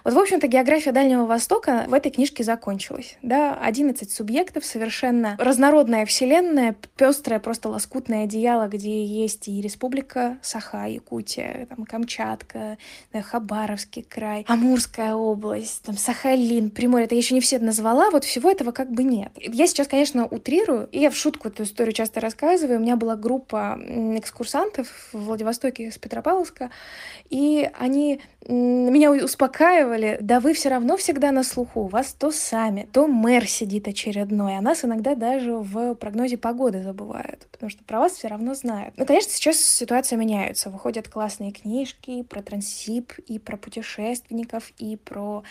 Вот, 0.03 0.13
в 0.13 0.19
общем-то, 0.19 0.47
география 0.47 0.91
Дальнего 0.91 1.25
Востока 1.25 1.85
в 1.87 1.93
этой 1.93 2.11
книжке 2.11 2.43
закончилась. 2.43 3.17
Да, 3.21 3.53
11 3.55 4.11
субъектов, 4.11 4.65
совершенно 4.65 5.35
разнородная 5.39 6.05
вселенная, 6.05 6.75
пестрое 6.97 7.39
просто 7.39 7.69
лоскутное 7.69 8.23
одеяло, 8.23 8.67
где 8.67 9.05
есть 9.05 9.47
и 9.47 9.61
Республика 9.61 10.37
Саха, 10.41 10.85
Якутия, 10.87 11.67
там, 11.67 11.85
Камчатка, 11.85 12.77
да, 13.11 13.21
Хабаровский 13.21 14.03
край, 14.03 14.45
Амурская 14.47 15.13
область, 15.13 15.83
там, 15.83 15.95
Сахалин, 15.95 16.71
Приморье. 16.71 17.05
Это 17.05 17.15
я 17.15 17.19
еще 17.19 17.35
не 17.35 17.41
все 17.41 17.59
назвала, 17.59 18.09
вот 18.09 18.23
всего 18.23 18.49
этого 18.49 18.71
как 18.71 18.91
бы 18.91 19.03
нет. 19.03 19.31
Я 19.37 19.67
сейчас, 19.67 19.87
конечно, 19.87 20.25
утрирую, 20.25 20.87
и 20.91 20.99
я 20.99 21.11
в 21.11 21.15
шутку 21.15 21.49
эту 21.49 21.63
историю 21.63 21.93
часто 21.93 22.19
рассказываю. 22.19 22.79
У 22.79 22.81
меня 22.81 22.95
была 22.95 23.15
группа 23.15 23.79
экскурсантов 24.17 24.87
в 25.13 25.25
Владивостоке 25.25 25.91
с 25.91 25.97
Петропавловска, 25.97 26.71
и 27.29 27.69
они 27.77 28.21
меня 28.47 29.11
успокаивали, 29.11 30.17
да 30.21 30.39
вы 30.39 30.53
все 30.53 30.69
равно 30.69 30.97
всегда 30.97 31.31
на 31.31 31.43
слуху, 31.43 31.81
у 31.81 31.87
вас 31.87 32.13
то 32.13 32.31
сами, 32.31 32.87
то 32.91 33.07
мэр 33.07 33.47
сидит 33.47 33.87
очередной, 33.87 34.57
а 34.57 34.61
нас 34.61 34.83
иногда 34.83 35.15
даже 35.15 35.55
в 35.55 35.95
прогнозе 35.95 36.37
погоды 36.37 36.83
забывают, 36.83 37.47
потому 37.51 37.69
что 37.69 37.83
про 37.83 37.99
вас 37.99 38.13
все 38.13 38.27
равно 38.27 38.53
знают. 38.53 38.95
Ну, 38.97 39.05
конечно, 39.05 39.31
сейчас 39.31 39.57
ситуация 39.57 40.17
меняется, 40.17 40.69
выходят 40.69 41.07
классные 41.07 41.51
книжки 41.51 42.23
про 42.23 42.41
Трансип, 42.41 43.13
и 43.27 43.39
про 43.39 43.57
путешественников, 43.57 44.71
и 44.77 44.97
про 44.97 45.43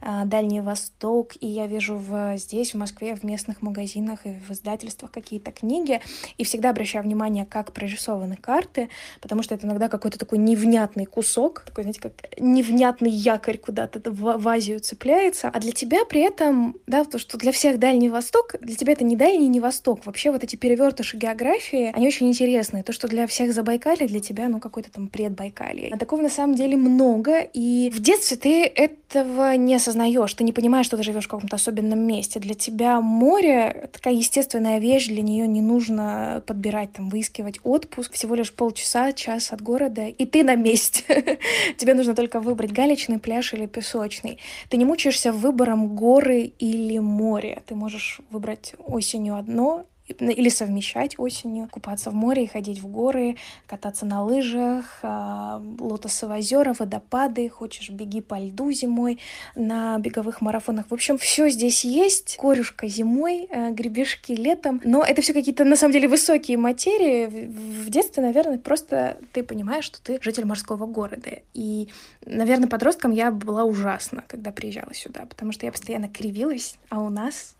э, 0.00 0.24
Дальний 0.24 0.60
Восток, 0.60 1.32
и 1.40 1.46
я 1.46 1.66
вижу 1.66 1.96
в, 1.96 2.36
здесь, 2.36 2.74
в 2.74 2.76
Москве, 2.76 3.14
в 3.14 3.22
местных 3.22 3.62
магазинах 3.62 4.26
и 4.26 4.30
в 4.30 4.50
издательствах 4.50 5.10
какие-то 5.10 5.52
книги, 5.52 6.00
и 6.38 6.44
всегда 6.44 6.70
обращаю 6.70 7.04
внимание, 7.04 7.46
как 7.46 7.72
прорисованы 7.72 8.36
карты, 8.36 8.88
потому 9.20 9.42
что 9.42 9.54
это 9.54 9.66
иногда 9.66 9.88
какой-то 9.88 10.18
такой 10.18 10.38
невнятный 10.38 11.04
кусок, 11.04 11.62
такой, 11.66 11.84
знаете, 11.84 12.00
как 12.00 12.12
невнятный 12.40 13.10
якорь 13.10 13.58
куда-то 13.58 14.10
в, 14.10 14.38
в 14.38 14.48
Азию 14.48 14.80
цепляется, 14.80 15.48
а 15.48 15.60
для 15.60 15.72
тебя 15.72 16.04
при 16.04 16.22
этом, 16.22 16.76
да, 16.86 17.04
то, 17.04 17.18
что 17.18 17.38
для 17.38 17.52
всех 17.52 17.78
Дальний 17.78 18.08
Восток, 18.08 18.56
для 18.60 18.74
тебя 18.74 18.92
это 18.92 19.04
не 19.04 19.16
Дальний, 19.16 19.48
не 19.48 19.60
Восток. 19.60 20.06
Вообще 20.06 20.30
вот 20.30 20.44
эти 20.44 20.56
перевертыши 20.56 21.16
географии, 21.16 21.92
они 21.94 22.06
очень 22.08 22.28
интересные. 22.28 22.82
То, 22.82 22.92
что 22.92 23.08
для 23.08 23.26
всех 23.26 23.52
Забайкалье, 23.52 24.06
для 24.06 24.20
тебя, 24.20 24.48
ну, 24.48 24.60
какой-то 24.60 24.90
там 24.90 25.08
предбайкалье. 25.08 25.90
А 25.92 25.98
такого 25.98 26.22
на 26.22 26.30
самом 26.30 26.54
деле 26.54 26.76
много, 26.76 27.40
и 27.40 27.90
в 27.92 28.00
детстве 28.00 28.36
ты 28.36 28.64
этого 28.64 29.54
не 29.56 29.74
осознаешь, 29.74 30.32
ты 30.34 30.44
не 30.44 30.52
понимаешь, 30.52 30.86
что 30.86 30.96
ты 30.96 31.02
живешь 31.02 31.24
в 31.24 31.28
каком-то 31.28 31.56
особенном 31.56 32.00
месте. 32.00 32.40
Для 32.40 32.54
тебя 32.54 33.00
море— 33.00 33.90
такая 33.92 34.14
естественная 34.14 34.78
вещь, 34.78 35.08
для 35.08 35.22
нее 35.22 35.46
не 35.46 35.60
нужно 35.60 36.42
подбирать, 36.46 36.92
там, 36.92 37.08
выискивать 37.08 37.60
отпуск, 37.62 38.12
всего 38.12 38.34
лишь 38.34 38.52
полчаса, 38.52 39.12
час 39.12 39.52
от 39.52 39.60
города, 39.62 40.06
и 40.06 40.26
ты 40.26 40.44
на 40.44 40.54
месте. 40.54 41.38
Тебе 41.76 41.94
нужно 41.94 42.14
только 42.14 42.29
выбрать 42.38 42.70
галечный 42.70 43.18
пляж 43.18 43.54
или 43.54 43.66
песочный. 43.66 44.38
Ты 44.68 44.76
не 44.76 44.84
мучаешься 44.84 45.32
выбором 45.32 45.96
горы 45.96 46.42
или 46.42 46.98
море. 46.98 47.62
Ты 47.66 47.74
можешь 47.74 48.20
выбрать 48.30 48.74
осенью 48.78 49.34
одно 49.34 49.86
или 50.18 50.48
совмещать 50.48 51.18
осенью, 51.18 51.68
купаться 51.70 52.10
в 52.10 52.14
море 52.14 52.44
и 52.44 52.46
ходить 52.46 52.80
в 52.80 52.86
горы, 52.86 53.36
кататься 53.66 54.06
на 54.06 54.24
лыжах, 54.24 54.98
а, 55.02 55.62
лотосовые 55.78 56.40
озера, 56.40 56.74
водопады, 56.78 57.48
хочешь 57.48 57.90
беги 57.90 58.20
по 58.20 58.38
льду 58.38 58.72
зимой 58.72 59.18
на 59.54 59.98
беговых 59.98 60.40
марафонах. 60.40 60.86
В 60.90 60.94
общем, 60.94 61.18
все 61.18 61.48
здесь 61.48 61.84
есть. 61.84 62.36
Корюшка 62.38 62.88
зимой, 62.88 63.46
э, 63.50 63.70
гребешки 63.70 64.32
летом. 64.32 64.80
Но 64.84 65.04
это 65.04 65.22
все 65.22 65.32
какие-то, 65.32 65.64
на 65.64 65.76
самом 65.76 65.92
деле, 65.92 66.08
высокие 66.08 66.56
материи. 66.56 67.26
В 67.46 67.90
детстве, 67.90 68.22
наверное, 68.22 68.58
просто 68.58 69.18
ты 69.32 69.42
понимаешь, 69.42 69.84
что 69.84 70.02
ты 70.02 70.18
житель 70.22 70.44
морского 70.44 70.86
города. 70.86 71.30
И, 71.54 71.88
наверное, 72.24 72.68
подростком 72.68 73.12
я 73.12 73.30
была 73.30 73.64
ужасна, 73.64 74.24
когда 74.26 74.50
приезжала 74.50 74.94
сюда, 74.94 75.26
потому 75.26 75.52
что 75.52 75.66
я 75.66 75.72
постоянно 75.72 76.08
кривилась, 76.08 76.76
а 76.88 77.00
у 77.00 77.10
нас 77.10 77.54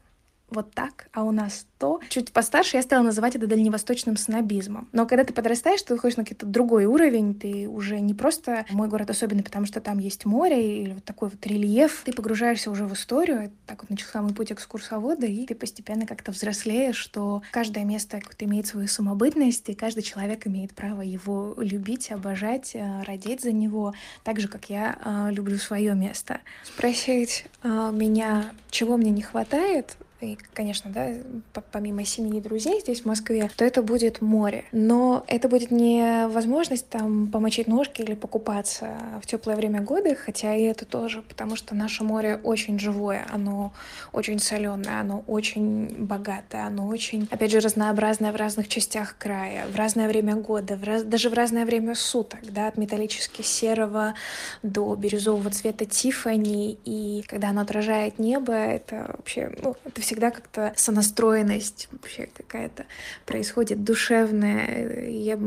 вот 0.51 0.73
так, 0.73 1.09
а 1.13 1.25
у 1.25 1.33
нас 1.33 1.67
то. 1.79 2.01
Чуть 2.09 2.33
постарше 2.33 2.77
я 2.77 2.83
стала 2.83 3.03
называть 3.03 3.37
это 3.37 3.47
дальневосточным 3.47 4.17
снобизмом. 4.17 4.89
Но 4.93 5.07
когда 5.07 5.25
ты 5.25 5.33
подрастаешь, 5.33 5.83
ты 5.83 5.95
выходишь 5.95 6.17
на 6.17 6.25
какой-то 6.25 6.47
другой 6.47 6.85
уровень, 6.85 7.35
ты 7.35 7.69
уже 7.69 8.01
не 8.01 8.15
просто 8.15 8.67
мой 8.71 8.89
город 8.89 9.11
особенный, 9.11 9.43
потому 9.43 9.67
что 9.67 9.81
там 9.81 9.99
есть 9.99 10.27
море 10.27 10.83
или 10.83 10.93
вот 10.95 11.05
такой 11.05 11.31
вот 11.31 11.47
рельеф, 11.47 12.03
ты 12.05 12.13
погружаешься 12.13 12.71
уже 12.71 12.85
в 12.85 12.93
историю, 12.93 13.51
так 13.67 13.83
вот 13.83 13.91
начался 13.91 14.21
мой 14.21 14.35
путь 14.35 14.53
экскурсовода, 14.53 15.27
и 15.27 15.47
ты 15.47 15.55
постепенно 15.55 16.07
как-то 16.07 16.33
взрослеешь, 16.33 16.97
что 16.97 17.43
каждое 17.51 17.85
место 17.85 18.21
имеет 18.39 18.67
свою 18.67 18.89
самобытность, 18.89 19.69
и 19.69 19.75
каждый 19.75 20.03
человек 20.03 20.47
имеет 20.47 20.75
право 20.75 21.03
его 21.03 21.55
любить, 21.59 22.11
обожать, 22.11 22.73
э, 22.75 23.03
родить 23.05 23.43
за 23.43 23.53
него, 23.53 23.95
так 24.25 24.41
же, 24.41 24.49
как 24.49 24.71
я 24.71 24.99
э, 25.03 25.33
люблю 25.33 25.57
свое 25.57 25.95
место. 25.95 26.41
Спросить 26.65 27.47
э, 27.63 27.91
меня, 27.93 28.51
чего 28.71 28.97
мне 28.97 29.11
не 29.11 29.23
хватает, 29.23 29.97
и, 30.21 30.39
конечно, 30.55 30.91
да, 30.91 31.09
помимо 31.73 32.05
семьи 32.05 32.39
и 32.39 32.41
друзей 32.41 32.81
здесь, 32.81 33.03
в 33.03 33.07
Москве, 33.07 33.51
то 33.57 33.65
это 33.65 33.83
будет 33.83 34.21
море. 34.21 34.65
Но 34.73 35.25
это 35.27 35.49
будет 35.49 35.71
не 35.71 36.27
возможность 36.29 36.89
там 36.89 37.29
помочить 37.29 37.67
ножки 37.67 38.03
или 38.03 38.15
покупаться 38.15 38.99
в 39.23 39.27
теплое 39.27 39.57
время 39.57 39.81
года, 39.81 40.15
хотя 40.15 40.55
и 40.55 40.63
это 40.63 40.85
тоже, 40.85 41.23
потому 41.23 41.57
что 41.57 41.75
наше 41.75 42.05
море 42.05 42.39
очень 42.43 42.79
живое, 42.79 43.27
оно 43.31 43.73
очень 44.13 44.39
соленое, 44.39 45.01
оно 45.01 45.25
очень 45.27 45.87
богатое, 46.05 46.67
оно 46.67 46.87
очень, 46.87 47.29
опять 47.31 47.51
же, 47.51 47.61
разнообразное 47.61 48.33
в 48.33 48.37
разных 48.37 48.69
частях 48.69 49.17
края, 49.19 49.67
в 49.73 49.77
разное 49.77 50.09
время 50.09 50.37
года, 50.37 50.77
в 50.77 50.85
раз... 50.85 51.03
даже 51.03 51.31
в 51.31 51.35
разное 51.35 51.65
время 51.65 51.95
суток, 51.95 52.41
да, 52.43 52.69
от 52.69 52.77
металлически 52.77 53.43
серого 53.43 54.15
до 54.63 54.95
бирюзового 54.95 55.51
цвета 55.51 55.87
Тифани, 55.87 56.79
и 56.85 57.25
когда 57.27 57.51
оно 57.51 57.63
отражает 57.63 58.19
небо, 58.19 58.53
это 58.53 59.15
вообще, 59.17 59.53
ну, 59.63 59.77
это 59.85 60.01
всегда 60.11 60.33
как-то 60.33 60.73
сонастроенность 60.77 61.87
вообще 61.93 62.29
какая-то 62.37 62.87
происходит 63.27 63.85
душевная. 63.85 65.09
Я 65.09 65.39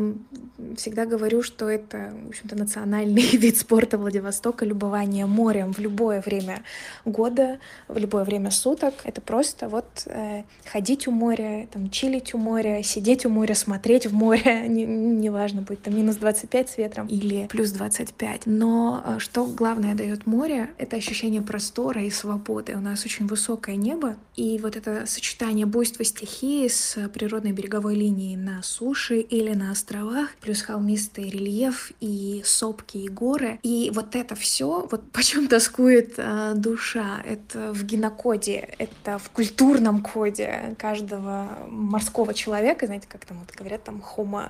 всегда 0.78 1.05
говорю, 1.05 1.43
что 1.43 1.68
это, 1.68 2.14
в 2.24 2.30
общем-то, 2.30 2.55
национальный 2.55 3.24
вид 3.38 3.57
спорта 3.57 3.97
Владивостока, 3.97 4.64
любование 4.64 5.26
морем 5.26 5.74
в 5.74 5.80
любое 5.80 6.22
время 6.22 6.64
года, 7.03 7.59
в 7.89 7.97
любое 7.97 8.24
время 8.24 8.51
суток. 8.51 8.93
Это 9.03 9.20
просто 9.20 9.68
вот 9.68 10.03
э, 10.05 10.43
ходить 10.72 11.09
у 11.09 11.11
моря, 11.11 11.68
там, 11.70 11.89
чилить 11.89 12.34
у 12.34 12.38
моря, 12.38 12.82
сидеть 12.84 13.26
у 13.26 13.30
моря, 13.30 13.55
смотреть 13.55 14.05
в 14.05 14.14
море, 14.14 14.66
неважно, 14.70 15.59
не 15.59 15.66
будет 15.66 15.82
там 15.82 15.93
минус 15.93 16.16
25 16.16 16.70
с 16.70 16.78
ветром 16.78 17.07
или 17.07 17.47
плюс 17.47 17.72
25. 17.72 18.43
Но 18.45 19.03
э, 19.05 19.20
что 19.20 19.45
главное 19.45 19.93
дает 19.93 20.26
море, 20.26 20.70
это 20.78 20.95
ощущение 20.95 21.41
простора 21.41 22.01
и 22.01 22.09
свободы. 22.09 22.78
У 22.78 22.80
нас 22.80 23.03
очень 23.03 23.28
высокое 23.28 23.76
небо, 23.76 24.16
и 24.36 24.53
и 24.54 24.60
вот 24.60 24.76
это 24.76 25.06
сочетание 25.06 25.66
буйства 25.66 26.06
стихии 26.06 26.68
с 26.68 27.10
природной 27.10 27.51
береговой 27.51 27.95
линией 27.95 28.36
на 28.36 28.62
суше 28.62 29.20
или 29.20 29.54
на 29.54 29.72
островах, 29.72 30.30
плюс 30.41 30.62
холмистый 30.62 31.30
рельеф 31.30 31.91
и 31.99 32.41
сопки 32.45 32.97
и 32.97 33.10
горы. 33.10 33.60
И 33.64 33.91
вот 33.93 34.16
это 34.16 34.36
все, 34.36 34.88
вот 34.89 35.12
почем 35.12 35.47
тоскует 35.47 36.16
э, 36.18 36.54
душа, 36.56 37.22
это 37.26 37.74
в 37.74 37.84
генокоде, 37.84 38.76
это 38.78 39.18
в 39.18 39.30
культурном 39.30 40.04
коде 40.04 40.76
каждого 40.78 41.49
морского 41.68 42.34
человека, 42.34 42.86
знаете, 42.86 43.08
как 43.10 43.26
там 43.26 43.39
вот 43.39 43.56
говорят, 43.56 43.84
там 43.84 44.04
homo, 44.16 44.49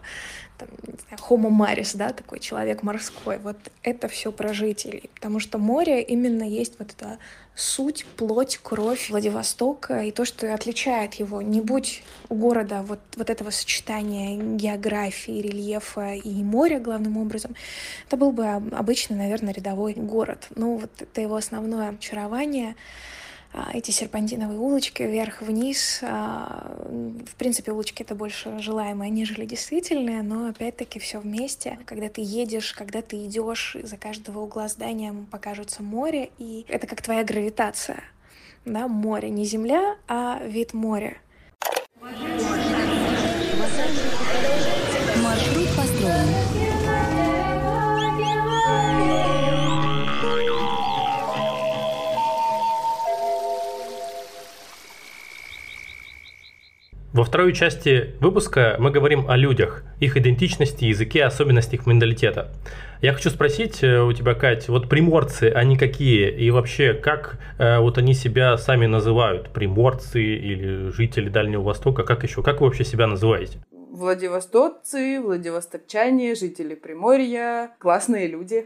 там, 0.57 0.67
не 0.87 0.99
знаю, 1.07 1.19
homo 1.29 1.49
maris, 1.49 1.95
да, 1.95 2.09
такой 2.09 2.39
человек 2.39 2.83
морской. 2.83 3.37
Вот 3.37 3.57
это 3.81 4.07
все 4.07 4.31
про 4.31 4.53
жителей, 4.53 5.09
потому 5.15 5.39
что 5.39 5.57
море 5.57 6.01
именно 6.01 6.43
есть 6.43 6.75
вот 6.79 6.91
это 6.91 7.17
суть, 7.55 8.05
плоть, 8.17 8.59
кровь 8.61 9.09
Владивостока 9.09 10.01
и 10.01 10.11
то, 10.11 10.25
что 10.25 10.53
отличает 10.53 11.15
его. 11.15 11.41
Не 11.41 11.61
будь 11.61 12.03
у 12.29 12.35
города 12.35 12.81
вот, 12.81 12.99
вот 13.15 13.29
этого 13.29 13.51
сочетания 13.51 14.37
географии, 14.55 15.41
рельефа 15.41 16.13
и 16.13 16.43
моря 16.43 16.79
главным 16.79 17.17
образом, 17.17 17.55
это 18.07 18.17
был 18.17 18.31
бы 18.31 18.47
обычный, 18.47 19.17
наверное, 19.17 19.53
рядовой 19.53 19.93
город. 19.93 20.47
Ну, 20.55 20.77
вот 20.77 20.91
это 20.99 21.21
его 21.21 21.35
основное 21.35 21.89
очарование. 21.89 22.75
А, 23.53 23.69
эти 23.71 23.91
серпантиновые 23.91 24.57
улочки 24.57 25.03
вверх-вниз. 25.03 25.99
А, 26.01 26.75
в 26.89 27.35
принципе, 27.35 27.71
улочки 27.71 28.01
это 28.01 28.15
больше 28.15 28.57
желаемое, 28.59 29.09
нежели 29.09 29.45
действительное, 29.45 30.23
но 30.23 30.47
опять-таки 30.47 30.99
все 30.99 31.19
вместе. 31.19 31.77
Когда 31.85 32.09
ты 32.09 32.21
едешь, 32.21 32.73
когда 32.73 33.03
ты 33.03 33.25
идешь, 33.25 33.77
за 33.83 33.97
каждого 33.97 34.39
угла 34.39 34.67
здания 34.67 35.13
покажется 35.29 35.83
море, 35.83 36.31
и 36.39 36.65
это 36.67 36.87
как 36.87 37.03
твоя 37.03 37.23
гравитация. 37.23 38.03
Да, 38.65 38.87
море, 38.87 39.29
не 39.29 39.45
земля, 39.45 39.97
а 40.07 40.41
вид 40.43 40.73
моря. 40.73 41.17
Во 57.13 57.23
второй 57.23 57.53
части 57.53 58.15
выпуска 58.19 58.75
мы 58.79 58.89
говорим 58.89 59.29
о 59.29 59.37
людях, 59.37 59.83
их 59.99 60.17
идентичности, 60.17 60.85
языке, 60.85 61.23
особенностях 61.25 61.85
менталитета. 61.85 62.51
Я 63.03 63.13
хочу 63.13 63.29
спросить 63.29 63.83
э, 63.83 64.01
у 64.01 64.11
тебя, 64.13 64.33
Кать, 64.33 64.67
вот 64.67 64.89
приморцы, 64.89 65.51
они 65.53 65.77
какие? 65.77 66.31
И 66.31 66.49
вообще, 66.49 66.95
как 66.95 67.37
э, 67.59 67.77
вот 67.77 67.99
они 67.99 68.15
себя 68.15 68.57
сами 68.57 68.87
называют? 68.87 69.53
Приморцы 69.53 70.23
или 70.23 70.89
жители 70.89 71.29
Дальнего 71.29 71.61
Востока? 71.61 72.01
Как 72.01 72.23
еще? 72.23 72.41
Как 72.41 72.61
вы 72.61 72.65
вообще 72.65 72.83
себя 72.83 73.05
называете? 73.05 73.59
Владивостокцы, 73.69 75.21
владивостокчане, 75.21 76.33
жители 76.33 76.73
Приморья, 76.73 77.75
классные 77.77 78.25
люди. 78.25 78.65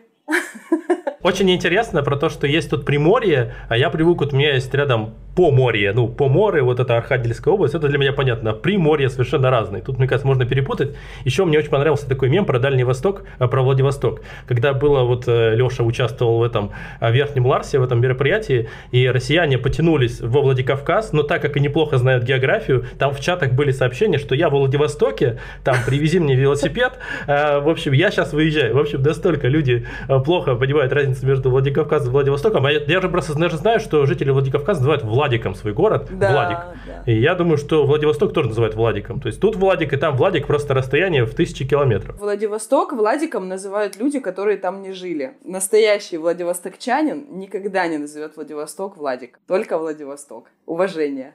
Очень 1.23 1.51
интересно 1.51 2.03
про 2.03 2.15
то, 2.15 2.29
что 2.29 2.47
есть 2.47 2.69
тут 2.69 2.85
Приморье, 2.85 3.53
а 3.67 3.77
я 3.77 3.89
привык, 3.89 4.19
вот 4.19 4.33
у 4.33 4.37
меня 4.37 4.53
есть 4.53 4.73
рядом 4.73 5.13
Поморье, 5.35 5.93
ну, 5.93 6.07
Поморье, 6.07 6.63
вот 6.63 6.79
это 6.79 6.97
Архангельская 6.97 7.53
область, 7.53 7.75
это 7.75 7.87
для 7.87 7.99
меня 7.99 8.11
понятно. 8.11 8.53
Приморье 8.53 9.07
совершенно 9.07 9.51
разные. 9.51 9.83
Тут, 9.83 9.99
мне 9.99 10.07
кажется, 10.07 10.25
можно 10.25 10.45
перепутать. 10.45 10.95
Еще 11.25 11.45
мне 11.45 11.59
очень 11.59 11.69
понравился 11.69 12.09
такой 12.09 12.29
мем 12.29 12.45
про 12.45 12.57
Дальний 12.57 12.83
Восток, 12.83 13.21
э, 13.37 13.47
про 13.47 13.61
Владивосток. 13.61 14.21
Когда 14.47 14.73
было, 14.73 15.03
вот 15.03 15.27
э, 15.27 15.53
Леша 15.53 15.83
участвовал 15.83 16.39
в 16.39 16.43
этом 16.43 16.71
э, 16.99 17.11
Верхнем 17.11 17.45
Ларсе, 17.45 17.77
в 17.77 17.83
этом 17.83 18.01
мероприятии, 18.01 18.69
и 18.91 19.07
россияне 19.07 19.59
потянулись 19.59 20.21
во 20.21 20.41
Владикавказ, 20.41 21.13
но 21.13 21.21
так 21.21 21.43
как 21.43 21.55
и 21.55 21.59
неплохо 21.59 21.99
знают 21.99 22.23
географию, 22.23 22.85
там 22.97 23.13
в 23.13 23.19
чатах 23.19 23.51
были 23.51 23.69
сообщения, 23.69 24.17
что 24.17 24.33
я 24.33 24.49
в 24.49 24.53
Владивостоке, 24.53 25.37
там, 25.63 25.75
привези 25.85 26.19
мне 26.19 26.33
велосипед. 26.33 26.93
В 27.27 27.69
общем, 27.69 27.91
я 27.91 28.09
сейчас 28.09 28.33
выезжаю. 28.33 28.73
В 28.75 28.79
общем, 28.79 29.03
настолько 29.03 29.47
люди 29.47 29.85
плохо 30.23 30.55
понимают 30.55 30.91
разницу 30.91 31.25
между 31.25 31.49
Владикавказом 31.51 32.09
и 32.09 32.11
Владивостоком. 32.11 32.65
А 32.65 32.71
я, 32.71 32.79
я 32.79 33.01
же 33.01 33.09
просто 33.09 33.37
даже 33.37 33.57
знаю, 33.57 33.79
что 33.79 34.05
жители 34.05 34.31
Владикавказа 34.31 34.79
называют 34.79 35.03
Влад 35.03 35.27
Владиком 35.27 35.55
свой 35.55 35.73
город, 35.73 36.07
да, 36.09 36.31
Владик. 36.31 36.57
Да. 36.87 37.11
И 37.11 37.19
я 37.19 37.35
думаю, 37.35 37.57
что 37.57 37.85
Владивосток 37.85 38.31
тоже 38.33 38.47
называют 38.47 38.75
Владиком. 38.75 39.19
То 39.19 39.27
есть 39.27 39.41
тут 39.41 39.57
Владик 39.57 39.91
и 39.91 39.97
там 39.97 40.15
Владик 40.15 40.47
просто 40.47 40.73
расстояние 40.73 41.25
в 41.25 41.35
тысячи 41.35 41.67
километров. 41.67 42.17
Владивосток 42.17 42.93
Владиком 42.93 43.49
называют 43.49 43.97
люди, 43.97 44.19
которые 44.19 44.57
там 44.57 44.81
не 44.81 44.93
жили. 44.93 45.33
Настоящий 45.43 46.17
владивостокчанин 46.17 47.39
никогда 47.39 47.87
не 47.87 47.97
назовет 47.97 48.37
Владивосток 48.37 48.95
Владик. 48.95 49.39
Только 49.47 49.77
Владивосток. 49.77 50.49
Уважение. 50.65 51.33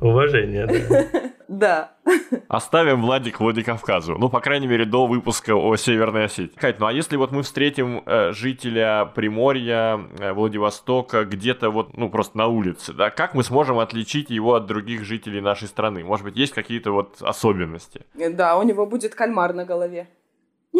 Уважение, 0.00 0.66
да. 0.66 1.06
Да. 1.50 1.94
Оставим 2.46 3.02
Владик 3.02 3.40
Владикавказу. 3.40 4.16
Ну, 4.16 4.28
по 4.30 4.40
крайней 4.40 4.68
мере, 4.68 4.84
до 4.84 5.08
выпуска 5.08 5.56
о 5.56 5.74
Северной 5.74 6.26
Осетии. 6.26 6.56
Кать, 6.56 6.78
ну 6.78 6.86
а 6.86 6.92
если 6.92 7.16
вот 7.16 7.32
мы 7.32 7.42
встретим 7.42 8.04
э, 8.06 8.30
жителя 8.30 9.06
Приморья, 9.16 9.98
э, 10.20 10.32
Владивостока 10.32 11.24
где-то 11.24 11.70
вот, 11.70 11.96
ну, 11.96 12.08
просто 12.08 12.38
на 12.38 12.46
улице, 12.46 12.92
да, 12.92 13.10
как 13.10 13.34
мы 13.34 13.42
сможем 13.42 13.80
отличить 13.80 14.30
его 14.30 14.54
от 14.54 14.66
других 14.66 15.02
жителей 15.02 15.40
нашей 15.40 15.66
страны? 15.66 16.04
Может 16.04 16.24
быть, 16.24 16.36
есть 16.36 16.52
какие-то 16.52 16.92
вот 16.92 17.16
особенности? 17.20 18.06
Да, 18.14 18.56
у 18.56 18.62
него 18.62 18.86
будет 18.86 19.16
кальмар 19.16 19.52
на 19.52 19.64
голове. 19.64 20.08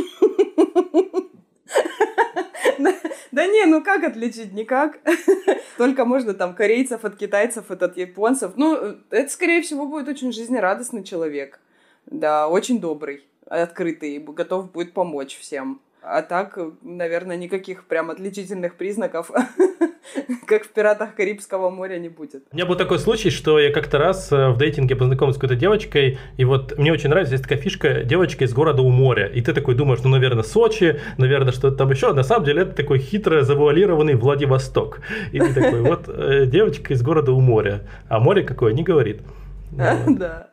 Да 3.33 3.47
не, 3.47 3.65
ну 3.67 3.83
как 3.83 4.05
отличить? 4.05 4.53
Никак. 4.53 4.99
Только 5.79 6.05
можно 6.05 6.35
там 6.35 6.55
корейцев 6.55 7.05
от 7.05 7.17
китайцев, 7.17 7.71
от, 7.71 7.83
от 7.83 7.97
японцев. 7.97 8.53
Ну, 8.57 8.97
это, 9.11 9.31
скорее 9.31 9.63
всего, 9.63 9.87
будет 9.87 10.09
очень 10.09 10.33
жизнерадостный 10.33 11.05
человек. 11.05 11.61
Да, 12.07 12.49
очень 12.49 12.81
добрый, 12.81 13.25
открытый, 13.47 14.19
готов 14.19 14.73
будет 14.73 14.93
помочь 14.93 15.39
всем. 15.39 15.81
А 16.03 16.23
так, 16.23 16.59
наверное, 16.83 17.37
никаких 17.37 17.85
прям 17.85 18.11
отличительных 18.11 18.77
признаков 18.77 19.31
как 20.47 20.65
в 20.65 20.69
«Пиратах 20.71 21.15
Карибского 21.15 21.71
моря» 21.71 21.99
не 21.99 22.09
будет. 22.09 22.45
У 22.53 22.57
меня 22.57 22.67
был 22.67 22.77
такой 22.77 22.99
случай, 22.99 23.31
что 23.31 23.59
я 23.59 23.73
как-то 23.73 23.99
раз 23.99 24.31
э, 24.33 24.51
в 24.51 24.59
дейтинге 24.59 24.97
познакомился 24.97 25.39
с 25.39 25.41
какой-то 25.41 25.61
девочкой, 25.61 26.19
и 26.37 26.45
вот 26.45 26.77
мне 26.79 26.93
очень 26.93 27.11
нравится, 27.11 27.35
есть 27.35 27.45
такая 27.45 27.59
фишка, 27.59 28.03
девочка 28.03 28.45
из 28.45 28.53
города 28.53 28.83
у 28.83 28.91
моря, 28.91 29.27
и 29.27 29.41
ты 29.41 29.53
такой 29.53 29.75
думаешь, 29.75 30.01
ну, 30.03 30.11
наверное, 30.11 30.43
Сочи, 30.43 31.01
наверное, 31.19 31.53
что-то 31.53 31.77
там 31.77 31.91
еще, 31.91 32.11
а 32.11 32.15
на 32.15 32.23
самом 32.23 32.45
деле 32.45 32.63
это 32.63 32.73
такой 32.73 32.99
хитро 32.99 33.43
завуалированный 33.43 34.15
Владивосток. 34.15 35.01
И 35.33 35.39
ты 35.39 35.53
такой, 35.53 35.81
вот 35.83 36.09
э, 36.09 36.47
девочка 36.47 36.95
из 36.95 37.03
города 37.03 37.33
у 37.33 37.41
моря, 37.41 37.87
а 38.09 38.21
море 38.21 38.43
какое, 38.43 38.73
не 38.73 38.83
говорит. 38.83 39.23
Да. 40.07 40.51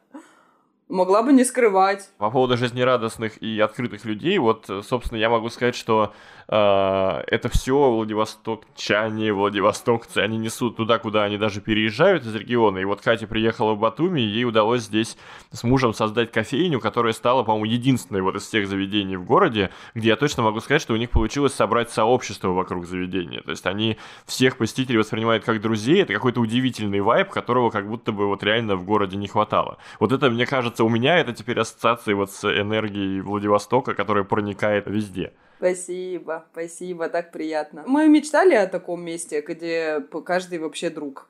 Могла 0.89 1.21
бы 1.21 1.33
не 1.33 1.43
скрывать. 1.43 2.09
По 2.17 2.31
поводу 2.31 2.55
жизнерадостных 2.55 3.41
и 3.43 3.59
открытых 3.59 4.05
людей, 4.05 4.37
вот, 4.37 4.69
собственно, 4.83 5.19
я 5.19 5.29
могу 5.29 5.49
сказать, 5.49 5.75
что 5.75 6.13
э, 6.47 7.23
это 7.27 7.49
все 7.49 7.91
Владивостокчане, 7.91 9.33
Владивостокцы, 9.33 10.19
они 10.19 10.37
несут 10.37 10.77
туда, 10.77 10.99
куда 10.99 11.23
они 11.23 11.37
даже 11.37 11.61
переезжают 11.61 12.25
из 12.25 12.35
региона. 12.35 12.79
И 12.79 12.85
вот 12.85 13.01
Катя 13.01 13.27
приехала 13.27 13.73
в 13.73 13.79
Батуми, 13.79 14.21
и 14.21 14.25
ей 14.25 14.45
удалось 14.45 14.83
здесь 14.83 15.17
с 15.51 15.63
мужем 15.63 15.93
создать 15.93 16.31
кофейню, 16.31 16.79
которая 16.79 17.13
стала, 17.13 17.43
по-моему, 17.43 17.65
единственной 17.65 18.21
вот 18.21 18.35
из 18.35 18.43
всех 18.43 18.67
заведений 18.67 19.17
в 19.17 19.25
городе, 19.25 19.71
где 19.93 20.09
я 20.09 20.15
точно 20.15 20.43
могу 20.43 20.59
сказать, 20.59 20.81
что 20.81 20.93
у 20.93 20.97
них 20.97 21.09
получилось 21.09 21.53
собрать 21.53 21.89
сообщество 21.89 22.49
вокруг 22.49 22.85
заведения. 22.85 23.41
То 23.41 23.51
есть 23.51 23.65
они 23.65 23.97
всех 24.25 24.57
посетителей 24.57 24.97
воспринимают 24.97 25.43
как 25.43 25.61
друзей, 25.61 26.01
это 26.01 26.13
какой-то 26.13 26.41
удивительный 26.41 27.01
вайб, 27.01 27.29
которого 27.29 27.69
как 27.69 27.87
будто 27.87 28.11
бы 28.11 28.27
вот 28.27 28.43
реально 28.43 28.75
в 28.75 28.83
городе 28.83 29.17
не 29.17 29.27
хватало. 29.27 29.77
Вот 29.99 30.11
это, 30.11 30.29
мне 30.29 30.45
кажется, 30.45 30.83
у 30.83 30.89
меня 30.89 31.17
это 31.17 31.33
теперь 31.33 31.59
ассоциации 31.59 32.13
вот 32.13 32.31
с 32.31 32.45
энергией 32.45 33.21
Владивостока, 33.21 33.93
которая 33.93 34.23
проникает 34.23 34.87
везде. 34.87 35.33
Спасибо, 35.57 36.45
спасибо, 36.51 37.09
так 37.09 37.31
приятно. 37.31 37.83
Мы 37.87 38.07
мечтали 38.07 38.53
о 38.53 38.67
таком 38.67 39.03
месте, 39.03 39.41
где 39.41 40.01
каждый 40.25 40.59
вообще 40.59 40.89
друг. 40.89 41.27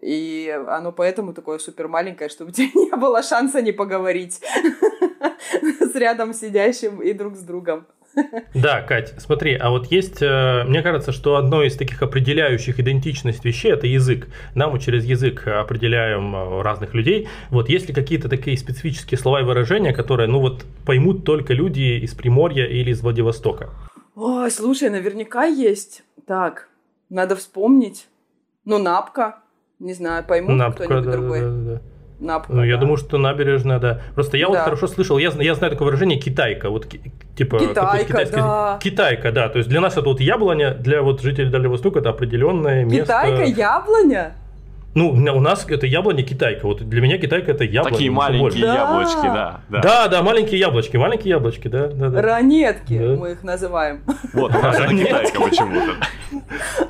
И 0.00 0.48
оно 0.68 0.92
поэтому 0.92 1.32
такое 1.32 1.58
супер 1.58 1.88
маленькое, 1.88 2.30
чтобы 2.30 2.50
у 2.50 2.52
тебя 2.52 2.68
не 2.74 2.96
было 2.96 3.22
шанса 3.22 3.62
не 3.62 3.72
поговорить 3.72 4.40
с 5.80 5.94
рядом 5.94 6.34
сидящим 6.34 7.02
и 7.02 7.12
друг 7.12 7.36
с 7.36 7.40
другом. 7.40 7.86
Да, 8.54 8.82
Кать, 8.82 9.14
смотри, 9.18 9.54
а 9.54 9.70
вот 9.70 9.90
есть, 9.90 10.22
э, 10.22 10.64
мне 10.64 10.82
кажется, 10.82 11.12
что 11.12 11.36
одно 11.36 11.62
из 11.62 11.76
таких 11.76 12.02
определяющих 12.02 12.78
идентичность 12.78 13.44
вещей– 13.44 13.72
это 13.74 13.86
язык. 13.86 14.28
Нам 14.54 14.72
мы 14.72 14.80
через 14.80 15.04
язык 15.04 15.46
определяем 15.46 16.34
э, 16.34 16.62
разных 16.62 16.94
людей. 16.94 17.28
Вот 17.50 17.68
есть 17.68 17.88
ли 17.88 17.94
какие-то 17.94 18.28
такие 18.28 18.56
специфические 18.56 19.18
слова 19.18 19.40
и 19.40 19.44
выражения, 19.44 19.92
которые, 19.92 20.28
ну 20.28 20.40
вот, 20.40 20.64
поймут 20.86 21.24
только 21.24 21.52
люди 21.52 22.00
из 22.02 22.14
Приморья 22.14 22.66
или 22.66 22.90
из 22.90 23.02
Владивостока? 23.02 23.70
Ой, 24.14 24.50
слушай, 24.50 24.90
наверняка 24.90 25.44
есть. 25.44 26.04
Так, 26.26 26.68
надо 27.08 27.36
вспомнить. 27.36 28.06
Ну, 28.64 28.78
напка. 28.78 29.40
Не 29.80 29.92
знаю, 29.92 30.24
поймут 30.24 30.74
кто-нибудь 30.74 31.04
да, 31.04 31.12
другой. 31.12 31.40
Да, 31.40 31.46
да, 31.48 31.72
да. 31.74 31.82
Напка, 32.24 32.52
Ну, 32.52 32.64
я 32.64 32.74
да. 32.76 32.80
думаю, 32.80 32.96
что 32.96 33.18
набережная, 33.18 33.78
да. 33.78 34.00
Просто 34.14 34.36
я 34.38 34.48
вот 34.48 34.54
Да. 34.54 34.64
хорошо 34.64 34.86
слышал, 34.86 35.18
я, 35.18 35.30
я 35.38 35.54
знаю 35.54 35.70
такое 35.72 35.86
выражение 35.86 36.18
китайка, 36.18 36.70
вот 36.70 36.86
типа 37.36 37.58
Китайка, 37.58 38.04
китайский- 38.06 38.36
да. 38.36 38.78
Китайка, 38.82 39.30
да. 39.32 39.48
То 39.48 39.58
есть 39.58 39.68
для 39.68 39.80
нас 39.80 39.92
это 39.96 40.08
вот 40.08 40.20
яблоня, 40.20 40.72
для 40.74 41.02
вот 41.02 41.20
жителей 41.20 41.50
Дальнего 41.50 41.72
Востока 41.72 41.98
это 42.00 42.10
определенное 42.10 42.84
место. 42.84 43.02
Китайка, 43.02 43.42
яблоня? 43.44 44.32
Ну, 44.94 45.10
у 45.10 45.40
нас 45.40 45.66
это 45.68 45.86
яблоня 45.86 46.22
китайка. 46.22 46.66
Вот 46.66 46.88
для 46.88 47.00
меня 47.00 47.18
китайка 47.18 47.50
это 47.50 47.64
яблоня. 47.64 47.94
Такие 47.94 48.10
маленькие. 48.10 48.64
Да. 48.64 48.74
яблочки, 48.74 49.22
да. 49.22 49.60
да. 49.68 49.80
Да, 49.80 50.08
да, 50.08 50.22
маленькие 50.22 50.60
яблочки, 50.60 50.96
маленькие 50.96 51.30
яблочки, 51.30 51.66
да, 51.68 51.88
да, 51.88 52.10
да. 52.10 52.22
Ранетки 52.22 52.98
Да. 52.98 53.16
мы 53.16 53.32
их 53.32 53.42
называем. 53.42 54.02
Вот, 54.32 54.54
у 54.54 54.58
нас 54.58 54.76
китайка 54.76 55.40
почему-то. 55.40 55.94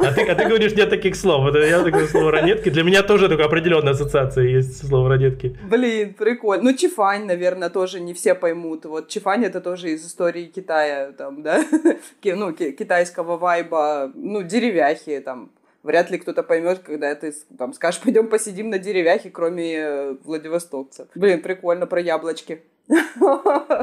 А 0.00 0.12
ты, 0.12 0.22
а 0.22 0.34
ты 0.34 0.44
говоришь, 0.44 0.74
нет 0.74 0.90
таких 0.90 1.16
слов. 1.16 1.46
Это 1.46 1.59
я 1.61 1.82
такое 1.82 2.07
слово 2.07 2.30
ранетки. 2.32 2.68
Для 2.68 2.82
меня 2.82 3.02
тоже 3.02 3.28
только 3.28 3.44
определенная 3.44 3.92
ассоциация 3.92 4.44
есть 4.44 4.86
слово 4.86 5.09
ранетки. 5.11 5.57
Блин, 5.68 6.14
прикольно. 6.14 6.64
Ну, 6.64 6.76
чифань, 6.76 7.24
наверное, 7.24 7.70
тоже 7.70 8.00
не 8.00 8.12
все 8.12 8.34
поймут. 8.34 8.84
Вот 8.84 9.09
чифань 9.09 9.44
это 9.44 9.61
тоже 9.61 9.90
из 9.90 10.07
истории 10.07 10.44
Китая, 10.44 11.12
там, 11.12 11.42
да, 11.42 11.64
ну, 12.24 12.52
ки- 12.52 12.72
китайского 12.72 13.36
вайба, 13.38 14.11
ну, 14.14 14.42
деревяхи, 14.42 15.20
там. 15.20 15.50
Вряд 15.85 16.11
ли 16.11 16.18
кто-то 16.18 16.43
поймет, 16.43 16.78
когда 16.80 17.14
ты 17.14 17.32
там 17.59 17.72
скажешь, 17.74 18.01
пойдем 18.01 18.28
посидим 18.28 18.70
на 18.70 18.78
деревяхе, 18.78 19.30
кроме 19.30 19.74
э, 19.76 20.14
владивостокцев. 20.24 21.07
Блин, 21.14 21.43
прикольно 21.43 21.87
про 21.87 22.01
яблочки. 22.01 22.62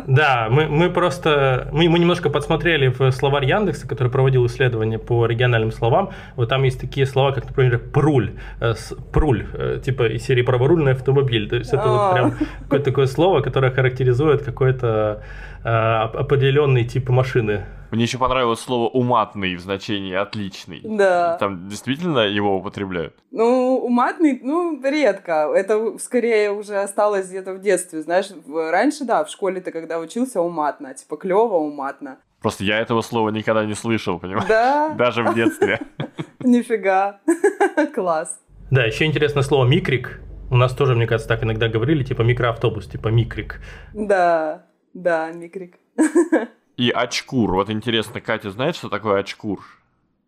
Да, 0.08 0.48
мы, 0.50 0.68
мы 0.68 0.90
просто, 0.90 1.70
мы, 1.72 1.90
мы 1.90 2.00
немножко 2.00 2.30
подсмотрели 2.30 2.88
в 2.88 3.12
словарь 3.12 3.46
Яндекса, 3.46 3.88
который 3.88 4.12
проводил 4.12 4.46
исследования 4.46 5.00
по 5.00 5.26
региональным 5.26 5.72
словам. 5.72 6.12
Вот 6.36 6.50
там 6.50 6.64
есть 6.64 6.80
такие 6.80 7.06
слова, 7.06 7.32
как, 7.32 7.46
например, 7.46 7.80
пруль, 7.80 8.32
э, 8.60 8.74
с- 8.74 8.96
пруль, 9.14 9.46
э, 9.54 9.80
типа 9.84 10.08
из 10.08 10.24
серии 10.24 10.42
праворульный 10.44 10.94
автомобиль. 10.94 11.50
То 11.50 11.56
есть 11.58 11.74
это 11.74 11.88
вот 11.88 12.00
А. 12.00 12.14
прям 12.14 12.32
какое-то 12.64 12.86
такое 12.86 13.06
слово, 13.08 13.42
которое 13.42 13.72
характеризует 13.72 14.44
какой-то 14.44 15.24
э, 15.64 16.04
оп- 16.06 16.18
определенный 16.18 16.84
тип 16.84 17.10
машины. 17.10 17.66
Мне 17.92 18.04
еще 18.04 18.18
понравилось 18.18 18.62
слово 18.62 18.88
«уматный» 18.88 19.56
в 19.56 19.60
значении 19.60 20.16
«отличный». 20.16 20.80
Да. 20.82 21.36
Там 21.38 21.68
действительно 21.68 22.20
его 22.20 22.56
употребляют? 22.56 23.16
Ну, 23.32 23.78
уматный, 23.84 24.40
ну, 24.42 24.82
редко. 24.82 25.52
Это 25.54 25.98
скорее 26.00 26.54
уже 26.54 26.78
осталось 26.78 27.28
где-то 27.28 27.54
в 27.54 27.60
детстве. 27.60 28.02
Знаешь, 28.02 28.30
раньше, 28.48 29.04
да, 29.04 29.26
в 29.26 29.30
школе 29.30 29.60
ты 29.60 29.72
когда 29.72 30.00
учился 30.00 30.42
уматно, 30.42 30.94
типа 30.94 31.18
клево 31.18 31.58
уматно. 31.58 32.20
Просто 32.42 32.64
я 32.64 32.80
этого 32.80 33.02
слова 33.02 33.28
никогда 33.28 33.66
не 33.66 33.76
слышал, 33.76 34.20
понимаешь? 34.20 34.48
Да, 34.48 34.90
Даже 34.98 35.24
в 35.24 35.36
детстве. 35.36 35.82
нифига. 36.40 37.20
Класс. 37.94 38.40
Да, 38.72 38.86
еще 38.86 39.04
интересное 39.04 39.44
слово 39.44 39.66
микрик. 39.66 40.22
У 40.50 40.56
нас 40.56 40.74
тоже, 40.74 40.96
мне 40.96 41.08
кажется, 41.08 41.28
так 41.28 41.44
иногда 41.44 41.68
говорили, 41.68 42.06
типа 42.06 42.22
микроавтобус, 42.22 42.88
типа 42.88 43.10
микрик. 43.10 43.60
Да, 43.94 44.66
да, 44.94 45.30
микрик. 45.34 45.76
И 46.82 46.90
очкур. 46.90 47.54
Вот 47.54 47.70
интересно, 47.70 48.22
Катя 48.22 48.50
знает, 48.50 48.76
что 48.76 48.90
такое 48.90 49.20
очкур? 49.20 49.60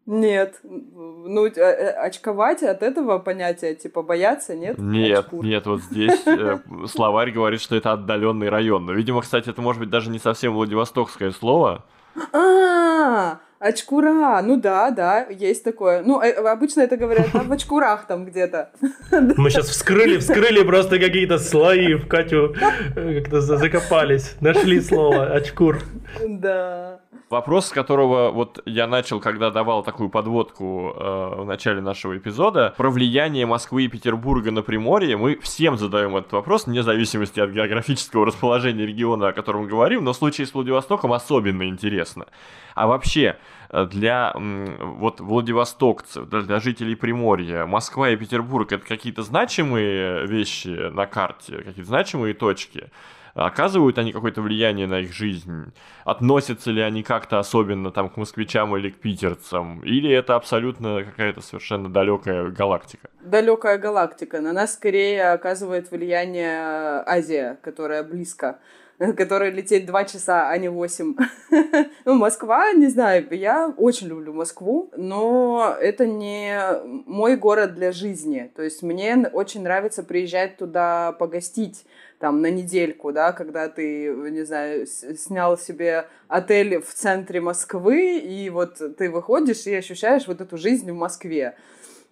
Нет, 0.05 0.59
ну, 0.61 1.47
э, 1.47 1.51
э, 1.55 1.89
очковать 1.89 2.61
от 2.61 2.83
этого 2.83 3.17
понятия, 3.17 3.73
типа 3.73 4.03
бояться, 4.03 4.55
нет? 4.55 4.77
Нет, 4.77 5.19
Очкур. 5.19 5.43
нет, 5.43 5.65
вот 5.65 5.81
здесь 5.81 6.21
э, 6.27 6.59
словарь 6.85 7.31
говорит, 7.31 7.59
что 7.59 7.75
это 7.75 7.93
отдаленный 7.93 8.49
район. 8.49 8.85
Но, 8.85 8.93
видимо, 8.93 9.21
кстати, 9.21 9.49
это 9.49 9.63
может 9.63 9.79
быть 9.79 9.89
даже 9.89 10.11
не 10.11 10.19
совсем 10.19 10.53
владивостокское 10.53 11.31
слово. 11.31 11.85
А, 12.33 13.39
очкура, 13.63 14.41
ну 14.43 14.57
да, 14.57 14.91
да, 14.91 15.25
есть 15.29 15.63
такое. 15.63 16.01
Ну, 16.03 16.21
э, 16.21 16.31
обычно 16.31 16.81
это 16.81 16.97
говорят 16.97 17.27
а, 17.33 17.43
в 17.43 17.51
очкурах 17.51 18.05
там 18.07 18.25
где-то. 18.25 18.69
Мы 19.11 19.49
сейчас 19.49 19.69
вскрыли, 19.69 20.17
вскрыли 20.17 20.63
просто 20.63 20.99
какие-то 20.99 21.39
слои 21.39 21.93
в 21.95 22.07
Катю, 22.07 22.55
э, 22.95 23.21
как-то 23.21 23.41
за- 23.41 23.57
закопались, 23.57 24.35
нашли 24.41 24.81
слово 24.81 25.33
очкур. 25.33 25.79
Да. 26.27 26.92
Вопрос, 27.33 27.69
с 27.69 27.71
которого 27.71 28.29
вот 28.29 28.61
я 28.67 28.85
начал, 28.85 29.19
когда 29.19 29.49
давал 29.49 29.81
такую 29.81 30.09
подводку 30.09 30.93
э, 30.95 31.35
в 31.37 31.45
начале 31.45 31.81
нашего 31.81 32.15
эпизода, 32.15 32.75
про 32.77 32.91
влияние 32.91 33.47
Москвы 33.47 33.85
и 33.85 33.87
Петербурга 33.87 34.51
на 34.51 34.61
Приморье. 34.61 35.17
Мы 35.17 35.39
всем 35.41 35.75
задаем 35.75 36.15
этот 36.15 36.31
вопрос, 36.33 36.67
вне 36.67 36.83
зависимости 36.83 37.39
от 37.39 37.49
географического 37.49 38.27
расположения 38.27 38.85
региона, 38.85 39.29
о 39.29 39.33
котором 39.33 39.67
говорим, 39.67 40.03
но 40.03 40.13
в 40.13 40.15
случае 40.15 40.45
с 40.45 40.53
Владивостоком 40.53 41.11
особенно 41.11 41.67
интересно. 41.67 42.27
А 42.75 42.85
вообще, 42.85 43.37
э, 43.71 43.87
для 43.87 44.31
вот 44.35 45.19
владивостокцев, 45.19 46.29
для, 46.29 46.41
для 46.41 46.59
жителей 46.59 46.93
Приморья, 46.93 47.65
Москва 47.65 48.11
и 48.11 48.15
Петербург 48.15 48.71
это 48.71 48.85
какие-то 48.85 49.23
значимые 49.23 50.27
вещи 50.27 50.67
на 50.67 51.07
карте, 51.07 51.63
какие-то 51.63 51.87
значимые 51.87 52.35
точки? 52.35 52.91
Оказывают 53.33 53.97
они 53.97 54.11
какое-то 54.11 54.41
влияние 54.41 54.85
на 54.85 54.99
их 54.99 55.11
жизнь? 55.11 55.73
Относятся 56.05 56.69
ли 56.69 56.81
они 56.81 57.01
как-то 57.01 57.39
особенно 57.39 57.91
там 57.91 58.09
к 58.09 58.17
москвичам 58.17 58.77
или 58.77 58.91
к 58.91 58.97
питерцам? 58.97 59.81
Или 59.81 60.11
это 60.11 60.35
абсолютно 60.35 61.03
какая-то 61.03 61.41
совершенно 61.41 61.91
далекая 61.91 62.49
галактика? 62.51 63.09
Далекая 63.21 63.77
галактика. 63.79 64.39
На 64.39 64.53
нас 64.53 64.73
скорее 64.73 65.31
оказывает 65.31 65.89
влияние 65.89 67.03
Азия, 67.05 67.57
которая 67.63 68.03
близко 68.03 68.59
которая 69.15 69.51
лететь 69.51 69.85
два 69.85 70.05
часа, 70.05 70.49
а 70.49 70.57
не 70.57 70.69
восемь. 70.69 71.15
ну, 72.05 72.13
Москва, 72.13 72.71
не 72.73 72.87
знаю, 72.87 73.27
я 73.31 73.73
очень 73.77 74.07
люблю 74.07 74.33
Москву, 74.33 74.91
но 74.95 75.75
это 75.79 76.05
не 76.05 76.57
мой 77.05 77.35
город 77.35 77.75
для 77.75 77.91
жизни. 77.91 78.51
То 78.55 78.63
есть 78.63 78.83
мне 78.83 79.29
очень 79.31 79.63
нравится 79.63 80.03
приезжать 80.03 80.57
туда 80.57 81.13
погостить, 81.13 81.85
там, 82.19 82.41
на 82.41 82.49
недельку, 82.49 83.11
да, 83.11 83.31
когда 83.31 83.67
ты, 83.69 84.07
не 84.07 84.43
знаю, 84.43 84.87
снял 84.87 85.57
себе 85.57 86.07
отель 86.27 86.79
в 86.79 86.93
центре 86.93 87.41
Москвы, 87.41 88.17
и 88.19 88.49
вот 88.49 88.81
ты 88.97 89.09
выходишь 89.09 89.65
и 89.67 89.75
ощущаешь 89.75 90.27
вот 90.27 90.41
эту 90.41 90.57
жизнь 90.57 90.91
в 90.91 90.95
Москве 90.95 91.55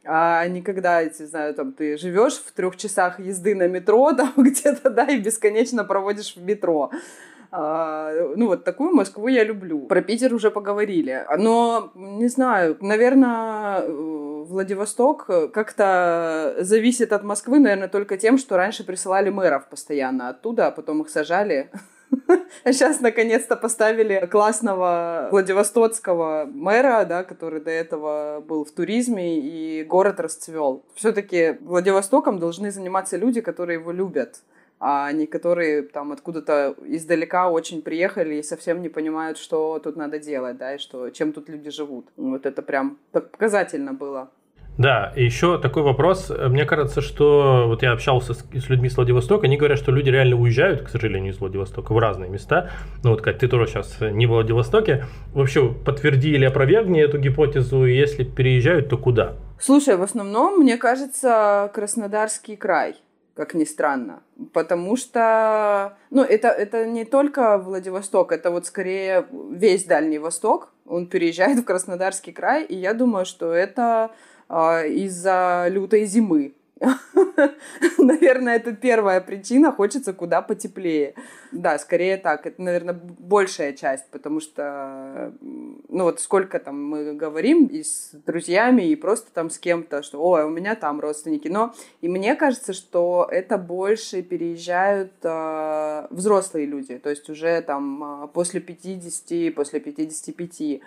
а 0.04 0.47
не 0.47 0.62
когда, 0.62 1.04
не 1.04 1.26
знаю, 1.26 1.54
там, 1.54 1.74
ты 1.74 1.97
живешь 1.97 2.34
в 2.34 2.52
трех 2.52 2.76
часах 2.76 3.20
езды 3.20 3.56
на 3.56 3.68
метро, 3.68 4.14
там 4.18 4.34
где-то, 4.36 4.89
да, 4.89 5.06
и 5.06 5.20
бесконечно 5.20 5.84
проводишь 5.84 6.36
в 6.36 6.43
метро. 6.43 6.91
А, 7.54 8.14
ну, 8.36 8.47
вот 8.47 8.64
такую 8.64 8.95
Москву 8.95 9.28
я 9.28 9.43
люблю. 9.43 9.80
Про 9.82 10.02
Питер 10.02 10.34
уже 10.34 10.52
поговорили. 10.52 11.26
Но, 11.38 11.91
не 11.95 12.30
знаю, 12.30 12.78
наверное, 12.80 13.84
Владивосток 14.52 15.26
как-то 15.54 16.56
зависит 16.60 17.14
от 17.14 17.24
Москвы, 17.24 17.60
наверное, 17.60 17.88
только 17.88 18.18
тем, 18.18 18.38
что 18.38 18.58
раньше 18.58 18.84
присылали 18.84 19.30
мэров 19.30 19.68
постоянно 19.70 20.30
оттуда, 20.30 20.68
а 20.68 20.72
потом 20.72 21.02
их 21.02 21.10
сажали. 21.10 21.72
А 22.66 22.74
сейчас 22.74 22.99
наконец-то 22.99 23.56
поставили 23.56 24.28
классного 24.30 25.30
Владивостокского 25.32 26.45
мэра, 26.45 27.06
да, 27.06 27.24
который 27.24 27.62
до 27.62 27.72
этого 27.72 28.43
был 28.45 28.66
в 28.66 28.72
туризме, 28.72 29.39
и 29.39 29.84
город 29.86 30.20
расцвел. 30.20 30.84
Все-таки 30.93 31.58
Владивостоком 31.62 32.38
должны 32.38 32.70
заниматься 32.72 33.16
люди, 33.16 33.39
которые 33.39 33.80
его 33.80 33.93
любят 33.93 34.41
а 34.84 35.12
не 35.12 35.28
которые 35.28 35.84
там 35.84 36.12
откуда-то 36.12 36.76
издалека 36.88 37.52
очень 37.52 37.84
приехали 37.84 38.36
и 38.36 38.43
совсем 38.43 38.82
не 38.82 38.89
понимают, 38.89 39.38
что 39.38 39.78
тут 39.78 39.95
надо 39.95 40.18
делать, 40.18 40.58
да, 40.58 40.74
и 40.74 40.80
что, 40.80 41.12
чем 41.12 41.34
тут 41.34 41.49
люди 41.49 41.70
живут. 41.70 42.08
Вот 42.18 42.47
это 42.47 42.64
прям 42.64 42.97
показательно 43.12 43.93
было. 43.93 44.32
Да, 44.78 45.11
и 45.15 45.24
еще 45.24 45.59
такой 45.59 45.84
вопрос. 45.84 46.30
Мне 46.30 46.65
кажется, 46.65 47.01
что 47.01 47.65
вот 47.67 47.84
я 47.84 47.91
общался 47.91 48.34
с, 48.34 48.43
с 48.53 48.69
людьми 48.69 48.89
с 48.89 48.95
Владивостока, 48.95 49.45
они 49.45 49.57
говорят, 49.57 49.78
что 49.78 49.91
люди 49.91 50.09
реально 50.09 50.38
уезжают, 50.38 50.82
к 50.82 50.89
сожалению, 50.89 51.34
из 51.34 51.39
Владивостока 51.39 51.93
в 51.93 51.97
разные 51.97 52.30
места. 52.30 52.72
Ну 53.03 53.11
вот 53.11 53.22
как 53.22 53.38
ты 53.38 53.47
тоже 53.47 53.67
сейчас 53.67 53.97
не 53.99 54.26
в 54.26 54.30
Владивостоке. 54.30 55.05
Вообще 55.34 55.72
подтверди 55.72 56.32
или 56.32 56.45
опровергни 56.45 57.01
эту 57.01 57.17
гипотезу, 57.17 57.86
если 57.86 58.24
переезжают, 58.24 58.89
то 58.89 58.97
куда? 58.97 59.36
Слушай, 59.59 59.97
в 59.97 60.01
основном, 60.01 60.59
мне 60.59 60.78
кажется, 60.78 61.69
Краснодарский 61.74 62.55
край 62.55 62.95
как 63.34 63.53
ни 63.53 63.63
странно. 63.63 64.24
Потому 64.53 64.95
что, 64.97 65.97
ну, 66.09 66.22
это, 66.22 66.49
это 66.49 66.86
не 66.86 67.05
только 67.05 67.57
Владивосток, 67.57 68.32
это 68.32 68.51
вот 68.51 68.65
скорее 68.65 69.26
весь 69.49 69.86
Дальний 69.86 70.19
Восток. 70.19 70.74
Он 70.86 71.07
переезжает 71.07 71.59
в 71.59 71.63
Краснодарский 71.63 72.34
край, 72.34 72.65
и 72.65 72.76
я 72.76 72.93
думаю, 72.93 73.26
что 73.26 73.53
это 73.53 74.11
из-за 74.88 75.68
лютой 75.70 76.06
зимы. 76.06 76.54
Наверное, 77.97 78.56
это 78.56 78.74
первая 78.74 79.22
причина, 79.22 79.72
хочется 79.72 80.14
куда 80.14 80.41
потеплее. 80.41 81.14
Да, 81.52 81.78
скорее 81.78 82.18
так, 82.18 82.47
это, 82.47 82.62
наверное, 82.62 82.93
большая 82.93 83.74
часть, 83.74 84.10
потому 84.10 84.39
что, 84.39 85.34
ну 85.41 86.06
вот 86.06 86.20
сколько 86.20 86.60
там 86.60 86.84
мы 86.84 87.14
говорим 87.14 87.66
и 87.66 87.84
с 87.84 88.12
друзьями, 88.26 88.84
и 88.84 88.95
просто 88.95 89.32
там 89.32 89.49
с 89.52 89.60
кем-то, 89.60 90.02
что, 90.02 90.20
ой, 90.24 90.43
у 90.43 90.49
меня 90.49 90.76
там 90.76 90.99
родственники, 90.99 91.47
но 91.49 91.74
и 92.02 92.08
мне 92.08 92.36
кажется, 92.36 92.74
что 92.74 93.28
это 93.30 93.58
больше 93.60 94.24
переезжают 94.24 95.12
э, 95.22 96.08
взрослые 96.10 96.66
люди, 96.66 96.97
то 96.97 97.10
есть 97.10 97.30
уже 97.30 97.62
там 97.62 98.30
после 98.34 98.60
50, 98.60 99.54
после 99.54 99.80
55 99.80 100.82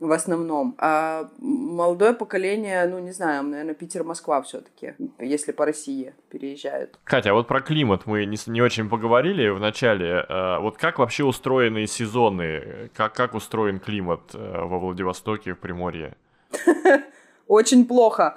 в 0.00 0.12
основном. 0.12 0.74
А 0.78 1.28
молодое 1.38 2.12
поколение, 2.12 2.86
ну, 2.86 2.98
не 2.98 3.12
знаю, 3.12 3.44
наверное, 3.44 3.74
Питер-Москва 3.74 4.42
все-таки, 4.42 4.94
если 5.18 5.52
по 5.52 5.64
России 5.64 6.14
переезжают. 6.28 6.98
Катя, 7.04 7.30
а 7.30 7.34
вот 7.34 7.48
про 7.48 7.60
климат 7.60 8.06
мы 8.06 8.26
не, 8.26 8.36
не 8.46 8.62
очень 8.62 8.88
поговорили 8.88 9.48
в 9.48 9.60
начале. 9.60 10.24
А 10.28 10.60
вот 10.60 10.76
как 10.76 10.98
вообще 10.98 11.24
устроены 11.24 11.86
сезоны? 11.86 12.90
Как, 12.94 13.14
как 13.14 13.34
устроен 13.34 13.80
климат 13.80 14.34
э, 14.34 14.38
во 14.38 14.78
Владивостоке, 14.78 15.54
в 15.54 15.58
Приморье? 15.58 16.14
Очень 17.48 17.86
плохо 17.86 18.34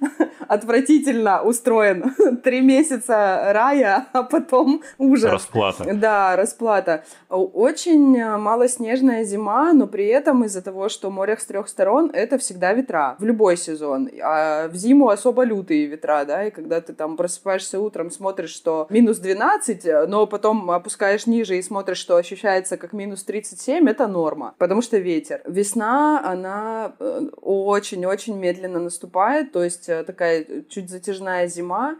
отвратительно 0.48 1.42
устроен. 1.42 2.14
Три 2.42 2.60
месяца 2.60 3.52
рая, 3.52 4.06
а 4.12 4.22
потом 4.22 4.82
ужас. 4.98 5.30
Расплата. 5.30 5.94
Да, 5.94 6.36
расплата. 6.36 7.04
Очень 7.28 8.22
малоснежная 8.36 9.24
зима, 9.24 9.72
но 9.72 9.86
при 9.86 10.06
этом 10.06 10.44
из-за 10.44 10.62
того, 10.62 10.88
что 10.88 11.10
море 11.10 11.36
с 11.36 11.44
трех 11.44 11.68
сторон, 11.68 12.10
это 12.12 12.38
всегда 12.38 12.72
ветра 12.72 13.16
в 13.18 13.24
любой 13.24 13.56
сезон. 13.56 14.08
А 14.22 14.68
в 14.68 14.74
зиму 14.74 15.08
особо 15.08 15.44
лютые 15.44 15.86
ветра, 15.86 16.24
да, 16.24 16.46
и 16.46 16.50
когда 16.50 16.80
ты 16.80 16.92
там 16.92 17.16
просыпаешься 17.16 17.80
утром, 17.80 18.10
смотришь, 18.10 18.50
что 18.50 18.86
минус 18.90 19.18
12, 19.18 20.08
но 20.08 20.26
потом 20.26 20.70
опускаешь 20.70 21.26
ниже 21.26 21.58
и 21.58 21.62
смотришь, 21.62 21.98
что 21.98 22.16
ощущается 22.16 22.76
как 22.76 22.92
минус 22.92 23.24
37, 23.24 23.88
это 23.88 24.06
норма, 24.06 24.54
потому 24.58 24.82
что 24.82 24.98
ветер. 24.98 25.40
Весна, 25.46 26.22
она 26.24 26.92
э, 26.98 27.28
очень-очень 27.40 28.36
медленно 28.36 28.80
наступает, 28.80 29.52
то 29.52 29.62
есть 29.62 29.81
э, 29.88 30.04
такая 30.04 30.46
чуть 30.68 30.90
затяжная 30.90 31.46
зима, 31.46 31.96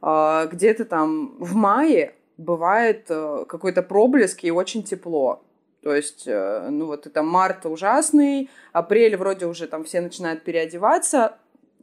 а, 0.00 0.46
где-то 0.46 0.84
там 0.84 1.36
в 1.38 1.54
мае 1.54 2.14
бывает 2.36 3.06
э, 3.08 3.44
какой-то 3.48 3.82
проблеск 3.82 4.44
и 4.44 4.50
очень 4.50 4.82
тепло. 4.82 5.42
То 5.82 5.94
есть, 5.94 6.24
э, 6.26 6.68
ну 6.70 6.86
вот 6.86 7.06
это 7.06 7.22
март 7.22 7.66
ужасный, 7.66 8.50
апрель 8.72 9.16
вроде 9.16 9.46
уже 9.46 9.66
там 9.66 9.84
все 9.84 10.00
начинают 10.00 10.42
переодеваться, 10.42 11.38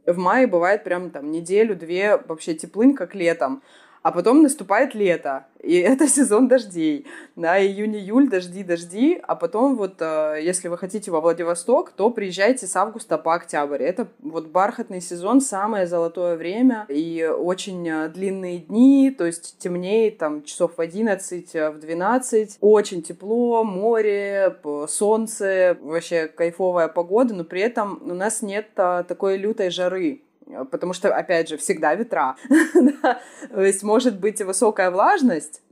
в 0.06 0.18
мае 0.18 0.46
бывает 0.46 0.84
прям 0.84 1.10
там 1.10 1.30
неделю-две 1.30 2.16
вообще 2.16 2.54
теплынь, 2.54 2.94
как 2.94 3.14
летом. 3.14 3.62
А 4.02 4.10
потом 4.10 4.42
наступает 4.42 4.94
лето, 4.94 5.46
и 5.62 5.76
это 5.78 6.08
сезон 6.08 6.48
дождей. 6.48 7.06
Да, 7.36 7.62
июнь-июль, 7.62 8.28
дожди, 8.28 8.64
дожди. 8.64 9.20
А 9.22 9.36
потом 9.36 9.76
вот, 9.76 9.94
э, 10.00 10.38
если 10.42 10.68
вы 10.68 10.76
хотите 10.76 11.10
во 11.10 11.20
Владивосток, 11.20 11.92
то 11.92 12.10
приезжайте 12.10 12.66
с 12.66 12.74
августа 12.74 13.16
по 13.16 13.34
октябрь. 13.34 13.82
Это 13.82 14.08
вот 14.20 14.48
бархатный 14.48 15.00
сезон, 15.00 15.40
самое 15.40 15.86
золотое 15.86 16.36
время. 16.36 16.86
И 16.88 17.24
очень 17.24 17.88
э, 17.88 18.08
длинные 18.08 18.58
дни, 18.58 19.14
то 19.16 19.24
есть 19.24 19.56
темнеет 19.58 20.18
там 20.18 20.42
часов 20.42 20.72
в 20.76 20.80
11, 20.80 21.54
э, 21.54 21.70
в 21.70 21.78
12. 21.78 22.58
Очень 22.60 23.02
тепло, 23.02 23.62
море, 23.62 24.56
солнце, 24.88 25.76
вообще 25.80 26.26
кайфовая 26.26 26.88
погода, 26.88 27.34
но 27.34 27.44
при 27.44 27.60
этом 27.60 28.02
у 28.02 28.14
нас 28.14 28.42
нет 28.42 28.66
такой 28.74 29.36
лютой 29.36 29.70
жары. 29.70 30.22
Потому 30.70 30.92
что, 30.92 31.14
опять 31.14 31.48
же, 31.48 31.56
всегда 31.56 31.94
ветра. 31.94 32.36
То 33.50 33.62
есть 33.62 33.82
может 33.82 34.18
быть 34.18 34.40
высокая 34.40 34.90
влажность, 34.90 35.62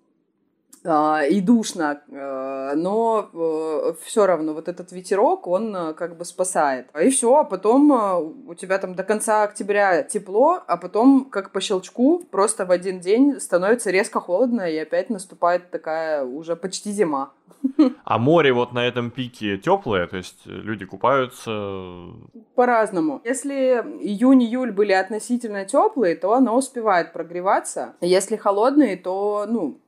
и 0.83 1.41
душно, 1.41 2.01
э, 2.09 2.73
но 2.75 3.29
э, 3.33 3.93
все 4.03 4.27
равно 4.27 4.55
вот 4.55 4.69
этот 4.69 4.93
ветерок, 4.93 5.47
он 5.47 5.95
как 5.95 6.17
бы 6.17 6.25
спасает. 6.25 6.89
И 6.99 7.11
все, 7.11 7.37
а 7.37 7.45
потом 7.45 8.47
у 8.49 8.55
тебя 8.55 8.79
там 8.79 8.95
до 8.95 9.03
конца 9.03 9.43
октября 9.43 10.03
тепло, 10.03 10.63
а 10.67 10.77
потом 10.77 11.27
как 11.27 11.53
по 11.53 11.61
щелчку 11.61 12.25
просто 12.31 12.65
в 12.65 12.71
один 12.71 13.01
день 13.01 13.41
становится 13.41 13.91
резко 13.91 14.21
холодно, 14.21 14.63
и 14.63 14.79
опять 14.79 15.11
наступает 15.11 15.71
такая 15.71 16.25
уже 16.25 16.57
почти 16.57 16.93
зима. 16.93 17.33
А 18.05 18.19
море 18.19 18.53
вот 18.53 18.73
на 18.73 18.87
этом 18.87 19.11
пике 19.11 19.59
теплое, 19.59 20.07
то 20.07 20.17
есть 20.17 20.47
люди 20.47 20.87
купаются? 20.87 21.51
По-разному. 22.55 23.21
Если 23.25 23.85
июнь-июль 24.01 24.73
были 24.73 24.93
относительно 24.93 25.65
теплые, 25.65 26.17
то 26.17 26.33
оно 26.33 26.57
успевает 26.57 27.13
прогреваться. 27.13 27.95
Если 28.01 28.37
холодные, 28.37 28.97
то, 28.97 29.47
ну, 29.49 29.79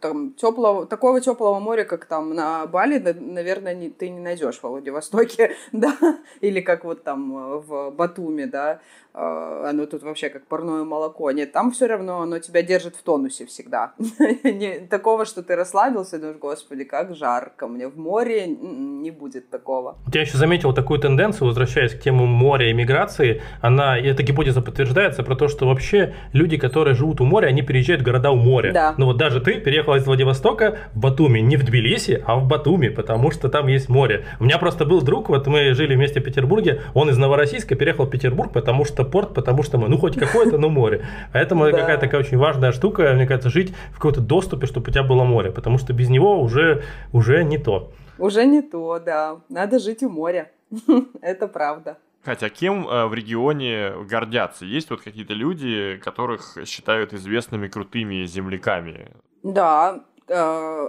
там 0.00 0.32
теплого, 0.34 0.86
такого 0.86 1.20
теплого 1.20 1.58
моря, 1.58 1.84
как 1.84 2.06
там 2.06 2.34
на 2.34 2.66
Бали, 2.66 2.98
наверное, 2.98 3.74
не, 3.74 3.90
ты 3.90 4.08
не 4.08 4.20
найдешь 4.20 4.58
в 4.58 4.64
Владивостоке, 4.64 5.52
да, 5.72 5.96
или 6.40 6.60
как 6.60 6.84
вот 6.84 7.02
там 7.02 7.36
э, 7.36 7.56
в 7.58 7.90
Батуме, 7.90 8.46
да, 8.46 8.80
э, 9.14 9.64
оно 9.68 9.86
тут 9.86 10.02
вообще 10.02 10.30
как 10.30 10.46
парное 10.46 10.84
молоко. 10.84 11.30
Нет, 11.30 11.52
там 11.52 11.70
все 11.72 11.86
равно 11.86 12.22
оно 12.22 12.38
тебя 12.38 12.62
держит 12.62 12.96
в 12.96 13.02
тонусе 13.02 13.44
всегда. 13.46 13.92
не, 14.44 14.80
такого, 14.80 15.24
что 15.24 15.42
ты 15.42 15.56
расслабился 15.56 16.16
и 16.16 16.20
думаешь, 16.20 16.38
господи, 16.38 16.84
как 16.84 17.14
жарко 17.14 17.66
мне. 17.68 17.88
В 17.88 17.98
море 17.98 18.46
не 18.46 19.10
будет 19.10 19.50
такого. 19.50 19.98
Я 20.12 20.22
еще 20.22 20.38
заметил 20.38 20.72
такую 20.72 21.00
тенденцию, 21.00 21.48
возвращаясь 21.48 21.94
к 21.94 22.00
тему 22.00 22.26
моря 22.26 22.70
и 22.70 22.72
миграции, 22.72 23.42
она, 23.60 23.98
и 23.98 24.06
эта 24.06 24.22
гипотеза 24.22 24.62
подтверждается, 24.62 25.22
про 25.22 25.36
то, 25.36 25.48
что 25.48 25.66
вообще 25.66 26.14
люди, 26.32 26.56
которые 26.56 26.94
живут 26.94 27.20
у 27.20 27.24
моря, 27.24 27.48
они 27.48 27.62
переезжают 27.62 28.02
в 28.02 28.04
города 28.04 28.30
у 28.30 28.36
моря. 28.36 28.72
Да. 28.72 28.94
Ну 28.96 29.06
вот 29.06 29.17
даже 29.18 29.40
ты 29.40 29.60
переехала 29.60 29.96
из 29.96 30.06
Владивостока 30.06 30.78
в 30.94 30.98
Батуми, 30.98 31.40
не 31.40 31.56
в 31.56 31.64
Тбилиси, 31.64 32.22
а 32.24 32.36
в 32.36 32.46
Батуми, 32.46 32.88
потому 32.88 33.30
что 33.32 33.48
там 33.48 33.66
есть 33.66 33.88
море. 33.88 34.24
У 34.40 34.44
меня 34.44 34.58
просто 34.58 34.84
был 34.84 35.02
друг, 35.02 35.28
вот 35.28 35.46
мы 35.48 35.74
жили 35.74 35.96
вместе 35.96 36.20
в 36.20 36.24
Петербурге, 36.24 36.82
он 36.94 37.10
из 37.10 37.18
Новороссийска 37.18 37.74
переехал 37.74 38.06
в 38.06 38.10
Петербург, 38.10 38.52
потому 38.52 38.84
что 38.84 39.04
порт, 39.04 39.34
потому 39.34 39.62
что 39.64 39.76
мы, 39.76 39.88
ну 39.88 39.98
хоть 39.98 40.16
какое-то, 40.16 40.56
но 40.56 40.68
море. 40.68 41.04
Поэтому 41.32 41.64
это 41.64 41.78
какая-то 41.78 42.00
такая 42.00 42.20
очень 42.20 42.38
важная 42.38 42.72
штука, 42.72 43.12
мне 43.14 43.26
кажется, 43.26 43.50
жить 43.50 43.74
в 43.90 43.96
каком-то 43.96 44.20
доступе, 44.20 44.66
чтобы 44.66 44.88
у 44.88 44.92
тебя 44.92 45.02
было 45.02 45.24
море, 45.24 45.50
потому 45.50 45.78
что 45.78 45.92
без 45.92 46.08
него 46.08 46.40
уже, 46.40 46.84
уже 47.12 47.42
не 47.42 47.58
то. 47.58 47.90
Уже 48.18 48.46
не 48.46 48.62
то, 48.62 49.00
да. 49.04 49.36
Надо 49.48 49.80
жить 49.80 50.02
у 50.02 50.08
моря. 50.08 50.50
Это 51.20 51.48
правда. 51.48 51.96
А 52.24 52.34
кем 52.50 52.86
э, 52.86 53.06
в 53.06 53.14
регионе 53.14 53.92
гордятся? 54.04 54.64
Есть 54.64 54.90
вот 54.90 55.00
какие-то 55.00 55.34
люди, 55.34 56.00
которых 56.02 56.58
считают 56.66 57.14
известными 57.14 57.68
крутыми 57.68 58.24
земляками? 58.24 59.12
Да, 59.42 60.04
э, 60.26 60.34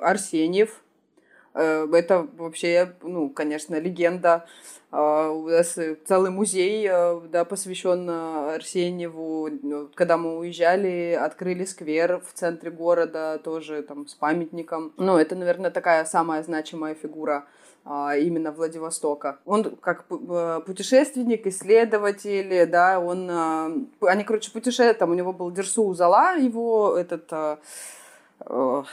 Арсеньев. 0.02 0.82
Э, 1.54 1.88
это 1.94 2.28
вообще, 2.38 2.94
ну, 3.04 3.30
конечно, 3.30 3.80
легенда. 3.80 4.46
У 4.92 5.50
нас 5.50 5.78
целый 6.08 6.32
музей, 6.32 6.88
да, 6.88 7.46
посвящен 7.46 8.10
Арсеньеву. 8.10 9.90
Когда 9.94 10.18
мы 10.18 10.40
уезжали, 10.40 11.12
открыли 11.14 11.64
сквер 11.66 12.24
в 12.28 12.34
центре 12.34 12.72
города, 12.72 13.40
тоже 13.44 13.84
там 13.84 14.08
с 14.08 14.16
памятником. 14.16 14.92
Ну, 14.98 15.16
это, 15.18 15.36
наверное, 15.36 15.70
такая 15.70 16.06
самая 16.06 16.42
значимая 16.42 16.96
фигура 16.96 17.46
именно 17.86 18.52
Владивостока. 18.52 19.40
Он 19.46 19.76
как 19.78 20.06
э, 20.10 20.62
путешественник, 20.66 21.48
исследователь, 21.48 22.66
да, 22.68 23.00
он... 23.00 23.30
А, 23.32 23.72
они, 24.02 24.24
короче, 24.24 24.52
путешествуют, 24.52 25.00
там 25.00 25.12
у 25.12 25.16
него 25.16 25.34
был 25.34 25.52
Дерсу 25.52 25.84
Узала, 25.84 26.36
его 26.38 26.96
этот... 26.96 27.32
А, 27.32 27.60
э, 28.42 28.84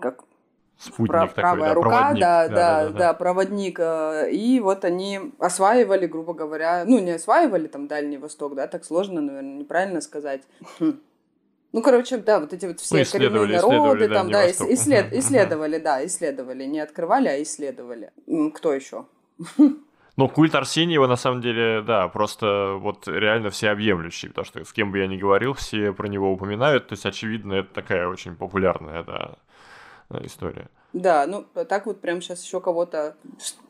как 0.00 0.24
Спутник 0.78 1.08
Прав, 1.08 1.28
такой, 1.30 1.42
правая 1.42 1.68
да, 1.70 1.74
рука, 1.74 1.88
проводник. 1.88 2.20
да, 2.20 2.48
да, 2.48 2.54
да, 2.54 2.54
да, 2.54 2.88
да, 2.90 2.98
да. 2.98 3.14
проводник. 3.14 3.80
э, 3.80 4.30
И 4.30 4.60
вот 4.60 4.84
они 4.84 5.32
осваивали, 5.40 6.06
грубо 6.06 6.34
говоря, 6.34 6.84
ну, 6.86 7.00
не 7.00 7.12
осваивали 7.12 7.66
там 7.66 7.88
Дальний 7.88 8.16
Восток, 8.16 8.54
да, 8.54 8.68
так 8.68 8.84
сложно, 8.84 9.20
наверное, 9.20 9.58
неправильно 9.58 10.00
сказать. 10.00 10.42
Ну, 11.72 11.82
короче, 11.82 12.16
да, 12.16 12.40
вот 12.40 12.52
эти 12.52 12.66
вот 12.66 12.80
все 12.80 12.98
Ну, 12.98 13.04
коренные 13.04 13.60
народы, 13.60 14.08
там, 14.08 14.30
да, 14.30 14.42
Восток. 14.46 14.70
исслед- 14.70 15.12
исследовали, 15.12 15.78
да, 15.78 16.04
исследовали, 16.06 16.64
не 16.64 16.80
открывали, 16.80 17.28
а 17.28 17.42
исследовали. 17.42 18.10
Кто 18.54 18.72
еще? 18.72 19.04
Ну, 20.16 20.28
культ 20.28 20.54
Арсеньева, 20.54 21.06
на 21.06 21.14
самом 21.14 21.40
деле, 21.40 21.80
да, 21.82 22.08
просто 22.08 22.76
вот 22.80 23.06
реально 23.06 23.50
всеобъемлющий, 23.50 24.28
потому 24.30 24.46
что 24.46 24.64
с 24.64 24.72
кем 24.72 24.90
бы 24.90 24.98
я 24.98 25.06
ни 25.06 25.16
говорил, 25.16 25.52
все 25.52 25.92
про 25.92 26.08
него 26.08 26.32
упоминают, 26.32 26.88
то 26.88 26.94
есть, 26.94 27.06
очевидно, 27.06 27.52
это 27.52 27.72
такая 27.72 28.08
очень 28.08 28.34
популярная, 28.34 29.04
да, 29.04 29.36
история. 30.24 30.70
Да, 30.94 31.26
ну, 31.26 31.44
так 31.68 31.84
вот 31.84 32.00
прям 32.00 32.22
сейчас 32.22 32.42
еще 32.42 32.60
кого-то 32.60 33.14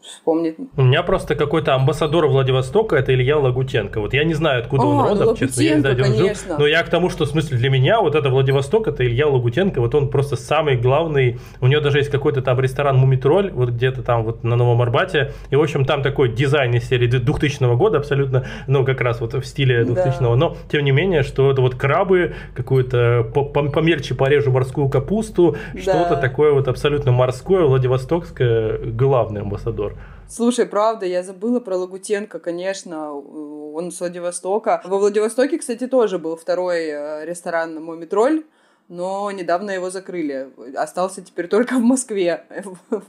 вспомнить. 0.01 0.55
У 0.77 0.83
меня 0.83 1.03
просто 1.03 1.35
какой-то 1.35 1.75
амбассадор 1.75 2.27
Владивостока, 2.29 2.95
это 2.97 3.13
Илья 3.13 3.37
Лагутенко. 3.39 4.01
Вот 4.01 4.15
я 4.15 4.23
не 4.25 4.35
знаю, 4.35 4.61
откуда 4.63 4.85
он 4.87 5.01
А, 5.01 5.03
ну, 5.15 5.19
родом, 5.21 5.37
честно, 5.37 5.61
я 5.61 5.75
не 5.75 5.81
знаю, 5.81 5.95
где 5.97 6.05
он 6.05 6.15
жил. 6.15 6.29
Но 6.59 6.67
я 6.67 6.83
к 6.85 6.89
тому, 6.89 7.11
что 7.11 7.25
в 7.25 7.29
смысле 7.29 7.59
для 7.59 7.71
меня 7.71 8.01
вот 8.01 8.15
это 8.15 8.31
Владивосток, 8.31 8.87
это 8.87 9.05
Илья 9.05 9.27
Лагутенко, 9.27 9.81
вот 9.81 9.95
он 9.97 10.09
просто 10.11 10.37
самый 10.37 10.77
главный. 10.77 11.41
У 11.61 11.67
него 11.67 11.81
даже 11.83 11.99
есть 11.99 12.11
какой-то 12.11 12.41
там 12.41 12.59
ресторан 12.61 12.97
Мумитроль, 12.97 13.51
вот 13.51 13.71
где-то 13.71 14.03
там 14.05 14.23
вот 14.23 14.45
на 14.45 14.55
Новом 14.55 14.81
Арбате. 14.81 15.33
И, 15.51 15.57
в 15.57 15.61
общем, 15.61 15.85
там 15.85 16.03
такой 16.03 16.33
дизайн 16.33 16.73
из 16.75 16.89
серии 16.89 17.09
2000 17.09 17.77
года 17.77 17.99
абсолютно, 17.99 18.47
ну, 18.69 18.85
как 18.85 19.01
раз 19.01 19.21
вот 19.21 19.35
в 19.35 19.45
стиле 19.45 19.85
2000 19.85 20.21
Да. 20.21 20.37
Но, 20.37 20.57
тем 20.71 20.85
не 20.85 20.93
менее, 20.93 21.25
что 21.25 21.51
это 21.51 21.61
вот 21.61 21.75
крабы, 21.75 22.35
какую-то 22.55 23.25
по- 23.35 23.45
по- 23.45 23.69
помельче 23.69 24.15
порежу 24.15 24.53
морскую 24.53 24.89
капусту, 24.89 25.57
Да. 25.75 25.81
что-то 25.81 26.17
такое 26.17 26.53
вот 26.53 26.69
абсолютно 26.69 27.08
морское, 27.11 27.65
Владивостокское, 27.65 28.79
главный 28.93 29.43
амбассадор. 29.43 29.97
Слушай, 30.29 30.67
правда, 30.67 31.07
я 31.07 31.23
забыла 31.23 31.59
про 31.59 31.77
Лагутенко, 31.77 32.39
конечно, 32.39 33.13
он 33.13 33.91
с 33.91 34.01
Владивостока. 34.01 34.83
Во 34.85 34.99
Владивостоке, 34.99 35.59
кстати, 35.59 35.87
тоже 35.87 36.19
был 36.19 36.37
второй 36.37 36.87
э, 36.87 37.25
ресторан 37.25 37.83
«Мумитроль», 37.83 38.45
но 38.89 39.31
недавно 39.31 39.71
его 39.71 39.91
закрыли. 39.91 40.49
Остался 40.77 41.23
теперь 41.23 41.49
только 41.49 41.77
в 41.77 41.83
Москве. 41.83 42.45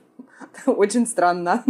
Очень 0.65 1.07
странно, 1.07 1.63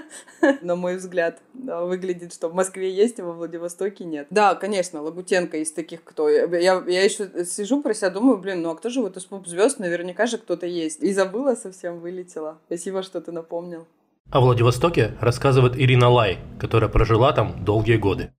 на 0.62 0.76
мой 0.76 0.96
взгляд. 0.96 1.40
Выглядит, 1.54 2.32
что 2.32 2.48
в 2.48 2.54
Москве 2.54 2.90
есть, 2.90 3.20
а 3.20 3.24
во 3.24 3.32
Владивостоке 3.32 4.04
нет. 4.04 4.26
Да, 4.30 4.54
конечно, 4.54 5.02
Лагутенко 5.02 5.58
из 5.58 5.72
таких, 5.72 6.04
кто... 6.04 6.28
Я, 6.28 6.82
я 6.86 7.04
еще 7.04 7.44
сижу 7.44 7.82
про 7.82 7.94
себя, 7.94 8.10
думаю, 8.10 8.38
блин, 8.38 8.62
ну 8.62 8.70
а 8.70 8.76
кто 8.76 8.88
же 8.88 9.00
вот 9.00 9.16
из 9.16 9.24
поп-звезд? 9.24 9.78
Наверняка 9.78 10.26
же 10.26 10.38
кто-то 10.38 10.66
есть. 10.66 11.02
И 11.02 11.12
забыла 11.12 11.54
совсем, 11.54 12.00
вылетела. 12.00 12.58
Спасибо, 12.66 13.02
что 13.02 13.20
ты 13.20 13.32
напомнил. 13.32 13.86
О 14.30 14.40
Владивостоке 14.40 15.12
рассказывает 15.20 15.76
Ирина 15.76 16.08
Лай, 16.08 16.38
которая 16.58 16.88
прожила 16.88 17.32
там 17.32 17.64
долгие 17.64 17.96
годы. 17.96 18.32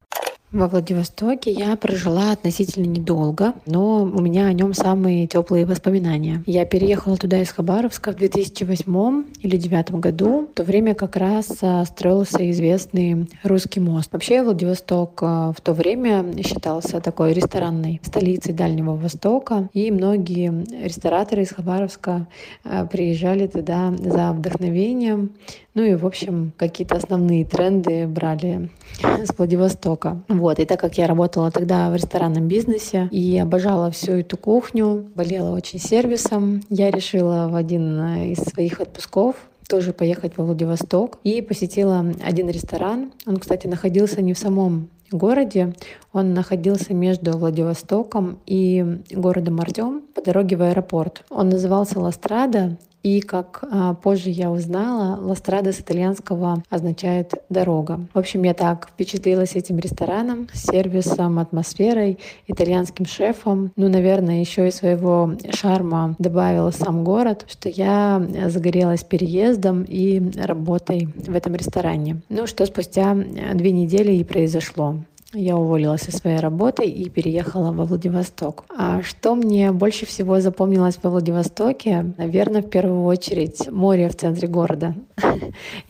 Во 0.56 0.70
Владивостоке 0.70 1.52
я 1.52 1.76
прожила 1.76 2.32
относительно 2.32 2.86
недолго, 2.86 3.56
но 3.66 4.04
у 4.04 4.22
меня 4.22 4.46
о 4.46 4.54
нем 4.54 4.74
самые 4.74 5.28
теплые 5.28 5.66
воспоминания. 5.66 6.46
Я 6.46 6.64
переехала 6.64 7.18
туда 7.18 7.42
из 7.42 7.50
Хабаровска 7.50 8.14
в 8.14 8.16
2008 8.16 9.26
или 9.42 9.58
2009 9.58 9.92
году. 10.00 10.48
В 10.50 10.54
то 10.54 10.64
время 10.64 10.96
как 10.96 11.18
раз 11.18 11.58
а, 11.62 11.84
строился 11.84 12.50
известный 12.52 13.28
русский 13.44 13.82
мост. 13.82 14.14
Вообще 14.14 14.44
Владивосток 14.44 15.20
а, 15.22 15.52
в 15.52 15.60
то 15.60 15.74
время 15.74 16.26
считался 16.42 17.02
такой 17.02 17.34
ресторанной 17.34 18.00
столицей 18.02 18.54
Дальнего 18.54 18.96
Востока, 18.96 19.68
и 19.74 19.92
многие 19.92 20.64
рестораторы 20.86 21.42
из 21.42 21.50
Хабаровска 21.50 22.28
а, 22.64 22.86
приезжали 22.86 23.48
туда 23.48 23.94
за 24.00 24.32
вдохновением, 24.32 25.32
ну 25.76 25.84
и, 25.84 25.96
в 25.96 26.06
общем, 26.06 26.54
какие-то 26.58 26.96
основные 26.96 27.46
тренды 27.46 28.08
брали 28.08 28.72
с 29.02 29.38
Владивостока. 29.38 30.24
Вот. 30.30 30.60
И 30.60 30.66
так 30.66 30.80
как 30.80 30.98
я 30.98 31.06
работала 31.06 31.52
тогда 31.52 31.92
в 31.92 31.96
ресторанном 31.96 32.48
бизнесе 32.48 33.10
и 33.12 33.38
обожала 33.38 33.92
всю 33.92 34.14
эту 34.14 34.38
кухню, 34.38 35.06
болела 35.14 35.54
очень 35.54 35.80
сервисом, 35.80 36.62
я 36.70 36.90
решила 36.92 37.50
в 37.50 37.56
один 37.56 38.00
из 38.32 38.38
своих 38.40 38.80
отпусков 38.80 39.36
тоже 39.68 39.94
поехать 39.94 40.38
во 40.38 40.46
Владивосток 40.46 41.20
и 41.24 41.42
посетила 41.42 42.06
один 42.24 42.50
ресторан. 42.50 43.12
Он, 43.26 43.38
кстати, 43.38 43.68
находился 43.68 44.22
не 44.22 44.34
в 44.34 44.40
самом 44.40 44.90
городе, 45.12 45.74
он 46.14 46.34
находился 46.34 46.94
между 46.94 47.38
Владивостоком 47.38 48.40
и 48.46 49.02
городом 49.12 49.60
Артем 49.60 50.04
по 50.14 50.22
дороге 50.22 50.56
в 50.56 50.62
аэропорт. 50.62 51.24
Он 51.30 51.50
назывался 51.50 52.00
«Ластрада», 52.00 52.78
и 53.06 53.22
как 53.22 53.64
а, 53.70 53.94
позже 53.94 54.32
я 54.32 54.50
узнала, 54.50 55.20
Ластрада 55.22 55.72
с 55.72 55.80
итальянского 55.80 56.64
означает 56.72 57.34
дорога. 57.50 58.00
В 58.16 58.18
общем, 58.18 58.42
я 58.42 58.56
так 58.56 58.90
впечатлилась 58.92 59.56
этим 59.56 59.78
рестораном, 59.78 60.48
сервисом, 60.52 61.38
атмосферой, 61.38 62.18
итальянским 62.48 63.06
шефом. 63.06 63.72
Ну, 63.76 63.90
наверное, 63.90 64.40
еще 64.40 64.68
и 64.68 64.72
своего 64.72 65.34
шарма 65.54 66.16
добавила 66.18 66.72
сам 66.72 67.04
город, 67.04 67.46
что 67.48 67.70
я 67.70 68.26
загорелась 68.48 69.04
переездом 69.04 69.84
и 69.88 70.32
работой 70.40 71.08
в 71.16 71.36
этом 71.36 71.54
ресторане. 71.54 72.22
Ну, 72.30 72.48
что 72.48 72.66
спустя 72.66 73.14
две 73.14 73.72
недели 73.72 74.14
и 74.14 74.24
произошло. 74.24 74.96
Я 75.34 75.58
уволилась 75.58 76.02
со 76.02 76.12
своей 76.12 76.40
работы 76.40 76.86
и 76.86 77.10
переехала 77.10 77.72
во 77.72 77.86
Владивосток. 77.86 78.64
А 78.70 79.02
что 79.02 79.36
мне 79.36 79.72
больше 79.72 80.06
всего 80.06 80.40
запомнилось 80.40 81.00
во 81.02 81.10
Владивостоке? 81.10 82.14
Наверное, 82.18 82.62
в 82.62 82.70
первую 82.70 83.04
очередь 83.04 83.70
море 83.70 84.08
в 84.08 84.16
центре 84.16 84.48
города. 84.48 84.96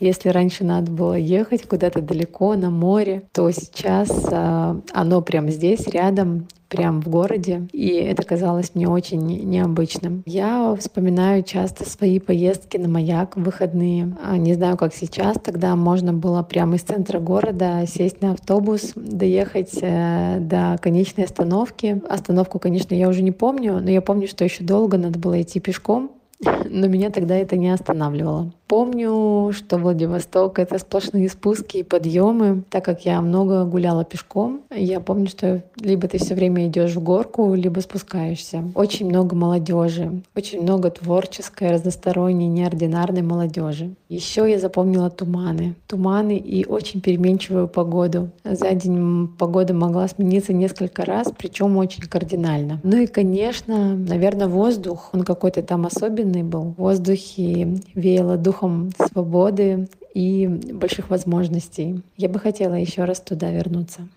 Если 0.00 0.30
раньше 0.30 0.64
надо 0.64 0.90
было 0.90 1.14
ехать 1.14 1.68
куда-то 1.68 2.00
далеко 2.00 2.54
на 2.56 2.70
море, 2.70 3.22
то 3.32 3.50
сейчас 3.50 4.10
а, 4.32 4.80
оно 4.92 5.20
прямо 5.20 5.50
здесь, 5.50 5.86
рядом, 5.86 6.48
прям 6.68 7.00
в 7.00 7.08
городе, 7.08 7.68
и 7.72 7.88
это 7.88 8.22
казалось 8.22 8.72
мне 8.74 8.88
очень 8.88 9.20
необычным. 9.20 10.22
Я 10.26 10.74
вспоминаю 10.78 11.42
часто 11.42 11.88
свои 11.88 12.18
поездки 12.18 12.76
на 12.76 12.88
маяк 12.88 13.36
в 13.36 13.42
выходные. 13.42 14.16
А, 14.24 14.36
Не 14.36 14.54
знаю, 14.54 14.76
как 14.76 14.94
сейчас, 14.94 15.36
тогда 15.42 15.76
можно 15.76 16.12
было 16.12 16.42
прямо 16.42 16.76
из 16.76 16.82
центра 16.82 17.20
города 17.20 17.84
сесть 17.86 18.20
на 18.22 18.32
автобус, 18.32 18.92
доехать 18.94 19.78
э, 19.80 20.38
до 20.40 20.78
конечной 20.80 21.24
остановки. 21.24 22.02
Остановку, 22.08 22.58
конечно, 22.58 22.94
я 22.94 23.08
уже 23.08 23.22
не 23.22 23.32
помню, 23.32 23.80
но 23.80 23.90
я 23.90 24.00
помню, 24.00 24.28
что 24.28 24.44
еще 24.44 24.64
долго 24.64 24.98
надо 24.98 25.18
было 25.18 25.40
идти 25.40 25.60
пешком, 25.60 26.10
но 26.44 26.86
меня 26.86 27.10
тогда 27.10 27.36
это 27.36 27.56
не 27.56 27.70
останавливало. 27.70 28.52
Помню, 28.68 29.52
что 29.52 29.78
Владивосток— 29.78 30.58
это 30.60 30.78
сплошные 30.78 31.28
спуски 31.28 31.78
и 31.78 31.82
подъемы. 31.84 32.64
Так 32.68 32.84
как 32.84 33.04
я 33.04 33.20
много 33.20 33.64
гуляла 33.64 34.04
пешком, 34.04 34.62
я 34.74 34.98
помню, 34.98 35.28
что 35.28 35.62
либо 35.80 36.08
ты 36.08 36.18
все 36.18 36.34
время 36.34 36.66
идешь 36.66 36.96
в 36.96 37.02
горку, 37.02 37.54
либо 37.54 37.78
спускаешься. 37.78 38.64
Очень 38.74 39.08
много 39.08 39.36
молодежи, 39.36 40.22
очень 40.34 40.62
много 40.62 40.90
творческой, 40.90 41.70
разносторонней, 41.70 42.48
неординарной 42.48 43.22
молодежи. 43.22 43.94
Еще 44.08 44.50
я 44.50 44.58
запомнила 44.58 45.10
туманы. 45.10 45.76
Туманы 45.86 46.36
и 46.36 46.66
очень 46.66 47.00
переменчивую 47.00 47.68
погоду. 47.68 48.30
За 48.44 48.72
день 48.72 49.28
погода 49.38 49.74
могла 49.74 50.08
смениться 50.08 50.52
несколько 50.52 51.04
раз, 51.04 51.28
причем 51.36 51.76
очень 51.76 52.02
кардинально. 52.04 52.80
Ну 52.82 52.96
и, 52.96 53.06
конечно, 53.06 53.94
наверное, 53.94 54.48
воздух, 54.48 55.10
он 55.12 55.22
какой-то 55.22 55.62
там 55.62 55.86
особенный 55.86 56.42
был. 56.42 56.74
В 56.76 56.82
воздухе 56.82 57.78
веяло 57.94 58.36
духом 58.56 58.90
свободы 59.12 59.88
и 60.14 60.46
больших 60.46 61.10
возможностей. 61.10 62.02
Я 62.16 62.28
бы 62.28 62.38
хотела 62.38 62.74
еще 62.74 63.04
раз 63.04 63.20
туда 63.20 63.50
вернуться. 63.50 64.08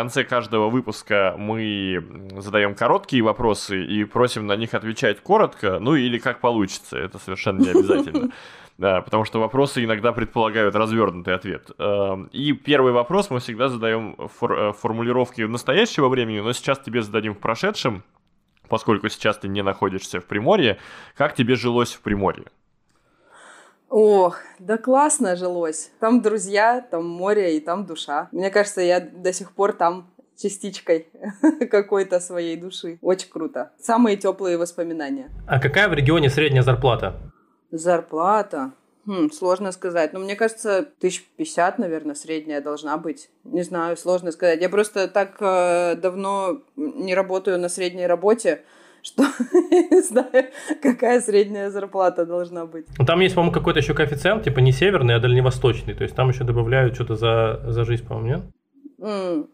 Конце 0.00 0.24
каждого 0.24 0.70
выпуска 0.70 1.34
мы 1.36 2.02
задаем 2.38 2.74
короткие 2.74 3.22
вопросы 3.22 3.84
и 3.84 4.04
просим 4.04 4.46
на 4.46 4.56
них 4.56 4.72
отвечать 4.72 5.20
коротко, 5.20 5.78
ну 5.78 5.94
или 5.94 6.18
как 6.18 6.40
получится, 6.40 6.96
это 6.96 7.18
совершенно 7.18 7.60
не 7.60 7.68
обязательно. 7.78 8.30
Да, 8.78 9.02
потому 9.02 9.26
что 9.26 9.40
вопросы 9.40 9.84
иногда 9.84 10.12
предполагают 10.12 10.74
развернутый 10.74 11.34
ответ. 11.34 11.70
Эм, 11.76 12.30
И 12.32 12.52
первый 12.52 12.92
вопрос 12.92 13.28
мы 13.28 13.40
всегда 13.40 13.68
задаем 13.68 14.16
в 14.16 14.42
э, 14.46 14.72
в 14.72 14.76
формулировке 14.78 15.46
настоящего 15.46 16.08
времени, 16.08 16.40
но 16.40 16.54
сейчас 16.54 16.78
тебе 16.78 17.02
зададим 17.02 17.34
в 17.34 17.38
прошедшем, 17.38 18.02
поскольку 18.70 19.10
сейчас 19.10 19.36
ты 19.36 19.48
не 19.48 19.62
находишься 19.62 20.20
в 20.20 20.24
Приморье. 20.24 20.78
Как 21.14 21.34
тебе 21.34 21.56
жилось 21.56 21.92
в 21.92 22.00
Приморье? 22.00 22.46
Ох, 23.90 24.38
да 24.60 24.78
классно 24.78 25.34
жилось. 25.34 25.90
Там 25.98 26.22
друзья, 26.22 26.80
там 26.90 27.06
море 27.06 27.56
и 27.56 27.60
там 27.60 27.86
душа. 27.86 28.28
Мне 28.30 28.48
кажется, 28.50 28.80
я 28.80 29.00
до 29.00 29.32
сих 29.32 29.52
пор 29.52 29.72
там 29.72 30.08
частичкой 30.40 31.08
какой-то 31.70 32.20
своей 32.20 32.56
души. 32.56 32.98
Очень 33.02 33.30
круто. 33.30 33.72
Самые 33.80 34.16
теплые 34.16 34.56
воспоминания. 34.56 35.30
А 35.46 35.60
какая 35.60 35.88
в 35.88 35.92
регионе 35.92 36.30
средняя 36.30 36.62
зарплата? 36.62 37.20
Зарплата. 37.72 38.70
Хм, 39.06 39.30
сложно 39.32 39.72
сказать. 39.72 40.12
Но 40.12 40.20
мне 40.20 40.36
кажется, 40.36 40.86
тысяч 41.00 41.26
пятьдесят, 41.36 41.78
наверное, 41.78 42.14
средняя 42.14 42.60
должна 42.60 42.96
быть. 42.96 43.28
Не 43.42 43.62
знаю, 43.62 43.96
сложно 43.96 44.30
сказать. 44.30 44.60
Я 44.60 44.68
просто 44.68 45.08
так 45.08 45.36
э, 45.40 45.96
давно 45.96 46.62
не 46.76 47.14
работаю 47.14 47.58
на 47.58 47.68
средней 47.68 48.06
работе, 48.06 48.62
что 49.02 49.22
не 49.70 50.02
знаю, 50.02 50.46
какая 50.82 51.20
средняя 51.20 51.70
зарплата 51.70 52.26
должна 52.26 52.66
быть. 52.66 52.86
Ну, 52.98 53.04
там 53.04 53.20
есть, 53.20 53.34
по-моему, 53.34 53.52
какой-то 53.52 53.80
еще 53.80 53.94
коэффициент, 53.94 54.44
типа 54.44 54.60
не 54.60 54.72
северный, 54.72 55.14
а 55.14 55.20
дальневосточный. 55.20 55.94
То 55.94 56.02
есть 56.04 56.14
там 56.14 56.28
еще 56.28 56.44
добавляют 56.44 56.94
что-то 56.94 57.16
за, 57.16 57.60
за 57.66 57.84
жизнь, 57.84 58.06
по-моему, 58.06 58.28
нет? 58.28 59.46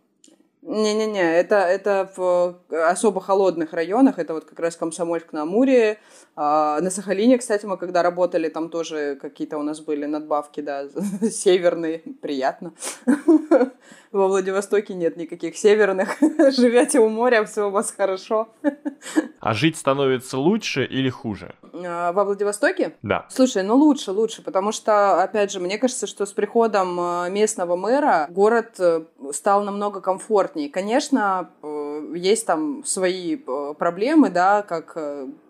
Не-не-не, 0.66 1.38
это, 1.38 1.58
это 1.58 2.10
в 2.16 2.60
особо 2.90 3.20
холодных 3.20 3.72
районах, 3.72 4.18
это 4.18 4.34
вот 4.34 4.46
как 4.46 4.58
раз 4.58 4.74
Комсомольск 4.74 5.32
на 5.32 5.42
Амуре. 5.42 5.98
А, 6.34 6.80
на 6.80 6.90
Сахалине, 6.90 7.38
кстати, 7.38 7.64
мы 7.66 7.76
когда 7.76 8.02
работали, 8.02 8.48
там 8.48 8.68
тоже 8.68 9.16
какие-то 9.22 9.58
у 9.58 9.62
нас 9.62 9.80
были 9.80 10.06
надбавки, 10.06 10.60
да, 10.60 10.88
северные, 11.30 12.02
приятно. 12.20 12.72
Во 14.12 14.28
Владивостоке 14.28 14.94
нет 14.94 15.16
никаких 15.16 15.56
северных. 15.56 16.16
Живете 16.20 17.00
у 17.00 17.08
моря, 17.08 17.44
все 17.44 17.68
у 17.68 17.70
вас 17.70 17.92
хорошо. 17.92 18.48
А 19.40 19.54
жить 19.54 19.76
становится 19.76 20.38
лучше 20.38 20.84
или 20.84 21.08
хуже? 21.08 21.54
А, 21.72 22.12
во 22.12 22.24
Владивостоке? 22.24 22.96
Да. 23.02 23.26
Слушай, 23.28 23.62
ну 23.62 23.76
лучше, 23.76 24.12
лучше, 24.12 24.42
потому 24.42 24.72
что, 24.72 25.22
опять 25.22 25.52
же, 25.52 25.60
мне 25.60 25.78
кажется, 25.78 26.06
что 26.06 26.26
с 26.26 26.32
приходом 26.32 26.98
а, 26.98 27.28
местного 27.28 27.76
мэра 27.76 28.26
город 28.30 28.74
э, 28.78 29.04
стал 29.32 29.62
намного 29.62 30.00
комфортнее. 30.00 30.68
Конечно, 30.68 31.50
э, 31.62 32.12
есть 32.14 32.46
там 32.46 32.84
свои 32.84 33.36
э, 33.36 33.74
проблемы, 33.78 34.30
да, 34.30 34.62
как 34.62 34.96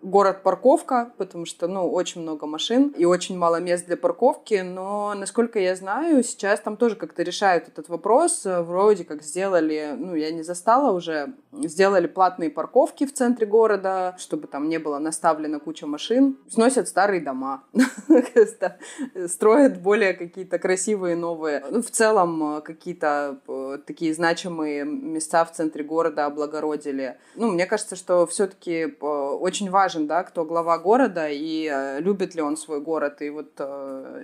город-парковка, 0.07 1.13
потому 1.19 1.47
что, 1.47 1.67
ну, 1.67 1.91
очень 1.91 2.23
много 2.23 2.47
машин 2.47 2.95
и 2.97 3.05
очень 3.05 3.37
мало 3.37 3.61
мест 3.61 3.87
для 3.87 3.97
парковки, 3.97 4.63
но, 4.65 5.15
насколько 5.15 5.59
я 5.59 5.75
знаю, 5.75 6.23
сейчас 6.23 6.61
там 6.61 6.77
тоже 6.77 6.95
как-то 6.95 7.23
решают 7.23 7.69
этот 7.69 7.89
вопрос, 7.89 8.43
вроде 8.45 9.05
как 9.05 9.23
сделали, 9.23 9.95
ну, 9.99 10.15
я 10.15 10.31
не 10.31 10.43
застала 10.43 10.93
уже, 10.93 11.35
сделали 11.53 12.07
платные 12.07 12.51
парковки 12.51 13.05
в 13.05 13.13
центре 13.13 13.47
города, 13.47 14.15
чтобы 14.19 14.47
там 14.47 14.69
не 14.69 14.79
было 14.79 14.99
наставлено 14.99 15.59
куча 15.59 15.87
машин, 15.87 16.39
сносят 16.49 16.87
старые 16.89 17.21
дома, 17.21 17.65
строят 19.27 19.81
более 19.81 20.15
какие-то 20.15 20.59
красивые 20.59 21.17
новые. 21.17 21.65
Ну, 21.71 21.83
в 21.83 21.91
целом, 21.91 22.59
э, 22.59 22.61
какие-то 22.61 23.41
э, 23.49 23.79
такие 23.85 24.15
значимые 24.15 24.85
места 24.85 25.45
в 25.45 25.53
центре 25.53 25.83
города 25.83 26.27
облагородили. 26.27 27.17
Ну, 27.35 27.51
мне 27.51 27.67
кажется, 27.67 27.97
что 27.97 28.27
все-таки 28.27 28.73
э, 28.73 29.07
очень 29.07 29.71
важен, 29.97 30.07
да, 30.07 30.23
кто 30.23 30.45
глава 30.45 30.79
города 30.79 31.29
и 31.29 31.99
любит 32.01 32.35
ли 32.35 32.43
он 32.43 32.57
свой 32.57 32.81
город. 32.81 33.23
И 33.23 33.31
вот 33.31 33.53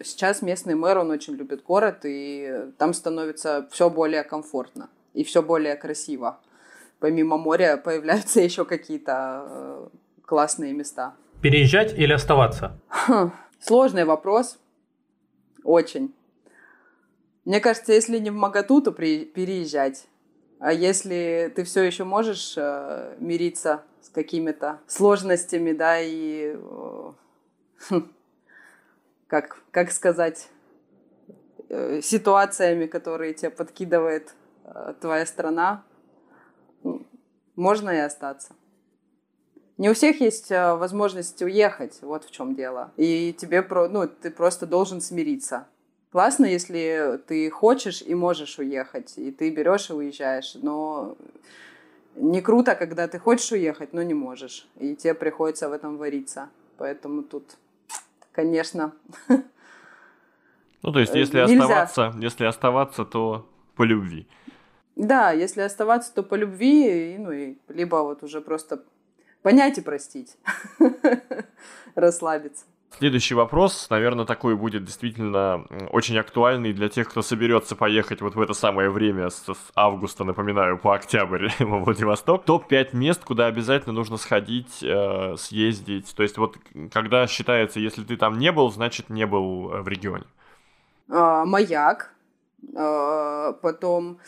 сейчас 0.05 0.43
местный 0.43 0.75
мэр, 0.75 0.99
он 0.99 1.11
очень 1.11 1.35
любит 1.35 1.63
город, 1.63 2.01
и 2.05 2.71
там 2.79 2.95
становится 2.95 3.67
все 3.71 3.89
более 3.89 4.23
комфортно 4.23 4.89
и 5.15 5.25
все 5.25 5.43
более 5.43 5.77
красиво. 5.77 6.39
Помимо 6.99 7.37
моря 7.37 7.77
появляются 7.77 8.41
еще 8.45 8.65
какие-то 8.65 9.45
э, 9.49 9.89
классные 10.25 10.73
места. 10.73 11.15
Переезжать 11.43 11.99
или 11.99 12.13
оставаться? 12.13 12.79
Хм, 12.89 13.33
сложный 13.61 14.05
вопрос. 14.05 14.59
Очень. 15.65 16.15
Мне 17.45 17.61
кажется, 17.61 17.93
если 17.93 18.19
не 18.19 18.31
в 18.31 18.35
Магату, 18.35 18.81
то 18.81 18.93
при, 18.93 19.25
переезжать. 19.25 20.07
А 20.63 20.73
если 20.73 21.53
ты 21.57 21.65
все 21.65 21.83
еще 21.83 22.05
можешь 22.05 22.55
э, 22.57 23.17
мириться 23.19 23.83
с 24.01 24.09
какими-то 24.11 24.79
сложностями, 24.87 25.73
да, 25.73 25.99
и 26.01 26.55
э, 26.55 27.13
как, 29.27 29.61
как 29.73 29.91
сказать, 29.91 30.51
э, 31.69 32.01
ситуациями, 32.01 32.87
которые 32.87 33.35
тебе 33.35 33.51
подкидывает 33.51 34.37
э, 34.65 34.95
твоя 35.01 35.27
страна, 35.27 35.83
можно 37.57 37.91
и 37.91 37.99
остаться. 37.99 38.55
Не 39.79 39.91
у 39.91 39.95
всех 39.95 40.21
есть 40.21 40.53
э, 40.53 40.77
возможность 40.77 41.43
уехать, 41.43 41.99
вот 42.03 42.23
в 42.23 42.31
чем 42.31 42.55
дело. 42.55 42.93
И 42.97 43.33
тебе, 43.33 43.63
ну, 43.63 44.07
ты 44.07 44.31
просто 44.31 44.67
должен 44.67 45.01
смириться. 45.01 45.67
Классно, 46.13 46.45
если 46.45 47.19
ты 47.27 47.49
хочешь 47.49 48.03
и 48.03 48.15
можешь 48.15 48.59
уехать, 48.59 49.15
и 49.17 49.31
ты 49.31 49.49
берешь 49.49 49.89
и 49.89 49.95
уезжаешь, 49.95 50.55
но 50.57 51.17
не 52.17 52.43
круто, 52.43 52.75
когда 52.75 53.09
ты 53.09 53.19
хочешь 53.19 53.51
уехать, 53.53 53.95
но 53.95 54.03
не 54.03 54.13
можешь, 54.13 54.69
и 54.79 54.95
тебе 54.95 55.15
приходится 55.15 55.71
в 55.71 55.73
этом 55.73 55.97
вариться. 55.97 56.51
Поэтому 56.77 57.23
тут, 57.23 57.57
конечно. 58.33 58.93
Ну, 60.83 60.93
то 60.93 60.99
есть, 60.99 61.15
если 61.15 61.39
Нельзя. 61.39 61.83
оставаться, 61.85 62.13
если 62.21 62.45
оставаться, 62.45 63.05
то 63.07 63.49
по 63.75 63.85
любви. 63.85 64.27
Да, 64.97 65.31
если 65.31 65.63
оставаться, 65.63 66.13
то 66.13 66.23
по 66.23 66.35
любви, 66.35 67.17
ну 67.19 67.33
и 67.33 67.57
либо 67.69 67.97
вот 68.03 68.23
уже 68.23 68.43
просто 68.43 68.85
понять 69.41 69.79
и 69.79 69.81
простить, 69.81 70.37
расслабиться. 71.95 72.67
Следующий 73.03 73.35
вопрос, 73.35 73.89
наверное, 73.91 74.25
такой 74.25 74.55
будет 74.55 74.85
действительно 74.85 75.67
очень 75.91 76.17
актуальный 76.19 76.73
для 76.73 76.89
тех, 76.89 77.09
кто 77.09 77.21
соберется 77.21 77.75
поехать 77.75 78.21
вот 78.21 78.37
в 78.37 78.41
это 78.41 78.55
самое 78.55 78.91
время 78.91 79.29
с, 79.29 79.43
с 79.43 79.73
августа, 79.75 80.23
напоминаю, 80.23 80.79
по 80.79 80.95
октябрь 80.95 81.49
во 81.59 81.81
Владивосток. 81.81 82.45
Топ-5 82.45 82.91
мест, 82.93 83.25
куда 83.25 83.47
обязательно 83.47 83.93
нужно 83.93 84.19
сходить, 84.19 84.85
э, 84.85 85.35
съездить. 85.37 86.15
То 86.15 86.23
есть 86.23 86.39
вот 86.39 86.59
когда 86.93 87.27
считается, 87.27 87.81
если 87.81 88.05
ты 88.05 88.17
там 88.17 88.39
не 88.39 88.53
был, 88.53 88.71
значит 88.71 89.11
не 89.11 89.27
был 89.27 89.73
э, 89.73 89.83
в 89.83 89.89
регионе. 89.89 90.27
А, 91.11 91.45
маяк, 91.45 92.15
а, 92.77 93.55
потом 93.55 94.19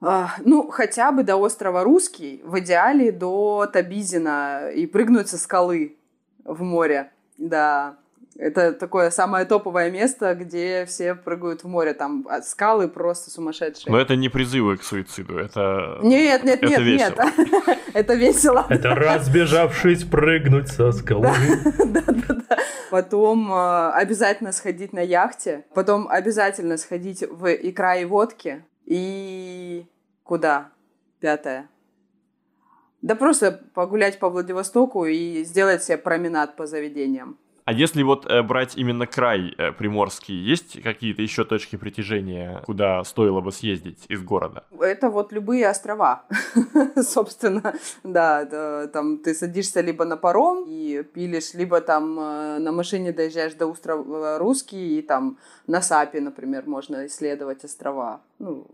а, 0.00 0.30
ну, 0.44 0.72
хотя 0.72 1.12
бы 1.12 1.22
до 1.22 1.36
острова 1.36 1.84
Русский, 1.84 2.40
в 2.44 2.58
идеале 2.58 3.12
до 3.12 3.68
Табизина 3.72 4.70
и 4.74 4.86
прыгнуть 4.88 5.28
со 5.28 5.38
скалы 5.38 5.94
в 6.44 6.64
море. 6.64 7.12
Да, 7.38 7.96
это 8.38 8.72
такое 8.72 9.10
самое 9.10 9.46
топовое 9.46 9.90
место, 9.90 10.34
где 10.34 10.84
все 10.86 11.14
прыгают 11.14 11.64
в 11.64 11.68
море. 11.68 11.94
Там 11.94 12.26
скалы 12.42 12.88
просто 12.88 13.30
сумасшедшие. 13.30 13.90
Но 13.90 13.98
это 13.98 14.16
не 14.16 14.28
призывы 14.28 14.76
к 14.76 14.82
суициду, 14.82 15.38
это 15.38 15.98
Нет, 16.02 16.44
нет, 16.44 16.62
это 16.62 16.66
нет, 16.66 16.80
весело. 16.80 17.24
нет. 17.36 17.78
Это 17.94 18.12
весело. 18.12 18.66
Это 18.68 18.94
разбежавшись 18.94 20.04
прыгнуть 20.04 20.68
со 20.68 20.92
скалы. 20.92 21.30
Да, 21.86 22.02
да, 22.06 22.34
да. 22.48 22.58
Потом 22.90 23.50
а, 23.50 23.92
обязательно 23.94 24.52
сходить 24.52 24.92
на 24.92 25.00
яхте. 25.00 25.64
Потом 25.72 26.06
обязательно 26.06 26.76
сходить 26.76 27.22
в 27.22 27.46
икра 27.54 27.96
и 27.96 28.04
водки. 28.04 28.62
И 28.84 29.86
куда? 30.24 30.68
Пятое. 31.20 31.70
Да 33.06 33.14
просто 33.14 33.60
погулять 33.72 34.18
по 34.18 34.28
Владивостоку 34.28 35.06
и 35.06 35.44
сделать 35.44 35.84
себе 35.84 35.96
променад 35.96 36.56
по 36.56 36.66
заведениям. 36.66 37.38
А 37.64 37.72
если 37.72 38.02
вот 38.02 38.26
э, 38.26 38.42
брать 38.42 38.76
именно 38.76 39.06
край 39.06 39.54
э, 39.56 39.70
приморский, 39.70 40.34
есть 40.34 40.82
какие-то 40.82 41.22
еще 41.22 41.44
точки 41.44 41.76
притяжения, 41.76 42.62
куда 42.66 43.04
стоило 43.04 43.40
бы 43.40 43.52
съездить 43.52 44.06
из 44.08 44.24
города? 44.24 44.64
Это 44.80 45.08
вот 45.08 45.32
любые 45.32 45.68
острова, 45.68 46.24
собственно, 46.96 47.74
да, 48.02 48.44
да, 48.44 48.88
там 48.88 49.18
ты 49.18 49.34
садишься 49.34 49.82
либо 49.82 50.04
на 50.04 50.16
паром 50.16 50.64
и 50.66 51.04
пилишь, 51.04 51.54
либо 51.54 51.80
там 51.80 52.18
э, 52.18 52.58
на 52.58 52.72
машине 52.72 53.12
доезжаешь 53.12 53.54
до 53.54 53.66
острова 53.66 54.38
Русский 54.38 54.98
и 54.98 55.02
там 55.02 55.38
на 55.68 55.80
Сапе, 55.80 56.20
например, 56.20 56.64
можно 56.66 57.06
исследовать 57.06 57.64
острова. 57.64 58.20
Ну, 58.40 58.66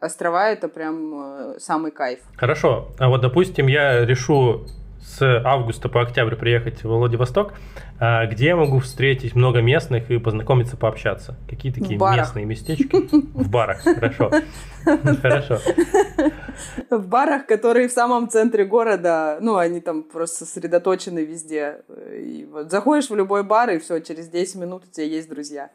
острова 0.00 0.50
это 0.50 0.68
прям 0.68 1.54
э, 1.54 1.58
самый 1.58 1.90
кайф. 1.90 2.20
Хорошо, 2.36 2.88
а 2.98 3.08
вот 3.08 3.20
допустим 3.20 3.66
я 3.66 4.04
решу 4.04 4.66
с 5.02 5.42
августа 5.44 5.88
по 5.88 6.02
октябрь 6.02 6.36
приехать 6.36 6.84
в 6.84 6.88
Владивосток, 6.88 7.54
а, 7.98 8.26
где 8.26 8.46
я 8.46 8.56
могу 8.56 8.78
встретить 8.78 9.34
много 9.34 9.60
местных 9.60 10.10
и 10.10 10.18
познакомиться, 10.18 10.76
пообщаться? 10.76 11.36
Какие 11.48 11.72
такие 11.72 11.98
местные 11.98 12.44
местечки? 12.44 12.88
В 13.34 13.50
барах, 13.50 13.82
хорошо. 13.82 14.30
Хорошо. 15.22 15.60
В 16.90 17.06
барах, 17.06 17.46
которые 17.46 17.88
в 17.88 17.92
самом 17.92 18.28
центре 18.28 18.64
города, 18.64 19.38
ну, 19.40 19.56
они 19.56 19.80
там 19.80 20.02
просто 20.02 20.44
сосредоточены 20.44 21.20
везде. 21.20 21.82
И 22.12 22.48
вот 22.50 22.70
заходишь 22.70 23.08
в 23.08 23.14
любой 23.14 23.44
бар, 23.44 23.70
и 23.70 23.78
все, 23.78 24.00
через 24.00 24.28
10 24.28 24.56
минут 24.56 24.82
у 24.84 24.90
тебя 24.92 25.06
есть 25.06 25.28
друзья. 25.28 25.70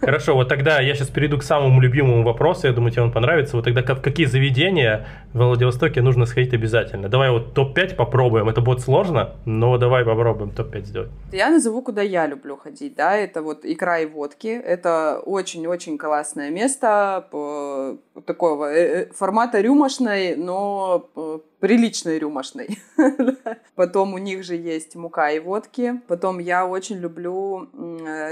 Хорошо, 0.00 0.34
вот 0.34 0.48
тогда 0.48 0.80
я 0.80 0.94
сейчас 0.94 1.08
перейду 1.08 1.38
к 1.38 1.42
самому 1.42 1.80
любимому 1.80 2.22
вопросу, 2.22 2.66
я 2.66 2.72
думаю, 2.72 2.92
тебе 2.92 3.02
он 3.02 3.12
понравится. 3.12 3.56
Вот 3.56 3.64
тогда 3.64 3.82
в 3.82 4.00
какие 4.00 4.26
заведения 4.26 5.06
в 5.32 5.38
Владивостоке 5.38 6.00
нужно 6.00 6.26
сходить 6.26 6.54
обязательно? 6.54 7.08
Давай 7.08 7.30
вот 7.30 7.54
топ-5 7.54 7.96
попробуем, 7.96 8.48
это 8.48 8.60
будет 8.60 8.80
сложно, 8.80 9.34
но 9.44 9.76
давай 9.78 10.04
попробуем 10.04 10.50
топ-5 10.50 10.84
сделать. 10.84 11.10
Я 11.32 11.50
назову, 11.50 11.82
куда 11.82 12.02
я 12.02 12.26
люблю 12.26 12.56
ходить, 12.56 12.94
да, 12.94 13.16
это 13.16 13.42
вот 13.42 13.64
икра 13.64 13.98
и 13.98 14.06
водки, 14.06 14.48
это 14.48 15.20
очень-очень 15.24 15.98
классное 15.98 16.50
место, 16.50 17.26
такого 18.26 18.72
э, 18.72 18.76
э, 18.76 19.12
формата 19.12 19.60
рюмошной, 19.60 20.36
но 20.36 21.08
э, 21.16 21.38
приличной 21.60 22.18
рюмошной. 22.18 22.78
Потом 23.74 24.14
у 24.14 24.18
них 24.18 24.44
же 24.44 24.54
есть 24.54 24.94
мука 24.94 25.30
и 25.30 25.38
водки. 25.38 26.00
Потом 26.06 26.38
я 26.38 26.66
очень 26.66 26.98
люблю 26.98 27.68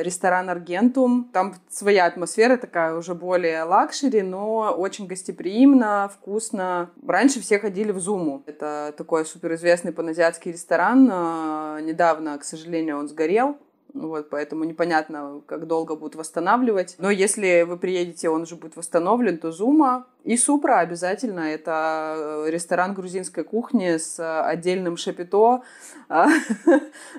ресторан 0.00 0.48
Аргентум. 0.48 1.28
Там 1.32 1.54
своя 1.68 2.06
атмосфера 2.06 2.56
такая 2.56 2.94
уже 2.94 3.14
более 3.14 3.64
luxury, 3.64 4.22
но 4.22 4.74
очень 4.76 5.06
гостеприимно, 5.06 6.10
вкусно. 6.14 6.90
Раньше 7.06 7.40
все 7.40 7.58
ходили 7.58 7.92
в 7.92 7.98
Зуму. 7.98 8.42
Это 8.46 8.94
такой 8.96 9.24
суперизвестный 9.24 9.92
паназиатский 9.92 10.52
ресторан. 10.52 11.08
А, 11.12 11.80
недавно, 11.80 12.38
к 12.38 12.44
сожалению, 12.44 12.98
он 12.98 13.08
сгорел. 13.08 13.58
Вот, 13.96 14.28
поэтому 14.28 14.64
непонятно, 14.64 15.40
как 15.46 15.66
долго 15.66 15.96
будут 15.96 16.16
восстанавливать. 16.16 16.96
Но 16.98 17.10
если 17.10 17.62
вы 17.62 17.78
приедете, 17.78 18.28
он 18.28 18.42
уже 18.42 18.56
будет 18.56 18.76
восстановлен, 18.76 19.38
то 19.38 19.52
Зума 19.52 20.06
и 20.26 20.36
Супра 20.36 20.80
обязательно. 20.80 21.40
Это 21.40 22.14
э, 22.46 22.50
ресторан 22.50 22.94
грузинской 22.94 23.44
кухни 23.44 23.96
с 23.96 24.18
отдельным 24.42 24.96
шапито 24.96 25.62
а, 26.08 26.26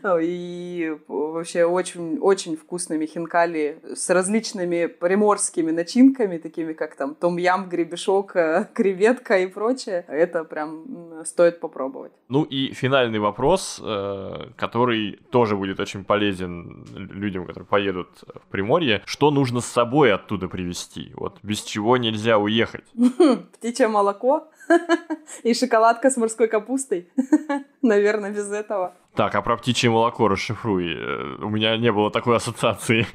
и 0.21 0.93
вообще 1.07 1.63
очень, 1.63 2.17
очень 2.19 2.57
вкусными 2.57 3.05
хинкали 3.05 3.79
с 3.95 4.09
различными 4.09 4.87
приморскими 4.87 5.71
начинками, 5.71 6.37
такими 6.37 6.73
как 6.73 6.95
там 6.95 7.15
том-ям, 7.15 7.69
гребешок, 7.69 8.35
э, 8.35 8.67
креветка 8.73 9.39
и 9.39 9.47
прочее. 9.47 10.03
Это 10.09 10.43
прям 10.43 11.23
стоит 11.23 11.61
попробовать. 11.61 12.11
Ну 12.27 12.43
и 12.43 12.73
финальный 12.73 13.19
вопрос, 13.19 13.81
э, 13.81 14.49
который 14.57 15.17
тоже 15.31 15.55
будет 15.55 15.79
очень 15.79 16.03
полезен 16.03 16.85
людям, 16.93 17.45
которые 17.45 17.65
поедут 17.65 18.09
в 18.35 18.51
Приморье. 18.51 19.01
Что 19.05 19.31
нужно 19.31 19.61
с 19.61 19.65
собой 19.65 20.11
оттуда 20.11 20.49
привезти? 20.49 21.13
Вот 21.15 21.37
без 21.41 21.61
чего 21.61 21.95
нельзя 21.95 22.37
уехать? 22.37 22.83
Птичье 23.53 23.87
молоко 23.87 24.47
и 25.43 25.53
шоколадка 25.53 26.09
с 26.09 26.17
морской 26.17 26.47
капустой. 26.47 27.09
Наверное, 27.81 28.31
без 28.31 28.51
этого. 28.51 28.93
Так, 29.15 29.35
а 29.35 29.41
про 29.41 29.57
птичье 29.57 29.89
молоко 29.89 30.27
расшифруй. 30.27 30.93
Э, 30.93 31.35
у 31.41 31.49
меня 31.49 31.77
не 31.77 31.91
было 31.91 32.11
такой 32.11 32.37
ассоциации. 32.37 33.07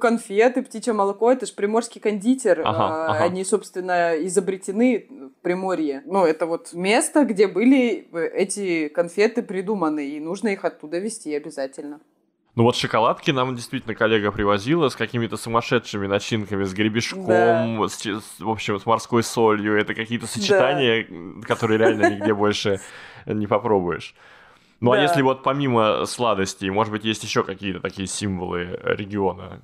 Конфеты, 0.00 0.62
птичье 0.62 0.92
молоко, 0.92 1.32
это 1.32 1.46
же 1.46 1.52
приморский 1.54 2.00
кондитер. 2.00 2.60
Ага, 2.60 3.06
а, 3.06 3.10
ага. 3.10 3.24
Они, 3.24 3.44
собственно, 3.44 4.14
изобретены 4.24 5.06
в 5.08 5.42
Приморье. 5.42 6.02
Ну, 6.06 6.24
это 6.24 6.46
вот 6.46 6.72
место, 6.74 7.24
где 7.24 7.48
были 7.48 8.08
эти 8.32 8.88
конфеты 8.88 9.42
придуманы, 9.42 10.06
и 10.10 10.20
нужно 10.20 10.48
их 10.48 10.64
оттуда 10.64 10.98
везти 10.98 11.34
обязательно. 11.34 12.00
Ну 12.56 12.64
вот 12.64 12.74
шоколадки 12.74 13.30
нам 13.30 13.54
действительно 13.54 13.94
коллега 13.94 14.32
привозила 14.32 14.88
с 14.88 14.96
какими-то 14.96 15.36
сумасшедшими 15.36 16.06
начинками, 16.06 16.64
с 16.64 16.72
гребешком, 16.72 17.80
да. 17.80 17.88
с, 17.88 18.04
с, 18.04 18.40
в 18.40 18.48
общем, 18.48 18.80
с 18.80 18.86
морской 18.86 19.22
солью. 19.22 19.78
Это 19.78 19.94
какие-то 19.94 20.26
сочетания, 20.26 21.06
да. 21.08 21.46
которые 21.46 21.78
реально 21.78 22.10
нигде 22.10 22.34
больше 22.34 22.80
не 23.26 23.46
попробуешь. 23.46 24.14
Ну 24.80 24.90
а 24.90 24.96
да. 24.96 25.00
а 25.00 25.04
если 25.04 25.22
вот 25.22 25.42
помимо 25.44 26.04
сладостей, 26.06 26.70
может 26.70 26.92
быть, 26.92 27.04
есть 27.04 27.22
еще 27.22 27.44
какие-то 27.44 27.80
такие 27.80 28.08
символы 28.08 28.80
региона? 28.82 29.60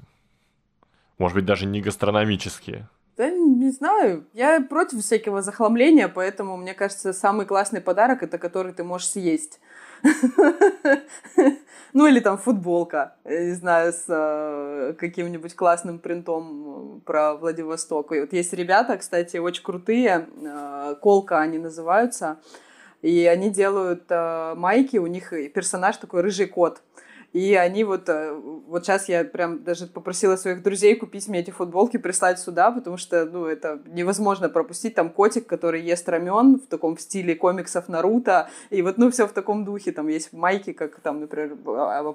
Может 1.18 1.34
быть, 1.34 1.45
даже 1.45 1.66
не 1.66 1.80
гастрономические? 1.80 2.89
Да 3.16 3.30
не 3.30 3.70
знаю. 3.70 4.26
Я 4.34 4.61
против 4.61 5.03
всякого 5.03 5.41
захламления, 5.41 6.09
поэтому, 6.09 6.57
мне 6.59 6.74
кажется, 6.74 7.14
самый 7.14 7.47
классный 7.47 7.80
подарок 7.80 8.22
это 8.22 8.37
который 8.37 8.74
ты 8.74 8.84
можешь 8.84 9.09
съесть. 9.09 9.59
Ну 11.92 12.07
или 12.07 12.20
там 12.20 12.36
футболка, 12.36 13.14
не 13.24 13.55
знаю, 13.55 13.90
с 13.90 14.05
э, 14.09 14.92
каким-нибудь 14.99 15.55
классным 15.57 15.99
принтом 15.99 17.01
про 17.07 17.34
Владивосток. 17.36 18.12
И 18.12 18.20
вот 18.20 18.34
есть 18.34 18.53
ребята, 18.53 18.99
кстати, 18.99 19.38
очень 19.38 19.62
крутые, 19.62 20.28
э, 20.42 20.94
Колка 21.01 21.40
они 21.40 21.57
называются, 21.57 22.36
и 23.01 23.24
они 23.24 23.49
делают 23.49 24.03
э, 24.11 24.55
майки, 24.57 24.99
у 24.99 25.07
них 25.07 25.30
персонаж 25.55 25.97
такой 25.97 26.20
рыжий 26.20 26.47
кот. 26.47 26.82
И 27.33 27.55
они 27.55 27.85
вот, 27.85 28.09
э, 28.09 28.33
вот 28.33 28.85
сейчас 28.85 29.09
я 29.09 29.24
прям 29.24 29.62
даже 29.62 29.87
попросила 29.87 30.37
своих 30.37 30.62
друзей 30.62 30.97
купить 30.97 31.29
мне 31.29 31.41
эти 31.41 31.51
футболки, 31.51 31.97
прислать 31.97 32.39
сюда, 32.39 32.70
потому 32.70 32.97
что, 32.97 33.24
ну, 33.27 33.47
это 33.47 33.81
невозможно 33.87 34.49
пропустить. 34.49 34.95
Там 34.95 35.11
котик, 35.11 35.47
который 35.47 35.83
ест 35.83 36.09
рамен 36.09 36.59
в 36.59 36.66
таком 36.66 36.97
стиле 36.99 37.35
комиксов 37.35 37.89
Наруто, 37.89 38.49
и 38.70 38.83
вот, 38.83 38.99
ну, 38.99 39.11
все 39.11 39.27
в 39.27 39.33
таком 39.33 39.64
духе. 39.64 39.93
Там 39.93 40.09
есть 40.09 40.33
майки, 40.33 40.72
как 40.72 41.01
там, 41.01 41.20
например, 41.20 41.57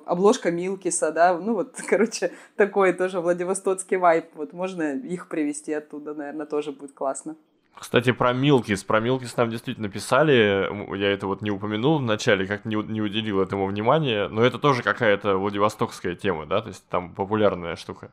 обложка 0.06 0.52
Милкиса, 0.52 1.12
да, 1.12 1.38
ну, 1.38 1.54
вот, 1.54 1.76
короче, 1.88 2.32
такой 2.56 2.94
тоже 2.94 3.20
Владивостокский 3.20 3.98
вайп. 3.98 4.26
Вот 4.36 4.54
можно 4.54 4.96
их 4.96 5.28
привезти 5.28 5.74
оттуда, 5.74 6.14
наверное, 6.14 6.46
тоже 6.46 6.72
будет 6.72 6.94
классно. 6.94 7.36
Кстати, 7.80 8.12
про 8.12 8.34
Милкис. 8.34 8.84
Про 8.84 9.00
Милкис 9.00 9.36
нам 9.38 9.50
действительно 9.50 9.90
писали. 9.90 10.96
Я 10.96 11.12
это 11.12 11.28
вот 11.28 11.42
не 11.42 11.52
упомянул 11.52 11.98
вначале, 11.98 12.46
как 12.46 12.66
не, 12.66 12.76
не 12.76 13.02
уделил 13.02 13.42
этому 13.42 13.66
внимания. 13.66 14.28
Но 14.28 14.44
это 14.44 14.60
тоже 14.60 14.84
какая-то 14.84 15.38
владивостокская 15.38 16.16
тема, 16.16 16.46
да? 16.46 16.62
То 16.62 16.70
есть 16.70 16.88
там 16.90 17.14
популярная 17.14 17.76
штука. 17.76 18.12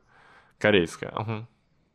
Корейская. 0.58 1.10
Угу. 1.10 1.46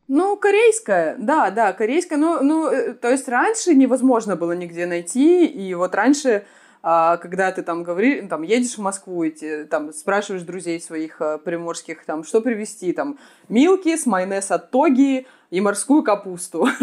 Ну, 0.09 0.37
корейская, 0.37 1.15
да, 1.17 1.49
да, 1.49 1.73
корейская. 1.73 2.17
Ну, 2.17 2.43
ну, 2.43 2.69
э, 2.69 2.93
то 2.93 3.09
есть 3.09 3.27
раньше 3.27 3.73
невозможно 3.73 4.35
было 4.35 4.51
нигде 4.51 4.85
найти. 4.85 5.47
И 5.47 5.73
вот 5.73 5.95
раньше 5.95 6.45
а, 6.85 7.15
когда 7.15 7.49
ты 7.53 7.63
там 7.63 7.83
говоришь, 7.83 8.25
там 8.29 8.41
едешь 8.41 8.75
в 8.77 8.81
Москву, 8.81 9.23
и 9.23 9.31
те, 9.31 9.63
там 9.63 9.93
спрашиваешь 9.93 10.43
друзей 10.43 10.81
своих 10.81 11.21
а, 11.21 11.37
приморских, 11.37 12.03
там, 12.03 12.25
что 12.25 12.41
привезти, 12.41 12.91
там, 12.91 13.17
милки 13.47 13.95
с 13.95 14.05
майонез 14.05 14.51
от 14.51 14.69
Тоги, 14.69 15.25
и 15.53 15.61
морскую 15.61 16.03
капусту. 16.03 16.67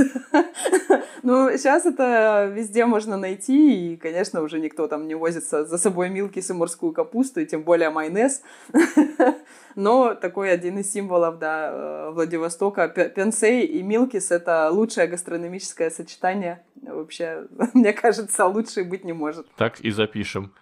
Ну, 1.23 1.51
сейчас 1.51 1.85
это 1.85 2.51
везде 2.51 2.87
можно 2.87 3.19
найти, 3.19 3.93
и, 3.93 3.97
конечно, 3.99 4.41
уже 4.41 4.59
никто 4.59 4.89
там 4.89 5.07
не 5.07 5.15
возится 5.15 5.67
за 5.67 5.77
собой 5.77 6.09
милкис 6.09 6.49
и 6.49 6.55
морскую 6.55 6.95
капусту, 6.95 7.41
и 7.41 7.47
тем 7.47 7.63
более 7.63 7.91
майонез. 7.91 8.43
Но 9.75 10.15
такой 10.15 10.51
один 10.51 10.79
из 10.79 10.91
символов, 10.91 11.39
да, 11.39 11.71
э, 11.73 12.11
Владивостока, 12.13 12.89
пенсей 12.89 13.67
и 13.67 13.83
милкис— 13.83 14.31
это 14.31 14.71
лучшее 14.71 15.09
гастрономическое 15.09 15.91
сочетание. 15.91 16.65
Вообще, 16.81 17.49
мне 17.75 17.93
кажется, 17.93 18.47
лучше 18.47 18.85
быть 18.85 19.05
не 19.05 19.13
может. 19.13 19.47
Так 19.57 19.79
и 19.81 19.91
запишем. 19.91 20.55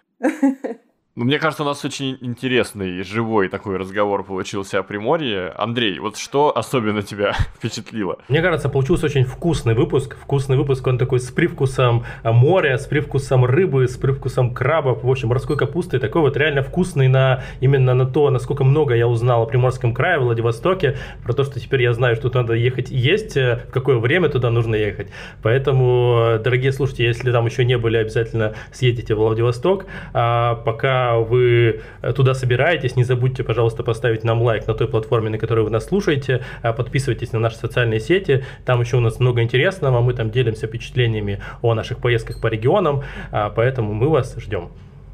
Ну, 1.19 1.25
мне 1.25 1.37
кажется, 1.37 1.63
у 1.63 1.65
нас 1.65 1.83
очень 1.83 2.17
интересный, 2.21 3.03
живой 3.03 3.49
такой 3.49 3.75
разговор 3.75 4.23
получился 4.23 4.79
о 4.79 4.83
Приморье. 4.83 5.49
Андрей, 5.49 5.99
вот 5.99 6.15
что 6.15 6.57
особенно 6.57 7.01
тебя 7.01 7.33
впечатлило? 7.57 8.19
Мне 8.29 8.41
кажется, 8.41 8.69
получился 8.69 9.07
очень 9.07 9.25
вкусный 9.25 9.73
выпуск. 9.73 10.15
Вкусный 10.21 10.55
выпуск, 10.55 10.87
он 10.87 10.97
такой 10.97 11.19
с 11.19 11.29
привкусом 11.29 12.05
моря, 12.23 12.77
с 12.77 12.85
привкусом 12.85 13.43
рыбы, 13.43 13.89
с 13.89 13.97
привкусом 13.97 14.53
крабов, 14.53 15.03
в 15.03 15.11
общем, 15.11 15.27
морской 15.27 15.57
капусты. 15.57 15.99
Такой 15.99 16.21
вот 16.21 16.37
реально 16.37 16.63
вкусный 16.63 17.09
на 17.09 17.43
именно 17.59 17.93
на 17.93 18.05
то, 18.05 18.29
насколько 18.29 18.63
много 18.63 18.95
я 18.95 19.05
узнал 19.05 19.43
о 19.43 19.45
Приморском 19.45 19.93
крае, 19.93 20.19
Владивостоке, 20.19 20.95
про 21.21 21.33
то, 21.33 21.43
что 21.43 21.59
теперь 21.59 21.81
я 21.81 21.91
знаю, 21.91 22.15
что 22.15 22.29
туда 22.29 22.43
надо 22.43 22.53
ехать 22.53 22.91
есть, 22.91 23.35
э, 23.35 23.65
в 23.67 23.71
какое 23.71 23.97
время 23.97 24.29
туда 24.29 24.51
нужно 24.51 24.75
ехать. 24.75 25.09
Поэтому, 25.43 26.35
э, 26.35 26.39
дорогие 26.39 26.71
слушатели, 26.71 27.07
если 27.07 27.29
там 27.33 27.45
еще 27.45 27.65
не 27.65 27.77
были, 27.77 27.97
обязательно 27.97 28.53
съедете 28.71 29.15
в 29.15 29.17
Владивосток. 29.17 29.85
А 30.13 30.55
пока 30.55 31.08
вы 31.17 31.81
э, 32.01 32.13
туда 32.13 32.33
собираетесь, 32.33 32.95
не 32.95 33.03
забудьте, 33.03 33.43
пожалуйста, 33.43 33.83
поставить 33.83 34.23
нам 34.23 34.41
лайк 34.41 34.67
на 34.67 34.73
той 34.73 34.87
платформе, 34.87 35.29
на 35.29 35.37
которой 35.37 35.63
вы 35.65 35.69
нас 35.69 35.85
слушаете, 35.85 36.43
а 36.61 36.73
подписывайтесь 36.73 37.31
на 37.31 37.39
наши 37.39 37.57
социальные 37.57 37.99
сети, 37.99 38.43
там 38.65 38.81
еще 38.81 38.97
у 38.97 39.01
нас 39.01 39.19
много 39.19 39.41
интересного, 39.41 40.01
мы 40.01 40.13
там 40.13 40.29
делимся 40.29 40.67
впечатлениями 40.67 41.39
о 41.61 41.73
наших 41.73 41.99
поездках 41.99 42.41
по 42.41 42.47
регионам, 42.47 43.03
а, 43.31 43.49
поэтому 43.49 43.93
мы 43.93 44.09
вас 44.09 44.35
ждем. 44.37 44.69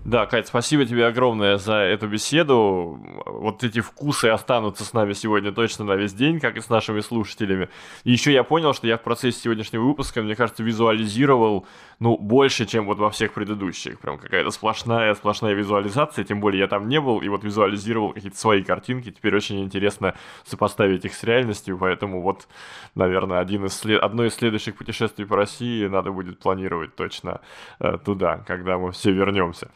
Да, 0.05 0.27
Кать, 0.27 0.45
спасибо 0.47 0.85
тебе 0.85 1.07
огромное 1.07 1.57
за 1.57 1.77
эту 1.77 2.07
беседу. 2.07 2.99
Вот 3.25 3.63
эти 3.63 3.81
вкусы 3.81 4.27
останутся 4.27 4.85
с 4.85 4.93
нами 4.93 5.13
сегодня 5.13 5.51
точно 5.51 5.83
на 5.83 5.95
весь 5.95 6.13
день, 6.13 6.39
как 6.39 6.57
и 6.57 6.61
с 6.61 6.69
нашими 6.69 6.99
слушателями. 6.99 7.69
И 8.03 8.11
еще 8.11 8.31
я 8.31 8.43
понял, 8.43 8.75
что 8.75 8.85
я 8.85 8.99
в 8.99 9.01
процессе 9.01 9.39
сегодняшнего 9.39 9.81
выпуска, 9.81 10.21
мне 10.21 10.35
кажется, 10.35 10.61
визуализировал, 10.61 11.65
ну, 11.97 12.19
больше, 12.19 12.67
чем 12.67 12.85
вот 12.85 12.99
во 12.99 13.09
всех 13.09 13.33
предыдущих. 13.33 13.99
Прям 13.99 14.19
какая-то 14.19 14.51
сплошная, 14.51 15.15
сплошная 15.15 15.55
визуализация, 15.55 16.23
тем 16.23 16.39
более 16.39 16.59
я 16.59 16.67
там 16.67 16.87
не 16.87 17.01
был, 17.01 17.21
и 17.21 17.27
вот 17.27 17.43
визуализировал 17.43 18.13
какие-то 18.13 18.37
свои 18.37 18.61
картинки. 18.61 19.09
Теперь 19.09 19.35
очень 19.35 19.63
интересно 19.63 20.13
сопоставить 20.43 21.03
их 21.05 21.15
с 21.15 21.23
реальностью, 21.23 21.79
поэтому 21.79 22.21
вот, 22.21 22.47
наверное, 22.93 23.39
один 23.39 23.65
из 23.65 23.83
одно 23.83 24.25
из 24.25 24.35
следующих 24.35 24.75
путешествий 24.75 25.25
по 25.25 25.35
России 25.35 25.87
надо 25.87 26.11
будет 26.11 26.37
планировать 26.37 26.95
точно 26.95 27.41
э, 27.79 27.97
туда, 28.05 28.43
когда 28.45 28.77
мы 28.77 28.91
все 28.91 29.11
вернемся. 29.11 29.71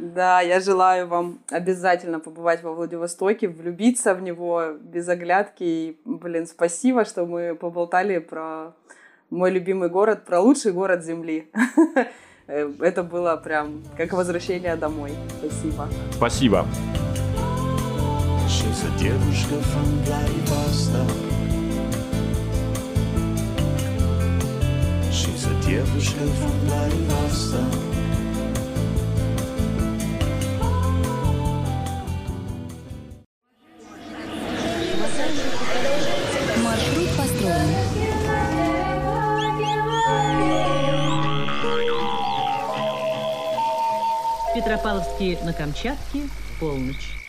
Да, 0.00 0.40
я 0.40 0.60
желаю 0.60 1.06
вам 1.06 1.40
обязательно 1.50 2.20
побывать 2.20 2.62
во 2.62 2.72
Владивостоке, 2.72 3.48
влюбиться 3.48 4.14
в 4.14 4.22
него 4.22 4.72
без 4.80 5.06
оглядки. 5.08 5.62
И, 5.62 6.00
блин, 6.06 6.46
спасибо, 6.46 7.04
что 7.04 7.26
мы 7.26 7.54
поболтали 7.54 8.18
про 8.18 8.72
мой 9.28 9.50
любимый 9.50 9.90
город, 9.90 10.24
про 10.24 10.40
лучший 10.40 10.72
город 10.72 11.04
Земли. 11.04 11.50
Это 12.46 13.02
было 13.02 13.36
прям 13.36 13.82
как 13.98 14.14
возвращение 14.14 14.74
домой. 14.76 15.12
Спасибо. 15.38 15.88
Спасибо. 16.12 16.66
She's 18.48 18.82
a 18.82 18.98
девушка 18.98 19.54
from 19.54 20.02
Vladivostok. 20.06 21.10
She's 25.12 25.46
a 25.46 25.62
девушка 25.62 26.20
from 26.20 26.52
Vladivostok. 26.66 28.09
Петропавловске 44.80 45.38
на 45.44 45.52
Камчатке, 45.52 46.22
полночь. 46.58 47.19